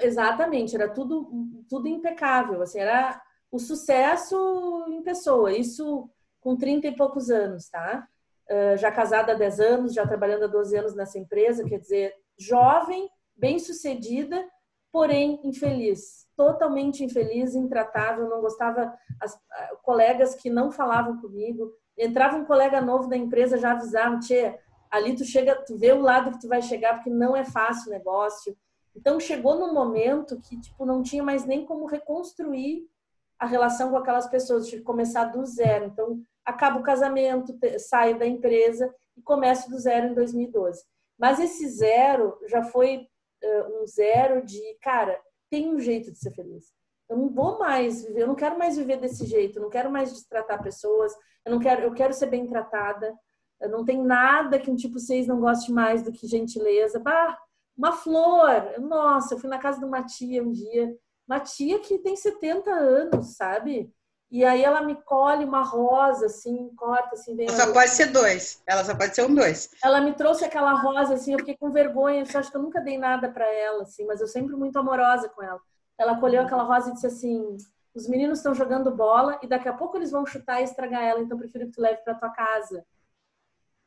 Exatamente, 0.00 0.74
era 0.74 0.88
tudo, 0.88 1.30
tudo 1.68 1.88
impecável, 1.88 2.62
assim, 2.62 2.78
era 2.78 3.20
o 3.50 3.58
sucesso 3.58 4.84
em 4.88 5.02
pessoa. 5.02 5.52
Isso 5.52 6.08
com 6.46 6.54
30 6.56 6.86
e 6.86 6.94
poucos 6.94 7.28
anos, 7.28 7.68
tá? 7.68 8.06
Uh, 8.48 8.76
já 8.76 8.92
casada 8.92 9.32
há 9.32 9.34
10 9.34 9.58
anos, 9.58 9.92
já 9.92 10.06
trabalhando 10.06 10.44
há 10.44 10.46
12 10.46 10.76
anos 10.76 10.94
nessa 10.94 11.18
empresa, 11.18 11.64
quer 11.64 11.80
dizer, 11.80 12.14
jovem, 12.38 13.10
bem-sucedida, 13.34 14.48
porém 14.92 15.40
infeliz, 15.42 16.24
totalmente 16.36 17.02
infeliz, 17.02 17.56
intratável, 17.56 18.28
não 18.28 18.40
gostava, 18.40 18.96
as 19.20 19.34
uh, 19.34 19.38
colegas 19.82 20.36
que 20.36 20.48
não 20.48 20.70
falavam 20.70 21.20
comigo, 21.20 21.72
entrava 21.98 22.36
um 22.36 22.44
colega 22.44 22.80
novo 22.80 23.08
da 23.08 23.16
empresa, 23.16 23.58
já 23.58 23.72
avisavam, 23.72 24.20
tia, 24.20 24.56
ali 24.88 25.16
tu 25.16 25.24
chega, 25.24 25.56
tu 25.56 25.76
vê 25.76 25.92
o 25.92 26.00
lado 26.00 26.30
que 26.30 26.40
tu 26.40 26.46
vai 26.46 26.62
chegar, 26.62 26.94
porque 26.94 27.10
não 27.10 27.34
é 27.34 27.44
fácil 27.44 27.90
o 27.90 27.92
negócio. 27.92 28.56
Então 28.94 29.18
chegou 29.18 29.58
num 29.58 29.74
momento 29.74 30.40
que 30.40 30.60
tipo 30.60 30.86
não 30.86 31.02
tinha 31.02 31.24
mais 31.24 31.44
nem 31.44 31.66
como 31.66 31.86
reconstruir 31.86 32.86
a 33.38 33.46
relação 33.46 33.90
com 33.90 33.96
aquelas 33.96 34.28
pessoas, 34.28 34.66
tive 34.66 34.82
que 34.82 34.86
começar 34.86 35.24
do 35.24 35.44
zero. 35.44 35.86
Então 35.86 36.22
acaba 36.46 36.78
o 36.78 36.82
casamento, 36.82 37.58
saio 37.78 38.18
da 38.18 38.26
empresa 38.26 38.94
e 39.16 39.22
começo 39.22 39.68
do 39.68 39.78
zero 39.78 40.06
em 40.06 40.14
2012. 40.14 40.82
Mas 41.18 41.40
esse 41.40 41.68
zero 41.68 42.38
já 42.46 42.62
foi 42.62 43.06
uh, 43.42 43.82
um 43.82 43.86
zero 43.86 44.44
de, 44.44 44.62
cara, 44.80 45.20
tem 45.50 45.74
um 45.74 45.78
jeito 45.78 46.12
de 46.12 46.18
ser 46.18 46.30
feliz. 46.30 46.72
Eu 47.08 47.16
não 47.16 47.28
vou 47.28 47.58
mais 47.58 48.04
viver, 48.04 48.22
eu 48.22 48.26
não 48.26 48.34
quero 48.34 48.58
mais 48.58 48.76
viver 48.76 48.98
desse 48.98 49.26
jeito, 49.26 49.58
eu 49.58 49.62
não 49.62 49.70
quero 49.70 49.90
mais 49.90 50.12
destratar 50.12 50.62
pessoas, 50.62 51.12
eu 51.44 51.52
não 51.52 51.58
quero, 51.60 51.82
eu 51.82 51.92
quero 51.92 52.12
ser 52.12 52.26
bem 52.26 52.46
tratada. 52.46 53.14
Eu 53.60 53.70
não 53.70 53.84
tem 53.84 54.02
nada 54.02 54.58
que 54.58 54.70
um 54.70 54.76
tipo 54.76 54.98
6 54.98 55.26
não 55.26 55.40
goste 55.40 55.72
mais 55.72 56.02
do 56.02 56.12
que 56.12 56.26
gentileza. 56.26 56.98
Bah, 56.98 57.38
uma 57.76 57.92
flor. 57.92 58.78
Nossa, 58.80 59.34
eu 59.34 59.38
fui 59.38 59.48
na 59.48 59.58
casa 59.58 59.78
de 59.78 59.84
uma 59.84 60.04
tia 60.04 60.42
um 60.42 60.52
dia, 60.52 60.94
uma 61.26 61.40
tia 61.40 61.78
que 61.78 61.98
tem 61.98 62.16
70 62.16 62.70
anos, 62.70 63.36
sabe? 63.36 63.92
E 64.30 64.44
aí 64.44 64.64
ela 64.64 64.82
me 64.82 64.96
colhe 64.96 65.44
uma 65.44 65.62
rosa, 65.62 66.26
assim, 66.26 66.70
corta, 66.76 67.14
assim, 67.14 67.36
bem. 67.36 67.48
Só 67.48 67.72
pode 67.72 67.90
ser 67.90 68.06
dois. 68.06 68.60
Ela 68.66 68.84
só 68.84 68.94
pode 68.94 69.14
ser 69.14 69.24
um 69.24 69.34
dois. 69.34 69.70
Ela 69.82 70.00
me 70.00 70.14
trouxe 70.14 70.44
aquela 70.44 70.72
rosa, 70.74 71.14
assim, 71.14 71.32
eu 71.32 71.38
fiquei 71.38 71.56
com 71.56 71.70
vergonha. 71.70 72.24
Eu 72.24 72.40
acho 72.40 72.50
que 72.50 72.56
eu 72.56 72.62
nunca 72.62 72.80
dei 72.80 72.98
nada 72.98 73.28
para 73.28 73.46
ela, 73.46 73.82
assim, 73.82 74.04
mas 74.04 74.20
eu 74.20 74.26
sempre 74.26 74.56
muito 74.56 74.78
amorosa 74.78 75.28
com 75.28 75.42
ela. 75.42 75.60
Ela 75.96 76.18
colheu 76.18 76.42
aquela 76.42 76.64
rosa 76.64 76.90
e 76.90 76.92
disse 76.94 77.06
assim: 77.06 77.56
os 77.94 78.08
meninos 78.08 78.38
estão 78.38 78.54
jogando 78.54 78.90
bola 78.90 79.38
e 79.42 79.46
daqui 79.46 79.68
a 79.68 79.72
pouco 79.72 79.96
eles 79.96 80.10
vão 80.10 80.26
chutar 80.26 80.60
e 80.60 80.64
estragar 80.64 81.02
ela, 81.02 81.20
então 81.20 81.38
prefiro 81.38 81.66
que 81.66 81.72
tu 81.72 81.80
leve 81.80 82.02
para 82.02 82.14
tua 82.14 82.30
casa. 82.30 82.84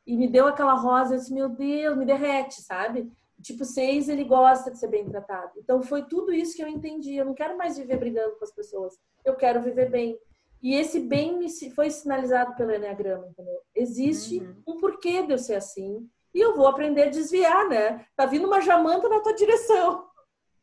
E 0.06 0.16
me 0.16 0.26
deu 0.26 0.46
aquela 0.46 0.74
rosa, 0.74 1.14
eu 1.14 1.18
disse: 1.18 1.32
meu 1.32 1.48
Deus, 1.48 1.96
me 1.96 2.06
derrete, 2.06 2.62
sabe? 2.62 3.12
Tipo, 3.42 3.64
seis, 3.64 4.08
ele 4.08 4.24
gosta 4.24 4.70
de 4.70 4.78
ser 4.78 4.88
bem 4.88 5.08
tratado. 5.08 5.52
Então, 5.56 5.82
foi 5.82 6.04
tudo 6.04 6.32
isso 6.32 6.54
que 6.54 6.62
eu 6.62 6.68
entendi. 6.68 7.16
Eu 7.16 7.24
não 7.24 7.34
quero 7.34 7.56
mais 7.56 7.78
viver 7.78 7.96
brigando 7.96 8.36
com 8.36 8.44
as 8.44 8.52
pessoas. 8.52 8.98
Eu 9.24 9.34
quero 9.34 9.62
viver 9.62 9.88
bem. 9.88 10.18
E 10.62 10.74
esse 10.74 11.00
bem 11.00 11.38
me 11.38 11.48
foi 11.70 11.90
sinalizado 11.90 12.54
pelo 12.54 12.72
Enneagrama, 12.72 13.26
entendeu? 13.28 13.60
Existe 13.74 14.40
uhum. 14.40 14.62
um 14.66 14.76
porquê 14.76 15.22
de 15.22 15.32
eu 15.32 15.38
ser 15.38 15.54
assim. 15.54 16.08
E 16.34 16.40
eu 16.40 16.54
vou 16.54 16.66
aprender 16.66 17.04
a 17.04 17.10
desviar, 17.10 17.68
né? 17.68 18.04
Tá 18.14 18.26
vindo 18.26 18.46
uma 18.46 18.60
jamanta 18.60 19.08
na 19.08 19.20
tua 19.20 19.34
direção. 19.34 20.06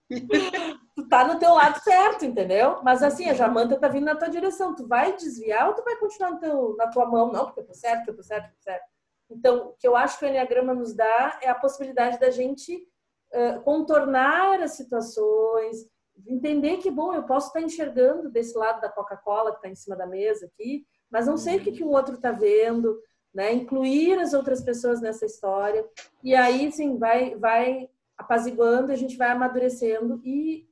tu 0.96 1.08
tá 1.10 1.28
no 1.28 1.38
teu 1.40 1.54
lado 1.54 1.82
certo, 1.84 2.26
entendeu? 2.26 2.82
Mas 2.84 3.04
assim, 3.04 3.30
a 3.30 3.34
jamanta 3.34 3.80
tá 3.80 3.88
vindo 3.88 4.06
na 4.06 4.16
tua 4.16 4.30
direção. 4.30 4.76
Tu 4.76 4.88
vai 4.88 5.16
desviar 5.16 5.68
ou 5.68 5.76
tu 5.76 5.84
vai 5.84 5.96
continuar 5.98 6.38
teu, 6.38 6.76
na 6.78 6.88
tua 6.88 7.06
mão? 7.06 7.32
Não, 7.32 7.46
porque 7.46 7.60
eu 7.60 7.66
tô 7.66 7.74
certo, 7.74 8.10
eu 8.10 8.16
tô 8.16 8.24
certo, 8.24 8.46
eu 8.46 8.52
tô 8.52 8.62
certo. 8.62 8.86
Então, 9.30 9.68
o 9.68 9.74
que 9.74 9.88
eu 9.88 9.96
acho 9.96 10.18
que 10.18 10.26
o 10.26 10.28
Enneagrama 10.28 10.74
nos 10.74 10.94
dá 10.94 11.40
é 11.42 11.50
a 11.50 11.56
possibilidade 11.56 12.18
da 12.20 12.30
gente 12.30 12.88
uh, 13.34 13.62
contornar 13.62 14.62
as 14.62 14.72
situações, 14.72 15.86
entender 16.26 16.78
que, 16.78 16.90
bom, 16.90 17.14
eu 17.14 17.24
posso 17.24 17.48
estar 17.48 17.62
enxergando 17.62 18.30
desse 18.30 18.58
lado 18.58 18.82
da 18.82 18.90
Coca-Cola 18.90 19.52
que 19.52 19.58
está 19.58 19.70
em 19.70 19.76
cima 19.76 19.96
da 19.96 20.08
mesa 20.08 20.46
aqui, 20.46 20.86
mas 21.10 21.28
não 21.28 21.38
sei 21.38 21.58
o 21.58 21.62
que, 21.62 21.72
que 21.72 21.84
o 21.84 21.90
outro 21.90 22.16
está 22.16 22.32
vendo, 22.32 23.00
né? 23.34 23.54
Incluir 23.54 24.20
as 24.20 24.34
outras 24.34 24.62
pessoas 24.62 25.00
nessa 25.02 25.26
história. 25.26 25.88
E 26.24 26.34
aí, 26.34 26.72
sim, 26.72 26.98
vai, 26.98 27.36
vai 27.36 27.90
apaziguando, 28.18 28.92
a 28.92 28.96
gente 28.96 29.16
vai 29.16 29.30
amadurecendo 29.30 30.20
e, 30.24 30.68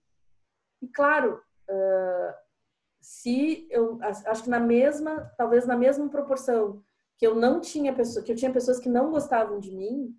e 0.81 0.87
claro, 0.87 1.41
uh, 1.69 2.33
se 2.99 3.67
eu 3.69 3.99
acho 4.01 4.43
que 4.43 4.49
na 4.49 4.59
mesma, 4.59 5.31
talvez 5.37 5.67
na 5.67 5.77
mesma 5.77 6.09
proporção 6.09 6.81
que 7.17 7.27
eu 7.27 7.35
não 7.35 7.61
tinha 7.61 7.93
pessoas, 7.93 8.25
que 8.25 8.31
eu 8.31 8.35
tinha 8.35 8.51
pessoas 8.51 8.79
que 8.79 8.89
não 8.89 9.11
gostavam 9.11 9.59
de 9.59 9.71
mim, 9.71 10.17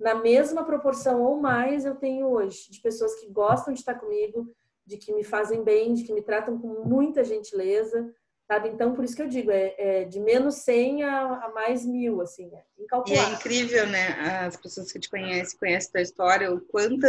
na 0.00 0.14
mesma 0.14 0.64
proporção 0.64 1.22
ou 1.22 1.40
mais 1.40 1.84
eu 1.84 1.94
tenho 1.94 2.26
hoje 2.26 2.70
de 2.70 2.80
pessoas 2.80 3.14
que 3.20 3.28
gostam 3.28 3.72
de 3.72 3.80
estar 3.80 3.94
comigo, 3.94 4.50
de 4.86 4.96
que 4.96 5.12
me 5.12 5.24
fazem 5.24 5.62
bem, 5.62 5.94
de 5.94 6.04
que 6.04 6.12
me 6.12 6.22
tratam 6.22 6.58
com 6.58 6.84
muita 6.84 7.24
gentileza, 7.24 8.12
sabe? 8.46 8.68
Então, 8.68 8.94
por 8.94 9.04
isso 9.04 9.16
que 9.16 9.22
eu 9.22 9.28
digo, 9.28 9.50
é, 9.50 9.74
é 9.78 10.04
de 10.04 10.20
menos 10.20 10.56
100 10.56 11.04
a, 11.04 11.44
a, 11.44 11.48
mais 11.50 11.84
mil, 11.84 12.20
assim, 12.20 12.50
é 12.54 12.62
incalculável. 12.78 13.24
E 13.24 13.32
é 13.32 13.34
incrível, 13.34 13.86
né? 13.86 14.08
As 14.46 14.56
pessoas 14.56 14.92
que 14.92 14.98
te 14.98 15.08
conhecem, 15.08 15.58
conhecem 15.58 15.88
a 15.88 15.92
tua 15.92 16.02
história, 16.02 16.52
o 16.52 16.60
quanta, 16.60 17.08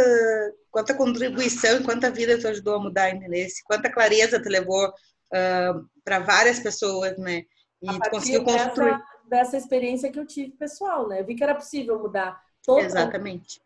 quanta 0.70 0.94
contribuição 0.94 1.80
e 1.80 1.84
quanta 1.84 2.10
vida 2.10 2.38
tu 2.38 2.48
ajudou 2.48 2.76
a 2.76 2.80
mudar, 2.80 3.10
entendeu? 3.10 3.46
Quanta 3.66 3.90
clareza 3.90 4.42
tu 4.42 4.48
levou 4.48 4.88
uh, 4.88 5.88
para 6.04 6.20
várias 6.20 6.60
pessoas, 6.60 7.18
né? 7.18 7.44
E 7.82 7.86
tu 7.86 8.10
conseguiu 8.10 8.44
construir. 8.44 8.92
Dessa, 8.92 9.04
dessa 9.28 9.56
experiência 9.56 10.10
que 10.10 10.18
eu 10.18 10.26
tive 10.26 10.52
pessoal, 10.52 11.08
né? 11.08 11.20
Eu 11.20 11.26
vi 11.26 11.34
que 11.34 11.44
era 11.44 11.54
possível 11.54 11.98
mudar 11.98 12.40
todo 12.62 12.80
Exatamente. 12.80 13.60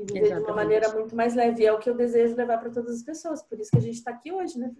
E 0.00 0.04
viver 0.04 0.18
Exatamente. 0.26 0.44
de 0.44 0.50
uma 0.50 0.56
maneira 0.56 0.92
muito 0.94 1.14
mais 1.14 1.34
leve. 1.34 1.64
É 1.64 1.72
o 1.72 1.78
que 1.78 1.90
eu 1.90 1.94
desejo 1.94 2.34
levar 2.34 2.58
para 2.58 2.70
todas 2.70 2.96
as 2.96 3.02
pessoas. 3.02 3.42
Por 3.42 3.60
isso 3.60 3.70
que 3.70 3.76
a 3.76 3.82
gente 3.82 3.96
está 3.96 4.10
aqui 4.10 4.32
hoje, 4.32 4.58
né? 4.58 4.72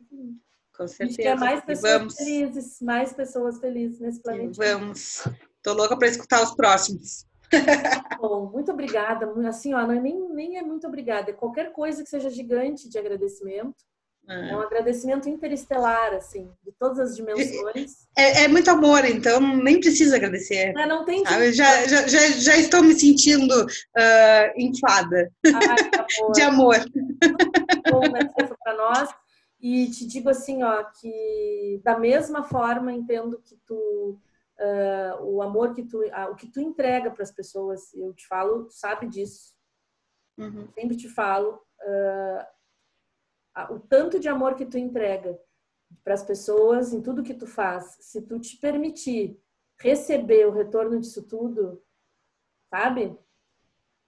Com 0.75 0.89
certeza. 0.89 1.03
A 1.03 1.07
gente 1.07 1.17
quer 1.17 1.37
mais 1.37 1.63
pessoas 1.63 1.93
vamos. 1.93 2.15
felizes, 2.15 2.81
mais 2.81 3.13
pessoas 3.13 3.59
felizes 3.59 4.01
nesse 4.01 4.23
planeta. 4.23 4.53
Vamos. 4.57 5.29
Tô 5.63 5.75
louca 5.75 5.97
para 5.99 6.09
escutar 6.09 6.43
os 6.43 6.55
próximos. 6.55 7.27
Bom, 8.19 8.51
muito 8.51 8.73
obrigada. 8.73 9.31
Assim, 9.47 9.75
ó, 9.75 9.81
é 9.81 10.01
nem, 10.01 10.33
nem 10.33 10.57
é 10.57 10.63
muito 10.63 10.87
obrigada. 10.87 11.31
É 11.31 11.35
qualquer 11.35 11.73
coisa 11.73 12.03
que 12.03 12.09
seja 12.09 12.31
gigante 12.31 12.89
de 12.89 12.99
agradecimento. 12.99 13.85
É. 14.29 14.51
é 14.51 14.57
um 14.57 14.61
agradecimento 14.61 15.29
interestelar, 15.29 16.15
assim, 16.15 16.51
de 16.65 16.73
todas 16.73 16.99
as 16.99 17.17
dimensões. 17.17 18.09
É, 18.19 18.43
é 18.43 18.49
muito 18.49 18.69
amor, 18.69 19.05
então 19.05 19.41
nem 19.41 19.81
precisa 19.81 20.17
agradecer. 20.17 20.73
Não, 20.73 20.87
não 20.87 21.05
tem 21.05 21.25
já, 21.25 21.87
já, 21.87 22.07
já, 22.07 22.29
já, 22.33 22.57
estou 22.57 22.83
me 22.83 22.93
sentindo 22.93 23.65
uh, 23.65 24.59
inflada 24.59 25.33
Ai, 25.47 25.79
amor. 25.95 26.33
de 26.35 26.43
amor. 26.43 26.77
Muito 26.77 27.91
bom, 27.91 28.01
né, 28.01 28.29
para 28.63 28.77
nós. 28.77 29.09
E 29.61 29.91
te 29.91 30.07
digo 30.07 30.29
assim, 30.29 30.63
ó, 30.63 30.85
que 31.01 31.81
da 31.85 31.99
mesma 31.99 32.43
forma 32.43 32.93
entendo 32.93 33.41
que 33.41 33.57
tu 33.67 34.19
uh, 34.61 35.23
o 35.23 35.41
amor 35.41 35.75
que 35.75 35.83
tu 35.83 36.03
uh, 36.03 36.31
o 36.31 36.35
que 36.35 36.47
tu 36.47 36.61
entrega 36.61 37.11
para 37.11 37.23
as 37.23 37.33
pessoas, 37.33 37.93
eu 37.95 38.13
te 38.13 38.27
falo, 38.27 38.65
tu 38.65 38.75
sabe 38.75 39.07
disso. 39.07 39.55
Uhum. 40.39 40.69
Sempre 40.75 40.97
te 40.97 41.09
falo 41.09 41.61
uh, 41.83 42.45
o 43.71 43.79
tanto 43.81 44.19
de 44.19 44.29
amor 44.29 44.55
que 44.55 44.67
tu 44.67 44.79
entrega 44.79 45.39
para 46.05 46.15
as 46.15 46.23
pessoas 46.23 46.93
em 46.93 47.03
tudo 47.03 47.23
que 47.23 47.35
tu 47.35 47.47
faz, 47.47 47.97
se 48.01 48.23
tu 48.23 48.39
te 48.39 48.57
permitir 48.57 49.39
receber 49.79 50.47
o 50.47 50.53
retorno 50.53 51.01
disso 51.01 51.23
tudo, 51.23 51.83
sabe? 52.69 53.19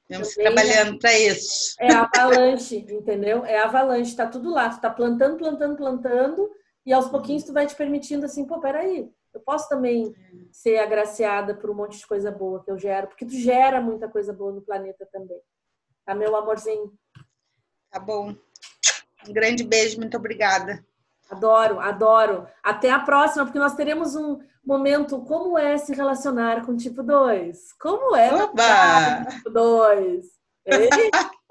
Estamos 0.09 0.34
trabalhando 0.34 0.98
para 0.98 1.18
isso. 1.18 1.74
É 1.80 1.92
avalanche, 1.92 2.76
entendeu? 2.76 3.44
É 3.44 3.59
avalanche, 3.59 4.14
tá 4.14 4.26
tudo 4.26 4.50
lá, 4.50 4.68
tu 4.68 4.80
tá 4.80 4.90
plantando, 4.90 5.38
plantando, 5.38 5.76
plantando, 5.76 6.50
e 6.84 6.92
aos 6.92 7.09
pouquinhos 7.09 7.44
tu 7.44 7.53
vai 7.53 7.66
te 7.66 7.74
permitindo 7.74 8.26
assim, 8.26 8.44
pô, 8.44 8.61
peraí, 8.61 9.11
eu 9.32 9.40
posso 9.40 9.68
também 9.68 10.14
ser 10.50 10.78
agraciada 10.78 11.55
por 11.55 11.70
um 11.70 11.74
monte 11.74 11.98
de 11.98 12.07
coisa 12.07 12.30
boa 12.30 12.62
que 12.62 12.70
eu 12.70 12.78
gero, 12.78 13.07
porque 13.09 13.24
tu 13.24 13.32
gera 13.32 13.80
muita 13.80 14.09
coisa 14.09 14.32
boa 14.32 14.53
no 14.53 14.61
planeta 14.61 15.09
também. 15.11 15.40
Tá, 16.05 16.14
meu 16.14 16.36
amorzinho? 16.36 16.92
Tá 17.90 17.98
bom. 17.98 18.34
Um 19.28 19.32
grande 19.32 19.64
beijo, 19.64 19.98
muito 19.98 20.16
obrigada. 20.16 20.84
Adoro, 21.30 21.80
adoro. 21.80 22.46
Até 22.62 22.90
a 22.90 22.98
próxima, 22.98 23.44
porque 23.44 23.58
nós 23.58 23.74
teremos 23.74 24.14
um 24.14 24.38
momento 24.64 25.20
como 25.22 25.58
é 25.58 25.78
se 25.78 25.94
relacionar 25.94 26.64
com 26.64 26.76
tipo 26.76 27.02
2. 27.02 27.72
Como 27.80 28.14
é 28.14 28.30
com 28.30 29.30
tipo 29.30 29.50
2? 29.50 30.26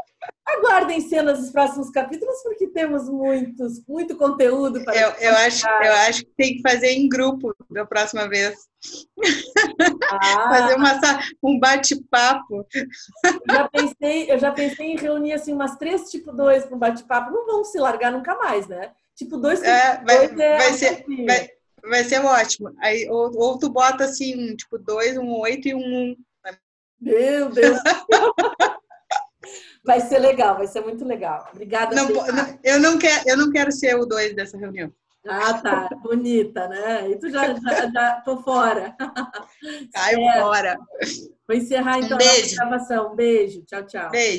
Aguardem 0.45 0.99
cenas 1.01 1.39
dos 1.39 1.51
próximos 1.51 1.89
capítulos, 1.91 2.41
porque 2.43 2.67
temos 2.67 3.07
muitos, 3.07 3.85
muito 3.87 4.17
conteúdo 4.17 4.83
para 4.83 4.95
eu, 4.95 5.09
eu 5.19 5.35
acho 5.37 5.67
Eu 5.67 5.93
acho 5.93 6.25
que 6.25 6.31
tem 6.35 6.55
que 6.55 6.61
fazer 6.61 6.91
em 6.91 7.07
grupo 7.07 7.55
da 7.69 7.85
próxima 7.85 8.27
vez. 8.27 8.55
Ah. 10.11 10.49
fazer 10.49 10.75
uma, 10.75 10.99
um 11.43 11.59
bate-papo. 11.59 12.65
Já 13.49 13.69
pensei, 13.69 14.31
eu 14.31 14.39
já 14.39 14.51
pensei 14.51 14.87
em 14.87 14.97
reunir 14.97 15.33
assim, 15.33 15.53
umas 15.53 15.77
três 15.77 16.09
tipo 16.09 16.31
dois 16.31 16.65
para 16.65 16.75
um 16.75 16.79
bate-papo. 16.79 17.31
Não 17.31 17.45
vão 17.45 17.63
se 17.63 17.79
largar 17.79 18.11
nunca 18.11 18.35
mais, 18.35 18.67
né? 18.67 18.91
Tipo 19.15 19.37
dois, 19.37 19.61
é, 19.61 20.03
vai, 20.03 20.25
é 20.25 20.57
vai 20.57 20.73
ser, 20.73 21.05
vai, 21.27 21.49
vai, 21.83 22.03
ser 22.03 22.25
ótimo. 22.25 22.73
Aí, 22.79 23.07
ou, 23.07 23.31
ou 23.37 23.59
tu 23.59 23.69
bota 23.69 24.05
assim, 24.05 24.55
tipo 24.55 24.79
dois, 24.79 25.15
um 25.17 25.31
oito 25.39 25.67
e 25.67 25.75
um 25.75 25.79
um. 25.79 26.15
Meu 26.99 27.49
Deus! 27.49 27.77
Vai 29.83 29.99
ser 30.01 30.19
legal, 30.19 30.57
vai 30.57 30.67
ser 30.67 30.81
muito 30.81 31.03
legal. 31.03 31.47
Obrigada. 31.51 31.95
Não, 31.95 32.09
eu, 32.63 32.79
não 32.79 32.97
quero, 32.97 33.23
eu 33.27 33.37
não 33.37 33.51
quero 33.51 33.71
ser 33.71 33.95
o 33.95 34.05
dois 34.05 34.35
dessa 34.35 34.57
reunião. 34.57 34.91
Ah, 35.27 35.53
tá. 35.53 35.89
Bonita, 36.01 36.67
né? 36.67 37.09
E 37.09 37.15
tu 37.17 37.29
já, 37.29 37.53
já, 37.53 37.91
já 37.91 38.21
tô 38.21 38.41
fora. 38.41 38.95
Caio 39.93 40.19
é. 40.29 40.39
fora. 40.39 40.77
Vou 41.47 41.57
encerrar 41.57 41.99
então 41.99 42.17
um 42.17 42.21
a 42.21 42.55
gravação. 42.55 43.15
Beijo. 43.15 43.61
Tchau, 43.63 43.83
tchau. 43.85 44.09
Beijo. 44.09 44.29